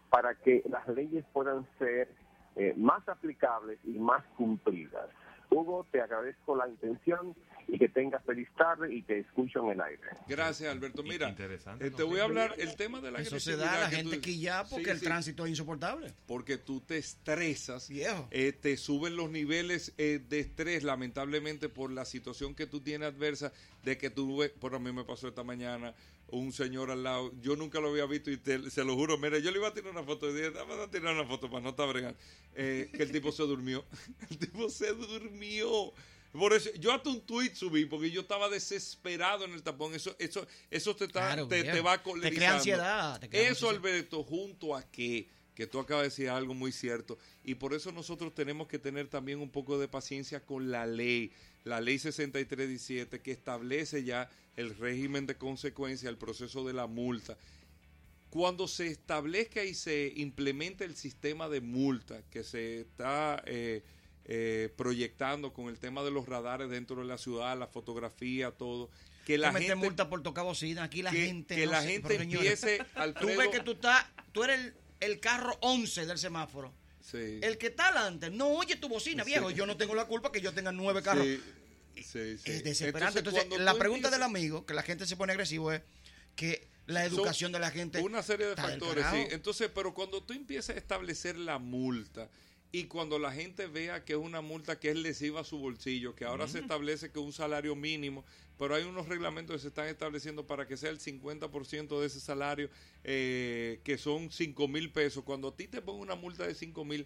para 0.10 0.34
que 0.36 0.64
las 0.66 0.88
leyes 0.90 1.24
puedan 1.32 1.66
ser 1.78 2.10
eh, 2.56 2.74
más 2.76 3.08
aplicables 3.08 3.80
y 3.86 4.00
más 4.00 4.24
cumplidas? 4.36 5.10
Hugo, 5.54 5.88
te 5.92 6.02
agradezco 6.02 6.56
la 6.56 6.68
intención 6.68 7.36
y 7.68 7.78
que 7.80 7.88
tengas 7.90 8.24
feliz 8.26 8.48
tarde 8.58 8.94
y 8.94 9.02
te 9.04 9.20
escucho 9.20 9.60
en 9.64 9.70
el 9.72 9.82
aire. 9.82 10.02
Gracias, 10.28 10.70
Alberto. 10.72 11.04
Mira, 11.04 11.30
Interesante, 11.30 11.88
eh, 11.88 11.92
te 11.92 12.04
¿no? 12.04 12.10
voy 12.10 12.20
a 12.20 12.24
hablar 12.24 12.56
el 12.58 12.76
tema 12.76 13.00
de 13.00 13.12
la 13.12 13.20
Eso 13.20 13.40
se 13.40 13.56
da 13.56 13.76
a 13.76 13.80
la 13.82 13.90
que 13.90 13.96
gente 13.98 14.16
tú- 14.18 14.22
que 14.22 14.38
ya 14.38 14.64
porque 14.66 14.86
Sí, 14.86 14.92
el 14.92 15.00
sí, 15.00 15.06
tránsito 15.06 15.46
es 15.46 15.52
insoportable. 15.52 16.14
Porque 16.28 16.58
tú 16.58 16.82
te 16.82 16.98
estresas, 16.98 17.88
Viejo. 17.90 18.28
eh, 18.32 18.52
te 18.52 18.76
suben 18.78 19.16
los 19.16 19.30
niveles 19.30 19.94
eh, 19.98 20.20
de 20.28 20.40
estrés, 20.40 20.84
lamentablemente, 20.84 21.70
por 21.70 21.92
la 21.92 22.06
situación 22.06 22.54
que 22.56 22.68
tú 22.68 22.82
tienes 22.82 23.08
adversa, 23.14 23.54
de 23.84 23.98
que 23.98 24.10
tú 24.10 24.38
ves, 24.40 24.52
por 24.52 24.76
a 24.76 24.80
mí 24.80 24.92
me 24.92 25.04
pasó 25.06 25.28
esta 25.28 25.44
mañana, 25.44 25.94
un 26.38 26.52
señor 26.54 26.90
al 26.92 27.04
lado, 27.04 27.32
yo 27.42 27.56
nunca 27.56 27.80
lo 27.80 27.90
había 27.90 28.06
visto 28.06 28.32
y 28.32 28.38
te- 28.38 28.70
se 28.70 28.84
lo 28.84 28.96
juro, 28.96 29.18
mira, 29.18 29.40
yo 29.40 29.52
le 29.52 29.58
iba 29.60 29.68
a 29.68 29.74
tirar 29.74 29.92
una 29.92 30.04
foto, 30.04 30.30
y 30.30 30.34
dije, 30.34 30.52
dame 30.52 30.74
a 30.74 30.90
tirar 30.90 31.14
una 31.14 31.26
foto 31.26 31.50
para 31.50 31.62
no 31.62 31.70
estar 31.70 31.88
bregando, 31.88 32.18
eh, 32.56 32.90
que 32.94 33.04
el 33.04 33.12
tipo 33.12 33.32
se 33.32 33.44
durmió, 33.44 33.86
el 34.30 34.38
tipo 34.38 34.70
se 34.70 34.94
durmió. 34.94 35.94
Por 36.32 36.52
eso, 36.54 36.72
yo 36.80 36.92
hasta 36.92 37.12
un 37.12 37.22
tweet 37.22 37.54
subí, 37.54 37.86
porque 37.86 38.10
yo 38.10 38.22
estaba 38.22 38.50
desesperado 38.50 39.46
en 39.46 39.52
el 39.54 39.62
tapón. 39.62 39.94
Eso, 39.94 40.16
eso, 40.18 40.48
eso 40.72 40.96
te, 40.96 41.06
está, 41.06 41.20
Claro, 41.28 41.48
te, 41.48 41.64
te 41.64 41.82
va 41.82 42.02
Te 42.02 42.32
crea 42.36 42.56
ansiedad, 42.56 43.20
te 43.20 43.30
crea 43.30 43.50
Eso, 43.52 43.70
Alberto, 43.70 44.24
junto 44.24 44.76
a 44.76 44.82
que, 44.82 45.30
que 45.54 45.68
tú 45.68 45.78
acabas 45.80 46.02
de 46.02 46.10
decir 46.10 46.30
algo 46.30 46.56
muy 46.56 46.72
cierto, 46.72 47.20
y 47.44 47.54
por 47.54 47.76
eso 47.76 47.92
nosotros 47.92 48.34
tenemos 48.34 48.68
que 48.68 48.80
tener 48.80 49.08
también 49.10 49.40
un 49.42 49.52
poco 49.52 49.78
de 49.78 49.88
paciencia 49.88 50.44
con 50.44 50.72
la 50.72 50.88
ley, 50.88 51.32
la 51.66 51.80
ley 51.80 52.00
6317, 52.00 53.22
que 53.22 53.32
establece 53.32 54.04
ya 54.04 54.28
el 54.56 54.76
régimen 54.78 55.26
de 55.26 55.38
consecuencia, 55.38 56.10
el 56.10 56.18
proceso 56.18 56.66
de 56.66 56.74
la 56.74 56.88
multa. 56.88 57.38
Cuando 58.30 58.68
se 58.68 58.88
establezca 58.88 59.64
y 59.64 59.76
se 59.76 60.12
implemente 60.16 60.86
el 60.86 60.96
sistema 60.96 61.50
de 61.50 61.62
multa 61.62 62.24
que 62.32 62.44
se 62.44 62.82
está 62.82 63.44
eh, 63.46 63.84
eh, 64.26 64.74
proyectando 64.76 65.54
con 65.54 65.68
el 65.68 65.78
tema 65.78 66.04
de 66.04 66.12
los 66.12 66.28
radares 66.28 66.70
dentro 66.70 66.96
de 66.98 67.06
la 67.06 67.18
ciudad, 67.18 67.58
la 67.58 67.68
fotografía, 67.68 68.52
todo, 68.52 68.90
que 69.26 69.38
la 69.38 69.54
gente 69.54 69.76
multa 69.76 70.10
por 70.10 70.22
tocar 70.22 70.44
bocina. 70.44 70.84
Aquí 70.84 71.02
la 71.02 71.12
que, 71.12 71.26
gente. 71.26 71.56
que 71.56 71.66
no 71.66 71.72
la 71.72 71.84
gente 71.84 72.16
empiece, 72.16 72.78
Tú 72.94 73.00
Alfredo, 73.00 73.40
ves 73.40 73.48
que 73.50 73.60
tú 73.62 73.72
estás. 73.72 74.06
Tú 74.32 74.44
eres 74.44 74.60
el, 74.60 74.74
el 75.00 75.20
carro 75.20 75.58
11 75.62 76.06
del 76.06 76.18
semáforo. 76.18 76.74
Sí. 77.00 77.40
El 77.42 77.58
que 77.58 77.68
está 77.68 77.90
adelante 77.90 78.30
no 78.30 78.48
oye 78.48 78.78
tu 78.78 78.90
bocina, 78.90 79.24
viejo. 79.24 79.52
Yo 79.52 79.66
no 79.66 79.78
tengo 79.78 79.94
la 79.94 80.06
culpa 80.06 80.32
que 80.32 80.42
yo 80.42 80.54
tenga 80.54 80.72
nueve 80.72 81.02
carros. 81.02 81.26
Sí, 81.26 81.42
sí, 81.98 82.38
sí. 82.38 82.52
Es 82.52 82.64
desesperante. 82.64 83.20
Entonces, 83.20 83.48
la 83.60 83.76
pregunta 83.76 84.10
del 84.10 84.24
amigo, 84.24 84.66
que 84.66 84.74
la 84.74 84.84
gente 84.84 85.06
se 85.06 85.16
pone 85.16 85.34
agresivo, 85.34 85.72
es 85.72 85.82
que 86.36 86.68
la 86.86 87.06
Son 87.06 87.14
educación 87.14 87.52
de 87.52 87.60
la 87.60 87.72
gente. 87.72 88.02
Una 88.02 88.24
serie 88.24 88.48
de 88.48 88.56
factores, 88.56 89.06
sí. 89.12 89.28
Entonces, 89.32 89.70
pero 89.74 89.94
cuando 89.94 90.22
tú 90.24 90.34
empiezas 90.34 90.76
a 90.76 90.80
establecer 90.80 91.38
la 91.38 91.60
multa 91.60 92.30
y 92.72 92.86
cuando 92.86 93.20
la 93.20 93.32
gente 93.32 93.68
vea 93.68 94.04
que 94.04 94.14
es 94.14 94.20
una 94.20 94.42
multa 94.42 94.80
que 94.80 94.90
es 94.90 94.98
lesiva 94.98 95.42
a 95.42 95.44
su 95.44 95.60
bolsillo, 95.60 96.16
que 96.16 96.26
ahora 96.26 96.48
se 96.48 96.60
establece 96.60 97.12
que 97.12 97.20
es 97.20 97.26
un 97.26 97.32
salario 97.32 97.76
mínimo, 97.76 98.26
pero 98.58 98.74
hay 98.74 98.84
unos 98.84 99.08
reglamentos 99.08 99.56
que 99.56 99.62
se 99.62 99.68
están 99.68 99.88
estableciendo 99.88 100.48
para 100.48 100.68
que 100.68 100.76
sea 100.76 100.90
el 100.90 101.00
50% 101.00 102.00
de 102.00 102.08
ese 102.08 102.20
salario, 102.20 102.70
eh, 103.04 103.80
que 103.84 103.98
son 104.00 104.32
5 104.32 104.68
mil 104.68 104.92
pesos. 104.92 105.24
Cuando 105.24 105.50
a 105.50 105.56
ti 105.56 105.68
te 105.68 105.82
pongan 105.82 106.02
una 106.02 106.16
multa 106.16 106.48
de 106.48 106.56
5 106.56 106.84
mil 106.84 107.06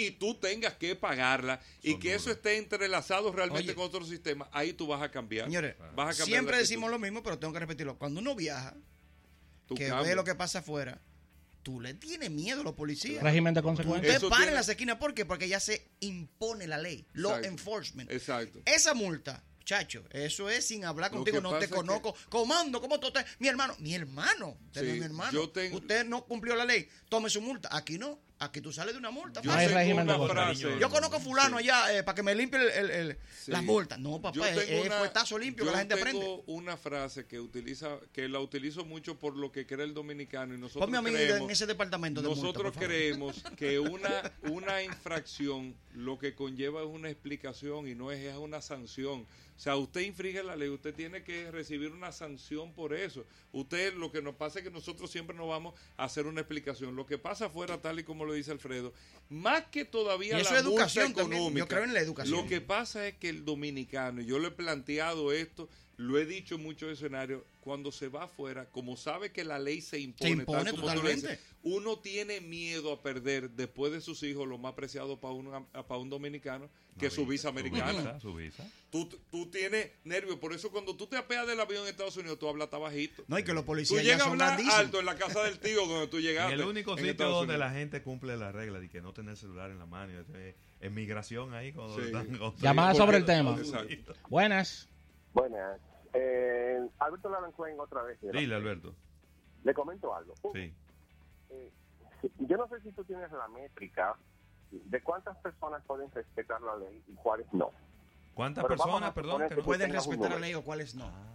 y 0.00 0.12
tú 0.12 0.34
tengas 0.34 0.74
que 0.74 0.94
pagarla 0.94 1.60
y 1.82 1.92
Son 1.92 2.00
que 2.00 2.14
eso 2.14 2.30
esté 2.30 2.56
entrelazado 2.56 3.32
realmente 3.32 3.68
Oye. 3.70 3.74
con 3.74 3.84
otro 3.84 4.04
sistema, 4.04 4.48
ahí 4.52 4.72
tú 4.72 4.86
vas 4.86 5.02
a 5.02 5.10
cambiar. 5.10 5.46
Señores, 5.46 5.76
Vas 5.78 5.88
a 5.88 5.92
cambiar 5.94 6.14
siempre 6.26 6.56
decimos 6.58 6.90
lo 6.90 6.98
mismo, 6.98 7.22
pero 7.22 7.38
tengo 7.38 7.52
que 7.52 7.58
repetirlo. 7.60 7.98
Cuando 7.98 8.20
uno 8.20 8.34
viaja, 8.34 8.74
Tú 9.66 9.74
que 9.74 9.88
cambias. 9.88 10.08
ve 10.08 10.14
lo 10.14 10.24
que 10.24 10.34
pasa 10.34 10.60
afuera, 10.60 11.00
tú 11.62 11.80
le 11.80 11.94
tienes 11.94 12.30
miedo 12.30 12.60
a 12.60 12.64
los 12.64 12.74
policías. 12.74 13.22
Régimen 13.22 13.52
de 13.54 13.62
consecuencias. 13.62 14.14
Usted 14.16 14.28
para 14.28 14.38
tiene- 14.42 14.52
en 14.52 14.54
las 14.54 14.68
esquinas, 14.68 14.96
¿por 14.98 15.12
qué? 15.14 15.24
Porque 15.26 15.48
ya 15.48 15.60
se 15.60 15.90
impone 16.00 16.66
la 16.66 16.78
ley, 16.78 17.04
law 17.14 17.32
Exacto. 17.32 17.48
enforcement. 17.48 18.10
Exacto. 18.12 18.62
Esa 18.64 18.94
multa, 18.94 19.42
chacho, 19.64 20.04
eso 20.10 20.48
es 20.48 20.64
sin 20.66 20.84
hablar 20.86 21.10
contigo, 21.10 21.40
no 21.42 21.58
te 21.58 21.64
es 21.64 21.70
que- 21.70 21.76
conozco. 21.76 22.14
Comando, 22.30 22.80
¿cómo 22.80 22.98
tú 23.00 23.10
te- 23.10 23.24
Mi 23.40 23.48
hermano, 23.48 23.74
mi 23.80 23.94
hermano, 23.94 24.56
usted 24.66 24.82
no 24.82 24.86
es 24.88 24.94
Sí, 24.94 24.98
mi 25.00 25.04
hermano. 25.06 25.32
yo 25.32 25.50
tengo- 25.50 25.76
Usted 25.76 26.06
no 26.06 26.24
cumplió 26.24 26.54
la 26.56 26.64
ley, 26.64 26.88
tome 27.10 27.28
su 27.28 27.42
multa. 27.42 27.68
Aquí 27.76 27.98
no, 27.98 28.18
aquí 28.40 28.60
tú 28.60 28.72
sales 28.72 28.94
de 28.94 28.98
una 28.98 29.10
multa. 29.10 29.40
Yo 29.42 29.50
No 29.50 29.56
hay 29.56 29.66
fácil. 29.68 29.68
tengo 29.68 29.78
régimen 29.78 30.06
de 30.06 30.68
una. 30.72 30.78
Yo 30.78 30.90
conozco 30.90 31.16
a 31.16 31.20
fulano 31.20 31.58
Sí. 31.58 31.64
allá 31.68 31.98
eh, 31.98 32.02
para 32.02 32.14
que 32.14 32.22
me 32.22 32.34
limpie 32.34 32.60
el, 32.60 32.68
el- 32.70 32.90
el- 32.90 33.18
Sí. 33.44 33.50
las 33.50 33.62
multas. 33.62 33.98
No, 33.98 34.12
Yo 34.16 34.22
papá, 34.22 34.32
tengo 34.48 34.60
es 34.60 34.86
una- 34.86 34.98
fuetazo 34.98 35.38
limpio 35.38 35.64
que 35.64 35.66
yo 35.66 35.72
la 35.72 35.78
gente 35.78 35.94
tengo 35.96 36.08
aprende. 36.08 36.42
una 36.46 36.76
frase 36.76 37.26
que 37.26 37.40
utiliza, 37.40 37.98
que 38.12 38.28
la 38.28 38.40
utilizo 38.40 38.84
mucho 38.84 39.18
por 39.18 39.36
lo 39.36 39.50
que 39.50 39.66
cree 39.66 39.84
el 39.84 39.94
dominicano 39.94 40.54
y 40.54 40.58
nosotros 40.58 40.84
Ponme 40.84 40.98
a 40.98 41.02
mí 41.02 41.10
creemos, 41.10 41.40
en 41.42 41.50
ese 41.50 41.66
departamento 41.66 42.22
de 42.22 42.28
nosotros 42.28 42.74
creemos 42.78 43.42
que 43.58 43.78
una, 43.78 44.32
una 44.42 44.82
infracción 44.82 45.74
lo 45.94 46.18
que 46.18 46.34
conlleva 46.34 46.80
es 46.82 46.86
una 46.88 47.10
explicación 47.10 47.88
y 47.88 47.94
no 47.94 48.10
es, 48.12 48.20
es 48.24 48.36
una 48.36 48.60
sanción. 48.60 49.26
O 49.58 49.60
sea, 49.60 49.74
usted 49.74 50.02
infringe 50.02 50.40
la 50.44 50.54
ley, 50.54 50.68
usted 50.68 50.94
tiene 50.94 51.24
que 51.24 51.50
recibir 51.50 51.90
una 51.90 52.12
sanción 52.12 52.72
por 52.72 52.94
eso. 52.94 53.26
Usted, 53.50 53.92
lo 53.94 54.12
que 54.12 54.22
nos 54.22 54.36
pasa 54.36 54.60
es 54.60 54.64
que 54.64 54.70
nosotros 54.70 55.10
siempre 55.10 55.36
nos 55.36 55.48
vamos 55.48 55.74
a 55.96 56.04
hacer 56.04 56.28
una 56.28 56.42
explicación. 56.42 56.94
Lo 56.94 57.06
que 57.06 57.18
pasa 57.18 57.46
afuera, 57.46 57.82
tal 57.82 57.98
y 57.98 58.04
como 58.04 58.24
lo 58.24 58.34
dice 58.34 58.52
Alfredo, 58.52 58.92
más 59.28 59.64
que 59.64 59.84
todavía 59.84 60.38
Y 60.38 60.42
eso 60.42 60.54
la 60.54 60.60
educación 60.60 61.06
multa 61.06 61.22
también. 61.22 61.40
Yo 61.42 61.46
económica, 61.48 61.66
creo 61.66 61.84
en 61.84 61.92
la 61.92 62.00
educación. 62.00 62.36
Lo 62.36 62.46
que 62.46 62.60
pasa 62.60 63.08
es 63.08 63.16
que 63.16 63.30
el 63.30 63.44
dominicano, 63.44 64.20
y 64.20 64.26
yo 64.26 64.38
lo 64.38 64.46
he 64.46 64.52
planteado 64.52 65.32
esto, 65.32 65.68
lo 65.98 66.16
he 66.16 66.24
dicho 66.24 66.54
en 66.54 66.62
muchos 66.62 66.90
escenarios, 66.90 67.42
cuando 67.60 67.90
se 67.92 68.08
va 68.08 68.24
afuera, 68.24 68.66
como 68.70 68.96
sabe 68.96 69.30
que 69.32 69.44
la 69.44 69.58
ley 69.58 69.80
se 69.80 69.98
impone, 69.98 70.30
Se 70.30 70.36
impone 70.38 70.62
tal 70.64 70.70
como 70.72 70.82
tú 70.86 70.88
lo 70.88 70.94
totalmente. 71.00 71.28
dices, 71.32 71.44
uno 71.64 71.98
tiene 71.98 72.40
miedo 72.40 72.92
a 72.92 73.02
perder 73.02 73.50
después 73.50 73.92
de 73.92 74.00
sus 74.00 74.22
hijos 74.22 74.46
lo 74.48 74.58
más 74.58 74.74
preciado 74.74 75.18
para 75.20 75.34
un, 75.34 75.66
para 75.72 75.96
un 75.98 76.08
dominicano, 76.08 76.70
que 76.98 77.06
es 77.06 77.12
su 77.12 77.26
visa 77.26 77.48
americana. 77.48 78.18
Su 78.20 78.32
visa. 78.34 78.64
Tú, 78.90 79.08
tú 79.30 79.46
tienes 79.46 79.90
nervios, 80.04 80.36
por 80.38 80.52
eso 80.52 80.70
cuando 80.70 80.96
tú 80.96 81.08
te 81.08 81.16
apeas 81.16 81.46
del 81.48 81.58
avión 81.60 81.82
en 81.82 81.88
Estados 81.90 82.16
Unidos, 82.16 82.38
tú 82.38 82.48
hablas 82.48 82.70
bajito. 82.70 83.24
No, 83.26 83.36
y 83.38 83.42
que 83.42 83.52
los 83.52 83.64
Tú 83.64 83.66
policías 83.66 83.98
ya 84.04 84.12
llegas 84.12 84.20
a 84.20 84.24
son 84.24 84.32
hablar 84.34 84.48
grandísimos. 84.50 84.78
alto 84.78 85.00
en 85.00 85.06
la 85.06 85.16
casa 85.16 85.42
del 85.42 85.58
tío 85.58 85.84
donde 85.86 86.06
tú 86.06 86.16
En 86.18 86.22
llegaste. 86.22 86.54
el 86.54 86.62
único 86.62 86.96
sitio 86.96 87.10
Estados 87.10 87.34
donde 87.34 87.54
Unidos. 87.54 87.70
la 87.72 87.76
gente 87.76 88.02
cumple 88.02 88.36
la 88.36 88.52
regla 88.52 88.78
de 88.78 88.88
que 88.88 89.00
no 89.02 89.12
tener 89.12 89.36
celular 89.36 89.72
en 89.72 89.80
la 89.80 89.86
mano. 89.86 90.12
Es, 90.20 90.54
es 90.80 90.92
migración 90.92 91.54
ahí 91.54 91.72
cuando 91.72 91.96
Sí. 91.96 92.02
están 92.06 92.26
cuando- 92.26 92.54
Llamada 92.58 92.94
sobre 92.94 93.16
el 93.18 93.24
tema. 93.24 93.56
Exacto. 93.58 94.14
Buenas. 94.28 94.88
Buenas. 95.34 95.80
Eh, 96.12 96.88
Alberto 96.98 97.28
Larancuen 97.28 97.78
otra 97.80 98.02
vez. 98.02 98.18
Dile, 98.20 98.54
Alberto. 98.54 98.94
Le 99.64 99.74
comento 99.74 100.14
algo. 100.14 100.34
Sí. 100.52 100.72
Eh, 101.50 101.72
yo 102.40 102.56
no 102.56 102.68
sé 102.68 102.80
si 102.80 102.92
tú 102.92 103.04
tienes 103.04 103.30
la 103.32 103.48
métrica 103.48 104.16
de 104.70 105.02
cuántas 105.02 105.36
personas 105.38 105.82
pueden 105.86 106.10
respetar 106.10 106.60
la 106.62 106.76
ley 106.76 107.02
y 107.08 107.14
cuáles 107.14 107.52
no. 107.52 107.70
¿Cuántas 108.34 108.64
Pero 108.64 108.76
personas, 108.76 109.12
perdón? 109.12 109.48
que 109.48 109.56
Pueden 109.62 109.92
respetar 109.92 110.30
la 110.30 110.38
ley 110.38 110.54
o 110.54 110.62
cuáles 110.62 110.94
no. 110.94 111.06
Ah. 111.06 111.34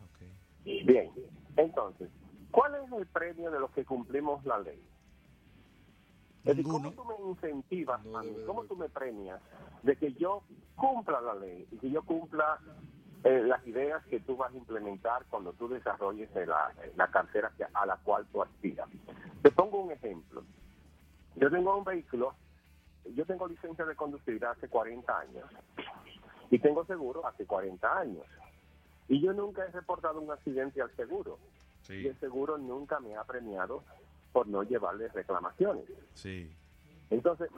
Bien, 0.63 1.11
entonces, 1.57 2.09
¿cuál 2.51 2.75
es 2.75 2.91
el 2.93 3.05
premio 3.07 3.51
de 3.51 3.59
los 3.59 3.69
que 3.71 3.83
cumplimos 3.83 4.45
la 4.45 4.59
ley? 4.59 4.81
Es 6.45 6.57
decir, 6.57 6.63
¿Cómo 6.63 6.91
tú 6.91 7.05
me 7.05 7.29
incentivas 7.29 8.03
No 8.05 8.17
a 8.17 8.23
mí? 8.23 8.35
¿Cómo 8.45 8.63
tú 8.65 8.75
me 8.75 8.89
premias 8.89 9.41
de 9.81 9.95
que 9.95 10.13
yo 10.13 10.43
cumpla 10.75 11.21
la 11.21 11.35
ley 11.35 11.67
y 11.71 11.77
que 11.77 11.89
yo 11.89 12.01
cumpla 12.03 12.59
eh, 13.23 13.41
las 13.43 13.65
ideas 13.65 14.03
que 14.05 14.19
tú 14.19 14.35
vas 14.35 14.53
a 14.53 14.57
implementar 14.57 15.25
cuando 15.29 15.53
tú 15.53 15.67
desarrolles 15.69 16.29
la, 16.35 16.73
eh, 16.83 16.91
la 16.95 17.09
cartera 17.09 17.51
que- 17.57 17.65
a 17.73 17.85
la 17.85 17.97
cual 17.97 18.27
tú 18.31 18.41
aspiras? 18.41 18.87
Te 19.41 19.51
pongo 19.51 19.81
un 19.81 19.91
ejemplo. 19.91 20.43
Yo 21.35 21.49
tengo 21.49 21.77
un 21.77 21.83
vehículo, 21.83 22.35
yo 23.05 23.25
tengo 23.25 23.47
licencia 23.47 23.85
de 23.85 23.95
conducir 23.95 24.43
hace 24.45 24.67
40 24.67 25.17
años 25.19 25.49
y 26.49 26.59
tengo 26.59 26.85
seguro 26.85 27.25
hace 27.25 27.45
40 27.45 27.97
años. 27.97 28.25
Y 29.07 29.21
yo 29.21 29.33
nunca 29.33 29.65
he 29.65 29.71
reportado 29.71 30.19
un 30.21 30.31
accidente 30.31 30.81
al 30.81 30.93
seguro. 30.95 31.39
Y 31.89 32.07
el 32.07 32.19
seguro 32.19 32.57
nunca 32.57 32.99
me 32.99 33.15
ha 33.15 33.23
premiado 33.23 33.83
por 34.31 34.47
no 34.47 34.63
llevarle 34.63 35.07
reclamaciones. 35.09 35.85
sí. 36.13 36.55
Entonces, 37.09 37.49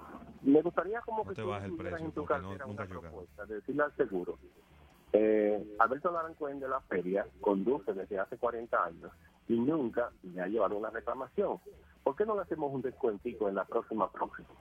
me 0.42 0.62
gustaría 0.62 1.00
como 1.02 1.24
No 1.24 1.30
que 1.30 1.36
te 1.36 1.42
tú 1.42 1.54
el 1.54 1.74
precio, 1.78 2.06
en 2.08 2.12
tu 2.12 2.22
no- 2.22 2.28
cartera 2.28 2.66
una 2.66 2.86
propuesta 2.86 3.46
de 3.46 3.56
decirle 3.56 3.84
al 3.84 3.96
seguro, 3.96 4.38
eh, 5.18 5.76
Alberto 5.80 6.12
Larancuén 6.12 6.60
de 6.60 6.68
la 6.68 6.82
feria 6.82 7.26
conduce 7.42 7.94
desde 7.94 8.20
hace 8.20 8.38
40 8.38 8.84
años 8.86 9.12
y 9.48 9.54
nunca 9.54 10.12
me 10.24 10.42
ha 10.42 10.48
llevado 10.48 10.76
una 10.78 10.90
reclamación. 10.90 11.60
¿Por 12.04 12.16
qué 12.16 12.24
no 12.26 12.36
le 12.36 12.42
hacemos 12.44 12.72
un 12.72 12.84
descuentico 12.84 13.50
en 13.50 13.56
la 13.56 13.66
próxima 13.66 14.06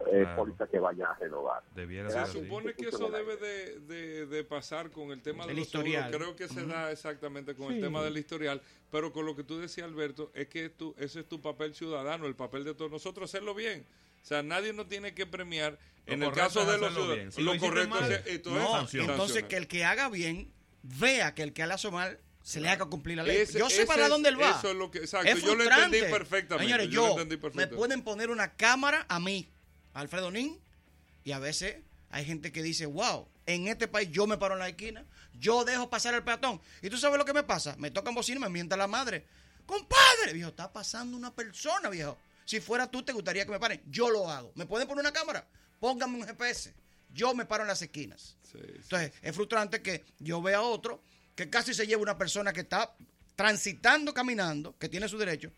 eh, 0.06 0.20
Claro. 0.22 0.36
póliza 0.36 0.66
que 0.66 0.78
vaya 0.78 1.10
a 1.10 1.14
renovar? 1.18 1.62
Debiera 1.74 2.08
Se 2.08 2.16
ser 2.16 2.26
Se 2.26 2.30
así. 2.38 2.46
supone 2.48 2.72
que 2.72 2.88
eso 2.88 3.10
debe 3.10 3.36
de, 3.36 3.80
de- 3.80 4.26
de 4.26 4.44
pasar 4.44 4.90
con 4.90 5.10
el 5.10 5.20
tema 5.20 5.44
de 5.44 5.50
El 5.52 5.58
los 5.58 5.66
historial. 5.66 6.10
Creo 6.10 6.34
que 6.36 6.48
se 6.48 6.64
da 6.66 6.90
exactamente 6.90 7.54
con 7.54 7.68
Sí. 7.68 7.74
el 7.74 7.80
tema 7.82 8.02
del 8.02 8.16
historial, 8.16 8.62
pero 8.90 9.12
con 9.12 9.26
lo 9.26 9.36
que 9.36 9.44
tú 9.44 9.58
decías, 9.58 9.86
Alberto, 9.86 10.30
es 10.34 10.48
que 10.48 10.70
tú, 10.70 10.94
ese 10.96 11.20
es 11.20 11.28
tu 11.28 11.42
papel 11.42 11.74
ciudadano, 11.74 12.24
el 12.26 12.34
papel 12.34 12.64
de 12.64 12.74
todos 12.74 12.90
nosotros, 12.90 13.28
hacerlo 13.28 13.54
bien. 13.54 13.84
O 14.24 14.26
sea, 14.26 14.42
nadie 14.42 14.72
nos 14.72 14.88
tiene 14.88 15.12
que 15.14 15.26
premiar. 15.26 15.78
Lo 16.06 16.14
en 16.14 16.22
el 16.22 16.32
caso 16.32 16.64
de 16.64 16.78
los 16.78 17.14
bien. 17.14 17.30
Si 17.30 17.42
lo 17.42 17.58
correcto 17.58 17.90
mal, 17.94 18.10
es 18.10 18.22
esto 18.26 18.50
No, 18.50 18.60
es 18.62 18.70
sanción. 18.70 19.02
entonces 19.10 19.26
sancionar. 19.42 19.48
que 19.50 19.56
el 19.58 19.68
que 19.68 19.84
haga 19.84 20.08
bien 20.08 20.50
vea 20.82 21.34
que 21.34 21.42
el 21.42 21.52
que 21.52 21.62
haga 21.62 21.76
mal 21.92 22.18
se 22.42 22.60
le 22.60 22.68
haga 22.70 22.86
cumplir 22.86 23.16
la 23.18 23.22
ley. 23.22 23.36
Ese- 23.38 23.58
yo 23.58 23.68
sé 23.70 23.84
para 23.86 24.04
es- 24.04 24.08
dónde 24.08 24.28
él 24.30 24.40
va. 24.40 24.50
eso 24.58 24.70
es 24.70 24.76
lo 24.76 24.90
que- 24.90 24.98
exacto, 24.98 25.28
Es 25.28 25.42
yo 25.42 25.54
lo 25.54 25.62
entendí 25.64 25.98
frustrante. 25.98 26.10
perfectamente, 26.10 26.64
Señores, 26.64 26.90
yo 26.90 27.16
me 27.54 27.66
pueden 27.66 28.02
poner 28.02 28.30
una 28.30 28.52
cámara 28.54 29.04
a 29.08 29.18
mí, 29.20 29.48
a 29.94 30.00
Alfredo 30.00 30.30
Nin, 30.30 30.58
y 31.22 31.32
a 31.32 31.38
veces 31.38 31.76
hay 32.10 32.24
gente 32.24 32.52
que 32.52 32.62
dice, 32.62 32.84
wow, 32.86 33.28
en 33.46 33.68
este 33.68 33.88
país 33.88 34.10
yo 34.10 34.26
me 34.26 34.36
paro 34.38 34.54
en 34.54 34.60
la 34.60 34.68
esquina, 34.68 35.04
yo 35.38 35.64
dejo 35.64 35.88
pasar 35.90 36.14
el 36.14 36.22
peatón. 36.22 36.60
Y 36.82 36.88
tú 36.90 36.96
sabes 36.98 37.18
lo 37.18 37.24
que 37.26 37.32
me 37.34 37.42
pasa, 37.42 37.76
me 37.78 37.90
tocan 37.90 38.14
bocina 38.14 38.38
y 38.38 38.42
me 38.42 38.48
mienta 38.50 38.76
la 38.76 38.86
madre. 38.86 39.24
Compadre, 39.66 40.32
viejo, 40.32 40.50
está 40.50 40.70
pasando 40.72 41.16
una 41.16 41.34
persona, 41.34 41.88
viejo. 41.88 42.18
Si 42.44 42.60
fuera 42.60 42.90
tú, 42.90 43.02
te 43.02 43.12
gustaría 43.12 43.44
que 43.44 43.50
me 43.50 43.58
paren. 43.58 43.82
Yo 43.86 44.10
lo 44.10 44.30
hago. 44.30 44.52
¿Me 44.54 44.66
pueden 44.66 44.86
poner 44.86 45.02
una 45.02 45.12
cámara? 45.12 45.46
Pónganme 45.80 46.18
un 46.18 46.26
GPS. 46.26 46.74
Yo 47.12 47.34
me 47.34 47.46
paro 47.46 47.62
en 47.62 47.68
las 47.68 47.80
esquinas. 47.80 48.36
Sí, 48.42 48.58
sí. 48.60 48.72
Entonces, 48.82 49.12
es 49.22 49.34
frustrante 49.34 49.82
que 49.82 50.04
yo 50.18 50.42
vea 50.42 50.58
a 50.58 50.62
otro 50.62 51.02
que 51.34 51.50
casi 51.50 51.74
se 51.74 51.86
lleva 51.86 52.02
una 52.02 52.18
persona 52.18 52.52
que 52.52 52.60
está 52.60 52.94
transitando, 53.34 54.14
caminando, 54.14 54.76
que 54.78 54.88
tiene 54.88 55.08
su 55.08 55.18
derecho, 55.18 55.50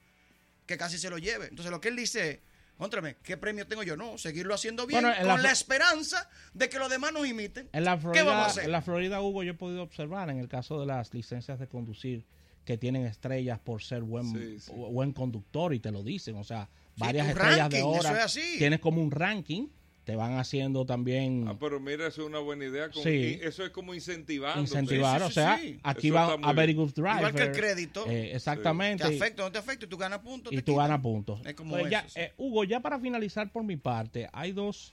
que 0.64 0.76
casi 0.76 0.98
se 0.98 1.10
lo 1.10 1.18
lleve. 1.18 1.46
Entonces, 1.48 1.70
lo 1.70 1.80
que 1.80 1.88
él 1.88 1.96
dice 1.96 2.30
es, 2.30 2.38
contrame, 2.78 3.16
¿qué 3.22 3.36
premio 3.36 3.66
tengo 3.66 3.82
yo? 3.82 3.96
No, 3.96 4.18
seguirlo 4.18 4.54
haciendo 4.54 4.86
bien, 4.86 5.02
Bueno, 5.02 5.16
con 5.16 5.26
la 5.26 5.36
la, 5.38 5.50
esperanza 5.50 6.28
de 6.54 6.68
que 6.68 6.78
los 6.78 6.90
demás 6.90 7.12
nos 7.12 7.26
imiten. 7.26 7.68
En 7.72 7.84
la, 7.84 7.96
¿Qué 7.96 8.02
Florida, 8.02 8.24
vamos 8.24 8.46
a 8.46 8.50
hacer? 8.50 8.64
en 8.64 8.72
la 8.72 8.82
Florida, 8.82 9.20
Hugo, 9.20 9.42
yo 9.42 9.52
he 9.52 9.56
podido 9.56 9.82
observar 9.82 10.30
en 10.30 10.38
el 10.38 10.48
caso 10.48 10.80
de 10.80 10.86
las 10.86 11.12
licencias 11.12 11.58
de 11.58 11.68
conducir 11.68 12.24
que 12.66 12.76
tienen 12.76 13.06
estrellas 13.06 13.58
por 13.60 13.82
ser 13.82 14.02
buen, 14.02 14.26
Sí, 14.26 14.58
sí. 14.60 14.72
bu- 14.72 14.92
buen 14.92 15.12
conductor 15.12 15.72
y 15.72 15.78
te 15.80 15.90
lo 15.90 16.02
dicen. 16.02 16.36
O 16.36 16.44
sea, 16.44 16.68
Sí, 16.96 17.00
varias 17.00 17.28
estrellas 17.28 17.70
de 17.70 17.80
ranking, 17.80 17.98
hora. 18.00 18.10
es 18.18 18.24
así. 18.24 18.58
Tienes 18.58 18.80
como 18.80 19.00
un 19.02 19.10
ranking, 19.10 19.68
te 20.04 20.14
van 20.16 20.34
haciendo 20.38 20.84
también 20.86 21.46
Ah, 21.48 21.56
pero 21.58 21.80
mira, 21.80 22.06
eso 22.06 22.22
es 22.22 22.28
una 22.28 22.38
buena 22.40 22.64
idea. 22.64 22.90
con- 22.90 23.02
eso 23.06 23.64
es 23.64 23.70
como 23.70 23.94
incentivando. 23.94 24.60
incentivar. 24.60 25.20
sí, 25.20 25.26
o 25.26 25.30
sea, 25.30 25.58
sí. 25.58 25.78
aquí 25.82 26.08
Eso 26.08 26.14
va 26.16 26.32
a 26.42 26.52
Very. 26.52 26.74
Good 26.74 26.92
Driver. 26.94 27.16
Igual 27.16 27.34
que 27.34 27.42
el 27.42 27.52
crédito. 27.52 28.06
Eh, 28.08 28.34
exactamente. 28.34 29.04
¿Te 29.08 29.16
afecta 29.16 29.42
o 29.42 29.46
no 29.46 29.52
te 29.52 29.58
afecta? 29.58 29.86
Y 29.86 29.88
tú 29.88 29.96
ganas 29.96 30.18
puntos. 30.20 30.52
y 30.52 30.56
tú 30.56 30.72
quitan. 30.72 30.76
ganas 30.76 31.00
puntos. 31.00 31.40
Es 31.46 31.54
como 31.54 31.70
Pues 31.78 31.90
ya, 31.90 32.00
eso, 32.00 32.08
sí. 32.10 32.20
eh, 32.20 32.32
Hugo, 32.36 32.64
ya 32.64 32.80
para 32.80 32.98
finalizar 33.00 33.50
por 33.52 33.62
mi 33.64 33.76
parte, 33.76 34.28
hay 34.32 34.52
dos 34.52 34.92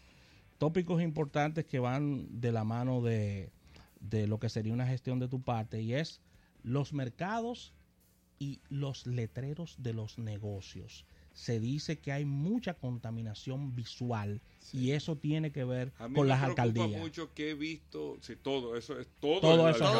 tópicos 0.59 1.01
importantes 1.01 1.65
que 1.65 1.79
van 1.79 2.27
de 2.39 2.51
la 2.51 2.63
mano 2.63 3.01
de, 3.01 3.49
de 3.99 4.27
lo 4.27 4.39
que 4.39 4.49
sería 4.49 4.73
una 4.73 4.85
gestión 4.87 5.19
de 5.19 5.27
tu 5.27 5.41
parte 5.41 5.81
y 5.81 5.93
es 5.95 6.21
los 6.63 6.93
mercados 6.93 7.73
y 8.39 8.59
los 8.69 9.05
letreros 9.05 9.75
de 9.77 9.93
los 9.93 10.17
negocios. 10.17 11.05
Se 11.33 11.59
dice 11.59 11.99
que 11.99 12.11
hay 12.11 12.25
mucha 12.25 12.75
contaminación 12.75 13.75
visual 13.75 14.41
y 14.71 14.91
eso 14.91 15.17
tiene 15.17 15.51
que 15.51 15.63
ver 15.63 15.91
A 15.97 16.07
mí 16.07 16.15
con 16.15 16.25
me 16.27 16.29
las 16.29 16.43
alcaldías. 16.43 16.99
mucho 17.01 17.33
que 17.33 17.51
he 17.51 17.53
visto, 17.55 18.17
sí, 18.21 18.35
todo 18.35 18.75
eso 18.75 18.99
es 18.99 19.07
todo, 19.19 19.39
Todo 19.41 19.69
es 19.69 19.75
eso 19.77 19.85
Todo 19.85 19.93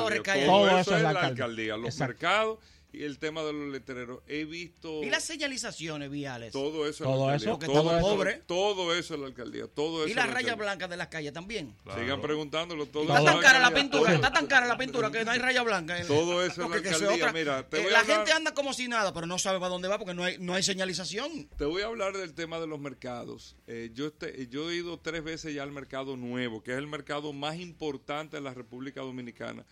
todo, 0.46 0.80
eso 0.80 0.96
es 0.98 1.02
la 1.04 1.10
alcaldía, 1.10 1.78
los 1.78 1.88
Exacto. 1.88 2.14
mercados 2.14 2.60
el 3.02 3.18
tema 3.18 3.42
de 3.42 3.54
los 3.54 3.70
letreros. 3.72 4.20
He 4.28 4.46
visto 4.46 5.02
Y 5.04 5.10
las 5.10 5.24
señalizaciones 5.24 6.12
viales. 6.12 6.52
todo 6.54 6.88
eso, 6.88 7.04
Todo 7.06 7.24
en 7.24 7.30
la 7.32 7.36
eso, 7.38 7.58
todo 7.58 7.66
estamos 7.66 7.94
eso, 7.98 8.02
pobres. 8.16 8.42
todo 8.46 8.94
eso 8.96 9.16
en 9.16 9.22
la 9.22 9.28
alcaldía, 9.28 9.68
todo 9.68 10.04
eso. 10.04 10.12
Y 10.12 10.14
las 10.14 10.28
la 10.28 10.34
rayas 10.34 10.58
blancas 10.58 10.90
de 10.90 10.98
las 10.98 11.08
calles 11.08 11.34
también. 11.34 11.76
Sigan 11.98 12.22
preguntándolo 12.22 12.86
todo. 12.86 13.04
Está 13.04 13.24
tan 13.24 13.40
cara 13.42 13.60
la 13.60 13.74
pintura, 13.74 14.14
está 14.14 14.32
tan 14.32 14.46
cara 14.46 14.68
la 14.68 14.78
pintura 14.78 15.10
que 15.12 15.26
no 15.26 15.32
hay 15.32 15.40
raya 15.40 15.64
blanca. 15.64 16.00
en- 16.00 16.06
Todo 16.08 16.44
eso 16.46 16.64
en 16.64 16.70
la 16.70 16.76
alcaldía, 16.78 17.10
otra- 17.14 17.34
mira, 17.34 17.68
te 17.68 17.78
eh, 17.78 17.84
voy 17.84 17.90
a 17.90 17.94
la 17.94 18.00
hablar- 18.02 18.18
gente 18.18 18.32
anda 18.34 18.54
como 18.54 18.74
si 18.74 18.88
nada, 18.88 19.14
pero 19.14 19.26
no 19.26 19.40
sabe 19.40 19.58
para 19.60 19.70
dónde 19.70 19.88
va 19.88 19.98
porque 19.98 20.14
no 20.14 20.24
hay, 20.24 20.38
no 20.38 20.54
hay 20.54 20.62
señalización. 20.64 21.50
Te 21.58 21.66
voy 21.66 21.82
a 21.82 21.86
hablar 21.88 22.16
del 22.16 22.34
tema 22.34 22.60
de 22.60 22.68
los 22.68 22.80
mercados. 22.80 23.56
Eh, 23.68 23.90
yo, 23.94 24.08
este- 24.08 24.48
yo 24.50 24.70
he 24.70 24.76
ido 24.76 25.00
tres 25.00 25.24
veces 25.24 25.54
ya 25.54 25.64
al 25.64 25.72
mercado 25.72 26.16
nuevo, 26.18 26.62
que 26.62 26.72
es 26.74 26.78
el 26.78 26.88
mercado 26.88 27.34
más 27.34 27.58
importante 27.58 28.38
de 28.38 28.42
la 28.42 28.54
República 28.54 29.02
Dominicana. 29.02 29.66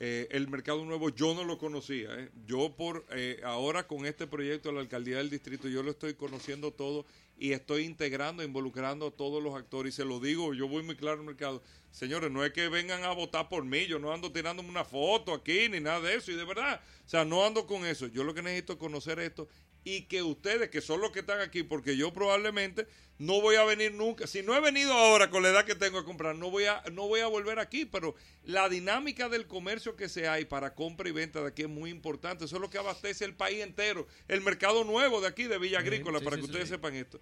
Eh, 0.00 0.28
el 0.30 0.46
mercado 0.46 0.84
nuevo 0.84 1.08
yo 1.10 1.34
no 1.34 1.42
lo 1.42 1.58
conocía. 1.58 2.08
eh. 2.16 2.30
Yo 2.46 2.72
por 2.76 3.04
eh, 3.10 3.40
ahora 3.42 3.88
con 3.88 4.06
este 4.06 4.28
proyecto 4.28 4.68
de 4.68 4.76
la 4.76 4.80
alcaldía 4.80 5.16
del 5.16 5.28
distrito 5.28 5.66
yo 5.68 5.82
lo 5.82 5.90
estoy 5.90 6.14
conociendo 6.14 6.70
todo 6.70 7.04
y 7.36 7.50
estoy 7.50 7.84
integrando, 7.84 8.44
involucrando 8.44 9.08
a 9.08 9.10
todos 9.10 9.42
los 9.42 9.56
actores. 9.56 9.94
Y 9.94 9.96
se 9.96 10.04
lo 10.04 10.20
digo, 10.20 10.54
yo 10.54 10.68
voy 10.68 10.84
muy 10.84 10.94
claro 10.94 11.18
al 11.18 11.26
mercado. 11.26 11.62
Señores, 11.90 12.30
no 12.30 12.44
es 12.44 12.52
que 12.52 12.68
vengan 12.68 13.02
a 13.02 13.10
votar 13.12 13.48
por 13.48 13.64
mí, 13.64 13.86
yo 13.86 13.98
no 13.98 14.12
ando 14.12 14.30
tirándome 14.30 14.68
una 14.68 14.84
foto 14.84 15.34
aquí 15.34 15.68
ni 15.68 15.80
nada 15.80 16.00
de 16.00 16.14
eso. 16.14 16.30
Y 16.30 16.36
de 16.36 16.44
verdad, 16.44 16.80
o 17.04 17.08
sea, 17.08 17.24
no 17.24 17.44
ando 17.44 17.66
con 17.66 17.84
eso. 17.84 18.06
Yo 18.06 18.22
lo 18.22 18.34
que 18.34 18.42
necesito 18.42 18.74
es 18.74 18.78
conocer 18.78 19.18
esto 19.18 19.48
y 19.84 20.02
que 20.02 20.22
ustedes, 20.22 20.70
que 20.70 20.80
son 20.80 21.00
los 21.00 21.12
que 21.12 21.20
están 21.20 21.40
aquí, 21.40 21.62
porque 21.62 21.96
yo 21.96 22.12
probablemente 22.12 22.86
no 23.18 23.40
voy 23.40 23.56
a 23.56 23.64
venir 23.64 23.92
nunca, 23.94 24.26
si 24.26 24.42
no 24.42 24.54
he 24.54 24.60
venido 24.60 24.92
ahora 24.92 25.28
con 25.28 25.42
la 25.42 25.48
edad 25.48 25.64
que 25.64 25.74
tengo 25.74 25.98
a 25.98 26.04
comprar, 26.04 26.36
no 26.36 26.50
voy 26.50 26.64
a, 26.64 26.82
no 26.92 27.08
voy 27.08 27.20
a 27.20 27.26
volver 27.26 27.58
aquí, 27.58 27.84
pero 27.84 28.14
la 28.44 28.68
dinámica 28.68 29.28
del 29.28 29.46
comercio 29.46 29.96
que 29.96 30.08
se 30.08 30.28
hay 30.28 30.44
para 30.44 30.74
compra 30.74 31.08
y 31.08 31.12
venta 31.12 31.40
de 31.40 31.48
aquí 31.48 31.62
es 31.62 31.68
muy 31.68 31.90
importante, 31.90 32.44
eso 32.44 32.56
es 32.56 32.62
lo 32.62 32.70
que 32.70 32.78
abastece 32.78 33.24
el 33.24 33.34
país 33.34 33.60
entero, 33.60 34.06
el 34.28 34.40
mercado 34.40 34.84
nuevo 34.84 35.20
de 35.20 35.26
aquí, 35.26 35.44
de 35.44 35.58
Villa 35.58 35.80
Agrícola, 35.80 36.20
sí, 36.20 36.24
para 36.24 36.36
sí, 36.36 36.42
que 36.42 36.46
sí, 36.46 36.52
ustedes 36.52 36.68
sepan 36.68 36.94
esto. 36.94 37.20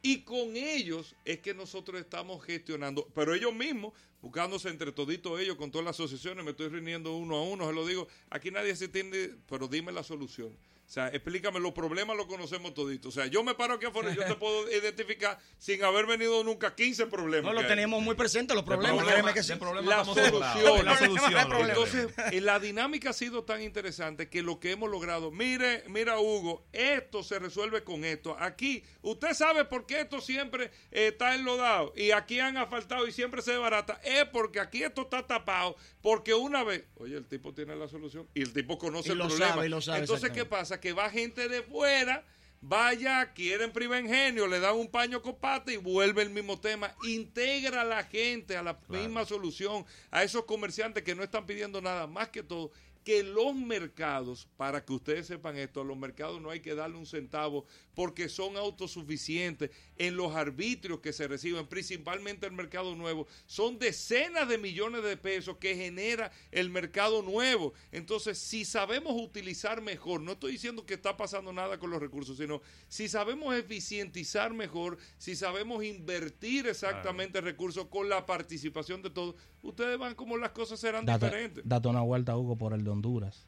Y 0.00 0.22
con 0.22 0.56
ellos 0.56 1.14
es 1.24 1.40
que 1.40 1.52
nosotros 1.54 2.00
estamos 2.00 2.42
gestionando, 2.44 3.06
pero 3.14 3.34
ellos 3.34 3.52
mismos, 3.52 3.92
buscándose 4.22 4.68
entre 4.68 4.92
toditos 4.92 5.40
ellos, 5.40 5.56
con 5.56 5.70
todas 5.70 5.84
las 5.84 5.96
asociaciones, 5.96 6.44
me 6.44 6.52
estoy 6.52 6.68
reuniendo 6.68 7.16
uno 7.16 7.36
a 7.36 7.42
uno, 7.42 7.66
se 7.66 7.72
lo 7.74 7.86
digo, 7.86 8.08
aquí 8.30 8.50
nadie 8.50 8.74
se 8.76 8.86
entiende, 8.86 9.34
pero 9.48 9.68
dime 9.68 9.92
la 9.92 10.02
solución. 10.02 10.56
O 10.88 10.90
sea, 10.90 11.08
explícame, 11.08 11.60
los 11.60 11.72
problemas 11.72 12.16
los 12.16 12.24
conocemos 12.24 12.72
toditos. 12.72 13.14
O 13.14 13.20
sea, 13.20 13.26
yo 13.26 13.42
me 13.44 13.54
paro 13.54 13.74
aquí 13.74 13.84
afuera 13.84 14.10
y 14.10 14.16
yo 14.16 14.24
te 14.24 14.34
puedo 14.36 14.72
identificar 14.72 15.38
sin 15.58 15.84
haber 15.84 16.06
venido 16.06 16.42
nunca 16.44 16.74
15 16.74 17.08
problemas. 17.08 17.44
No 17.44 17.52
lo 17.52 17.60
hay. 17.60 17.66
tenemos 17.66 18.02
muy 18.02 18.14
presentes, 18.14 18.54
los 18.54 18.64
problemas. 18.64 18.96
problema- 18.96 19.12
créeme 19.12 19.34
que 19.34 19.42
sí. 19.42 19.54
problema 19.56 19.86
La 19.86 20.02
solución. 20.02 20.84
La 20.86 20.96
solución. 20.96 21.68
Entonces, 21.68 22.08
la 22.42 22.58
dinámica 22.58 23.10
ha 23.10 23.12
sido 23.12 23.44
tan 23.44 23.60
interesante 23.60 24.30
que 24.30 24.40
lo 24.40 24.60
que 24.60 24.70
hemos 24.70 24.88
logrado, 24.88 25.30
mire, 25.30 25.84
mira 25.88 26.18
Hugo, 26.20 26.64
esto 26.72 27.22
se 27.22 27.38
resuelve 27.38 27.84
con 27.84 28.06
esto. 28.06 28.34
Aquí, 28.40 28.82
usted 29.02 29.34
sabe 29.34 29.66
por 29.66 29.84
qué 29.84 30.00
esto 30.00 30.22
siempre 30.22 30.70
eh, 30.90 31.08
está 31.08 31.34
enlodado 31.34 31.92
y 31.96 32.12
aquí 32.12 32.40
han 32.40 32.56
asfaltado 32.56 33.06
y 33.06 33.12
siempre 33.12 33.42
se 33.42 33.50
desbarata. 33.52 34.00
Es 34.02 34.24
porque 34.24 34.58
aquí 34.58 34.82
esto 34.82 35.02
está 35.02 35.26
tapado, 35.26 35.76
porque 36.00 36.32
una 36.32 36.64
vez, 36.64 36.84
oye, 36.96 37.18
el 37.18 37.26
tipo 37.26 37.52
tiene 37.52 37.76
la 37.76 37.88
solución 37.88 38.26
y 38.32 38.40
el 38.40 38.54
tipo 38.54 38.78
conoce 38.78 39.10
Y 39.10 39.12
el 39.12 39.18
lo 39.18 39.26
problema. 39.28 39.52
sabe, 39.52 39.66
y 39.66 39.68
lo 39.68 39.82
sabe, 39.82 39.98
Entonces, 39.98 40.30
¿qué 40.30 40.40
exactamente. 40.40 40.77
Pasa? 40.78 40.80
Que 40.80 40.92
va 40.92 41.10
gente 41.10 41.48
de 41.48 41.62
fuera. 41.62 42.24
Vaya, 42.60 43.32
quieren 43.34 43.70
privar 43.70 44.02
ingenio, 44.02 44.48
le 44.48 44.58
dan 44.58 44.74
un 44.74 44.88
paño 44.88 45.22
con 45.22 45.36
pata 45.36 45.72
y 45.72 45.76
vuelve 45.76 46.22
el 46.22 46.30
mismo 46.30 46.58
tema. 46.58 46.92
Integra 47.04 47.82
a 47.82 47.84
la 47.84 48.02
gente 48.02 48.56
a 48.56 48.62
la 48.62 48.80
misma 48.88 49.24
solución, 49.24 49.86
a 50.10 50.24
esos 50.24 50.44
comerciantes 50.44 51.04
que 51.04 51.14
no 51.14 51.22
están 51.22 51.46
pidiendo 51.46 51.80
nada 51.80 52.08
más 52.08 52.30
que 52.30 52.42
todo. 52.42 52.72
Que 53.08 53.22
los 53.22 53.54
mercados, 53.54 54.46
para 54.58 54.84
que 54.84 54.92
ustedes 54.92 55.26
sepan 55.26 55.56
esto, 55.56 55.80
a 55.80 55.84
los 55.84 55.96
mercados 55.96 56.42
no 56.42 56.50
hay 56.50 56.60
que 56.60 56.74
darle 56.74 56.98
un 56.98 57.06
centavo 57.06 57.64
porque 57.94 58.28
son 58.28 58.58
autosuficientes 58.58 59.70
en 59.96 60.14
los 60.14 60.36
arbitrios 60.36 61.00
que 61.00 61.14
se 61.14 61.26
reciben, 61.26 61.66
principalmente 61.66 62.46
el 62.46 62.52
mercado 62.52 62.94
nuevo. 62.94 63.26
Son 63.46 63.78
decenas 63.78 64.46
de 64.46 64.58
millones 64.58 65.02
de 65.02 65.16
pesos 65.16 65.56
que 65.56 65.74
genera 65.74 66.30
el 66.50 66.68
mercado 66.68 67.22
nuevo. 67.22 67.72
Entonces, 67.92 68.36
si 68.36 68.66
sabemos 68.66 69.14
utilizar 69.20 69.80
mejor, 69.80 70.20
no 70.20 70.32
estoy 70.32 70.52
diciendo 70.52 70.84
que 70.84 70.92
está 70.92 71.16
pasando 71.16 71.50
nada 71.50 71.78
con 71.78 71.88
los 71.88 72.02
recursos, 72.02 72.36
sino 72.36 72.60
si 72.88 73.08
sabemos 73.08 73.54
eficientizar 73.56 74.52
mejor, 74.52 74.98
si 75.16 75.34
sabemos 75.34 75.82
invertir 75.82 76.66
exactamente 76.66 77.40
recursos 77.40 77.86
con 77.86 78.10
la 78.10 78.26
participación 78.26 79.00
de 79.00 79.08
todos, 79.08 79.34
ustedes 79.62 79.98
van 79.98 80.14
como 80.14 80.36
las 80.36 80.50
cosas 80.50 80.78
serán 80.78 81.06
Date, 81.06 81.24
diferentes. 81.24 81.64
date 81.66 81.88
una 81.88 82.02
vuelta, 82.02 82.36
Hugo, 82.36 82.56
por 82.56 82.74
el 82.74 82.84
de 82.84 82.90
Honduras. 82.98 83.46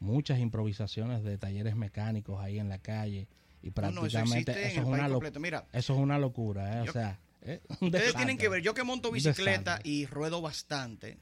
Muchas 0.00 0.38
improvisaciones 0.38 1.22
de 1.24 1.38
talleres 1.38 1.74
mecánicos 1.76 2.40
ahí 2.40 2.58
en 2.58 2.68
la 2.68 2.78
calle. 2.78 3.28
Y 3.62 3.70
No, 3.70 3.90
no, 3.90 4.06
eso 4.06 4.18
prácticamente 4.18 4.52
eso, 4.68 4.80
es 4.82 4.86
una 4.86 5.08
completo. 5.08 5.40
Mira, 5.40 5.66
eso 5.72 5.94
es 5.94 5.98
una 5.98 6.18
locura, 6.18 6.80
¿eh? 6.80 6.84
Yo- 6.84 6.90
o 6.90 6.92
sea, 6.92 7.18
¿eh? 7.42 7.60
Ustedes 7.80 8.14
tienen 8.14 8.38
que 8.38 8.48
ver, 8.48 8.62
yo 8.62 8.74
que 8.74 8.84
monto 8.84 9.10
bicicleta 9.10 9.80
y 9.82 10.06
ruedo 10.06 10.40
bastante, 10.40 11.18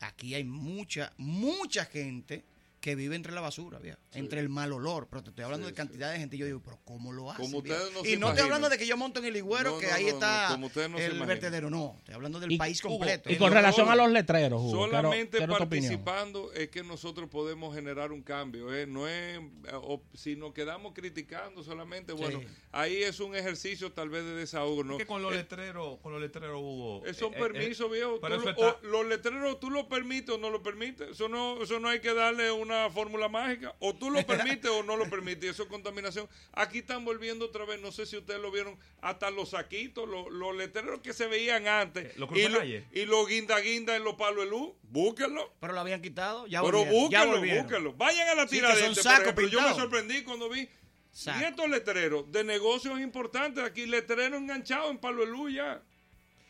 aquí 0.00 0.34
hay 0.34 0.44
mucha, 0.44 1.12
mucha 1.16 1.84
gente 1.84 2.44
que 2.80 2.94
vive 2.94 3.16
entre 3.16 3.32
la 3.32 3.40
basura, 3.40 3.80
entre 4.12 4.38
el 4.40 4.48
mal 4.48 4.72
olor. 4.72 5.08
Pero 5.10 5.22
te 5.24 5.30
estoy 5.30 5.44
hablando 5.44 5.66
Sí, 5.66 5.72
de 5.72 5.76
cantidad 5.76 6.12
de 6.12 6.18
gente. 6.18 6.36
y 6.36 6.38
Yo 6.38 6.46
digo, 6.46 6.62
pero 6.62 6.78
¿cómo 6.84 7.12
lo 7.12 7.30
hacen? 7.32 7.46
Como 7.50 7.62
no 7.62 7.66
y 7.66 7.70
se 7.70 7.76
no 7.76 7.98
imaginan. 7.98 8.28
estoy 8.30 8.42
hablando 8.44 8.68
de 8.68 8.78
que 8.78 8.86
yo 8.86 8.96
monto 8.96 9.18
en 9.20 9.26
el 9.26 9.36
higüero, 9.36 9.72
No, 9.72 9.78
que 9.78 9.86
no, 9.88 9.92
ahí 9.94 10.06
está 10.06 10.48
como 10.50 10.70
el 10.98 11.20
vertedero. 11.26 11.68
No, 11.70 11.94
estoy 11.98 12.14
hablando 12.14 12.38
del 12.38 12.52
Y- 12.52 12.58
país 12.58 12.80
completo. 12.80 13.30
Y 13.32 13.36
con 13.36 13.52
relación 13.52 13.88
a 13.88 13.96
los 13.96 14.10
letreros, 14.10 14.60
Hugo, 14.62 14.86
Solamente 14.86 15.38
quiero 15.38 15.58
participando 15.58 16.52
es 16.52 16.68
que 16.68 16.82
nosotros 16.84 17.28
podemos 17.28 17.74
generar 17.74 18.12
un 18.12 18.22
cambio. 18.22 18.72
¿eh? 18.74 18.86
No 18.86 19.08
es, 19.08 19.38
eh, 19.38 19.40
o- 19.74 20.02
si 20.14 20.36
nos 20.36 20.52
quedamos 20.52 20.92
criticando 20.94 21.62
solamente, 21.64 22.12
bueno, 22.12 22.40
Sí. 22.40 22.46
ahí 22.72 23.02
es 23.02 23.18
un 23.20 23.34
ejercicio 23.34 23.92
tal 23.92 24.10
vez 24.10 24.24
de 24.24 24.34
desahogo. 24.34 24.84
¿no? 24.84 24.92
Es 24.92 24.98
que 24.98 25.06
con 25.06 25.22
los 25.22 25.32
Eh, 25.32 25.36
letreros, 25.38 25.98
con 26.00 26.12
los 26.12 26.20
letreros 26.20 26.60
Hugo. 26.60 27.02
son 27.14 27.32
eh, 27.32 27.36
eh, 27.36 27.40
permisos, 27.40 27.90
viejo. 27.90 28.18
Tú 28.20 28.26
eso 28.26 28.36
lo- 28.36 28.50
está- 28.50 28.66
o 28.66 28.86
los 28.86 29.06
letreros, 29.06 29.58
¿tú 29.60 29.70
los 29.70 29.84
permites 29.86 30.34
o 30.34 30.38
no 30.38 30.50
lo 30.50 30.62
permites? 30.62 31.10
Eso 31.10 31.28
no, 31.28 31.62
eso 31.62 31.80
no 31.80 31.88
hay 31.88 32.00
que 32.00 32.12
darle 32.14 32.50
una 32.52 32.75
una 32.84 32.90
fórmula 32.90 33.28
mágica. 33.28 33.74
O 33.80 33.94
tú 33.94 34.10
lo 34.10 34.24
permites 34.26 34.70
o 34.70 34.82
no 34.82 34.96
lo 34.96 35.08
permites. 35.10 35.50
Eso 35.50 35.64
es 35.64 35.68
contaminación. 35.68 36.28
Aquí 36.52 36.78
están 36.78 37.04
volviendo 37.04 37.44
otra 37.46 37.64
vez, 37.64 37.80
no 37.80 37.92
sé 37.92 38.06
si 38.06 38.16
ustedes 38.16 38.40
lo 38.40 38.50
vieron, 38.50 38.78
hasta 39.00 39.30
los 39.30 39.50
saquitos, 39.50 40.08
los, 40.08 40.30
los 40.30 40.54
letreros 40.56 41.00
que 41.00 41.12
se 41.12 41.26
veían 41.26 41.66
antes. 41.66 42.06
Eh, 42.06 42.12
¿Los 42.16 42.30
y, 42.36 42.48
lo- 42.48 42.64
y 42.64 43.04
los 43.06 43.28
guinda 43.28 43.58
guinda 43.60 43.96
en 43.96 44.04
los 44.04 44.14
palos 44.14 44.44
de 44.44 44.50
luz. 44.50 44.70
Búsquenlo. 44.82 45.52
Pero 45.60 45.72
lo 45.72 45.80
habían 45.80 46.00
quitado. 46.02 46.46
Ya 46.46 46.62
Pero 46.62 46.84
ya 46.84 46.90
búsquenlo, 46.90 47.40
búsquenlo. 47.62 47.92
Vayan 47.94 48.28
a 48.28 48.34
la 48.34 48.48
Sí, 48.48 48.60
son 48.60 48.70
por 48.70 49.22
ejemplo. 49.22 49.48
Yo 49.48 49.60
me 49.62 49.74
sorprendí 49.74 50.22
cuando 50.22 50.48
vi 50.48 50.68
Saco. 51.12 51.38
500 51.38 51.68
letreros 51.70 52.30
de 52.32 52.44
negocios 52.44 53.00
importantes 53.00 53.64
aquí, 53.64 53.86
letreros 53.86 54.38
enganchados 54.40 54.90
en 54.90 54.98
palo 54.98 55.24
de 55.24 55.30
luz 55.30 55.52
ya. 55.54 55.82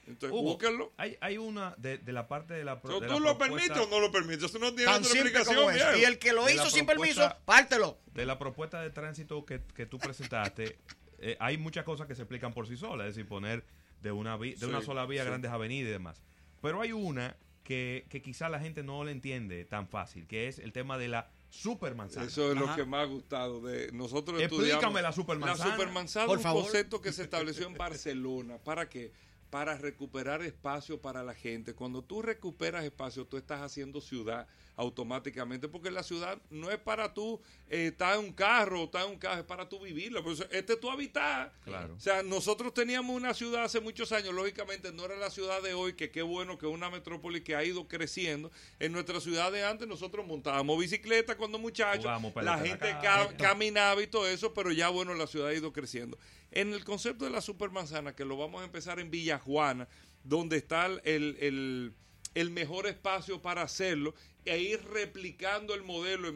Entonces, 0.06 0.30
Hugo, 0.30 0.42
búsquenlo. 0.52 0.92
Hay, 0.96 1.16
hay 1.20 1.36
una 1.38 1.74
de, 1.78 1.98
de 1.98 2.12
la 2.12 2.28
parte 2.28 2.54
de 2.54 2.64
la, 2.64 2.80
pro- 2.80 3.00
de 3.00 3.08
¿Tú 3.08 3.18
lo 3.20 3.36
permites 3.38 3.76
o 3.76 3.88
no 3.88 3.98
lo 4.00 4.10
permites? 4.12 4.44
Eso 4.44 4.58
no 4.58 4.72
tiene 4.74 4.84
Tan 4.92 5.02
otra 5.02 5.12
explicación. 5.20 5.74
Y 5.98 6.04
el 6.04 6.18
que 6.18 6.32
lo 6.32 6.44
De 6.46 6.54
hizo 6.54 6.70
sin 6.70 6.86
permiso, 6.86 7.28
pártelo. 7.44 7.98
de 8.14 8.24
la 8.26 8.38
propuesta 8.38 8.80
de 8.80 8.90
tránsito 8.90 9.44
que, 9.44 9.60
que 9.74 9.84
tú 9.86 9.98
presentaste, 9.98 10.78
eh, 11.18 11.36
hay 11.40 11.58
muchas 11.58 11.84
cosas 11.84 12.06
que 12.06 12.14
se 12.14 12.22
explican 12.22 12.52
por 12.54 12.66
sí 12.68 12.76
solas, 12.76 13.08
es 13.08 13.14
decir, 13.16 13.28
poner 13.28 13.64
de 14.02 14.12
una, 14.12 14.36
vi- 14.36 14.52
de 14.52 14.58
Sí, 14.58 14.64
una 14.66 14.80
sola 14.82 15.06
vía 15.06 15.22
sí. 15.22 15.28
grandes 15.28 15.50
avenidas 15.50 15.88
y 15.88 15.92
demás. 15.92 16.22
Pero 16.62 16.80
hay 16.80 16.92
una 16.92 17.36
que, 17.64 18.06
que 18.08 18.22
quizá 18.22 18.48
la 18.48 18.60
gente 18.60 18.84
no 18.84 19.02
le 19.02 19.10
entiende 19.10 19.64
tan 19.64 19.88
fácil, 19.88 20.26
que 20.28 20.46
es 20.46 20.60
el 20.60 20.72
tema 20.72 20.98
de 20.98 21.08
la 21.08 21.30
supermanzana. 21.50 22.26
Eso 22.26 22.52
es 22.52 22.58
lo 22.58 22.72
que 22.76 22.84
me 22.84 22.96
ha 22.98 23.04
gustado 23.04 23.60
de 23.60 23.90
nosotros 23.92 24.40
Explícame 24.40 24.72
estudiamos. 24.74 25.02
la 25.02 25.12
supermanzana. 25.12 25.68
La 25.70 25.74
supermanzana 25.76 26.26
Por 26.26 26.34
es 26.36 26.38
un 26.38 26.42
favor. 26.44 26.62
concepto 26.62 27.00
que 27.00 27.12
se 27.12 27.22
estableció 27.24 27.66
en 27.66 27.74
Barcelona. 27.74 28.58
¿Para 28.58 28.88
qué? 28.88 29.12
Para 29.50 29.76
recuperar 29.78 30.42
espacio 30.42 31.00
para 31.00 31.22
la 31.22 31.34
gente. 31.34 31.74
Cuando 31.74 32.02
tú 32.04 32.22
recuperas 32.22 32.84
espacio, 32.84 33.26
tú 33.26 33.36
estás 33.36 33.62
haciendo 33.62 34.00
ciudad 34.00 34.48
automáticamente, 34.76 35.68
porque 35.68 35.90
la 35.90 36.02
ciudad 36.02 36.38
no 36.50 36.70
es 36.70 36.78
para 36.78 37.14
tú 37.14 37.40
eh, 37.68 37.88
estar 37.88 38.18
en 38.18 38.26
un 38.26 38.32
carro 38.32 38.82
o 38.82 38.84
estar 38.84 39.06
en 39.06 39.12
un 39.12 39.18
carro, 39.18 39.40
es 39.40 39.46
para 39.46 39.68
tú 39.68 39.80
vivirla. 39.80 40.22
Pues, 40.22 40.46
este 40.50 40.74
es 40.74 40.80
tu 40.80 40.90
hábitat. 40.90 41.52
Claro. 41.64 41.94
O 41.94 42.00
sea, 42.00 42.22
nosotros 42.22 42.74
teníamos 42.74 43.16
una 43.16 43.32
ciudad 43.34 43.64
hace 43.64 43.80
muchos 43.80 44.12
años, 44.12 44.34
lógicamente 44.34 44.92
no 44.92 45.04
era 45.06 45.16
la 45.16 45.30
ciudad 45.30 45.62
de 45.62 45.74
hoy, 45.74 45.94
que 45.94 46.10
qué 46.10 46.22
bueno 46.22 46.58
que 46.58 46.66
es 46.66 46.72
una 46.72 46.90
metrópoli 46.90 47.40
que 47.42 47.56
ha 47.56 47.64
ido 47.64 47.88
creciendo. 47.88 48.50
En 48.78 48.92
nuestra 48.92 49.20
ciudad 49.20 49.50
de 49.50 49.64
antes 49.64 49.88
nosotros 49.88 50.26
montábamos 50.26 50.78
bicicleta 50.78 51.36
cuando 51.36 51.58
muchachos, 51.58 52.04
la 52.42 52.58
gente 52.58 52.90
ca- 53.02 53.34
caminaba 53.38 54.02
y 54.02 54.06
todo 54.06 54.28
eso, 54.28 54.52
pero 54.52 54.72
ya 54.72 54.90
bueno, 54.90 55.14
la 55.14 55.26
ciudad 55.26 55.48
ha 55.48 55.54
ido 55.54 55.72
creciendo. 55.72 56.18
En 56.50 56.72
el 56.74 56.84
concepto 56.84 57.24
de 57.24 57.30
la 57.30 57.40
supermanzana, 57.40 58.14
que 58.14 58.24
lo 58.24 58.36
vamos 58.36 58.60
a 58.60 58.64
empezar 58.64 59.00
en 59.00 59.10
Villa 59.10 59.38
Juana, 59.38 59.88
donde 60.22 60.56
está 60.56 60.86
el, 60.86 61.00
el, 61.04 61.94
el 62.36 62.50
mejor 62.50 62.86
espacio 62.86 63.40
para 63.40 63.62
hacerlo, 63.62 64.14
e 64.44 64.58
ir 64.58 64.84
replicando 64.84 65.74
el 65.74 65.82
modelo 65.82 66.28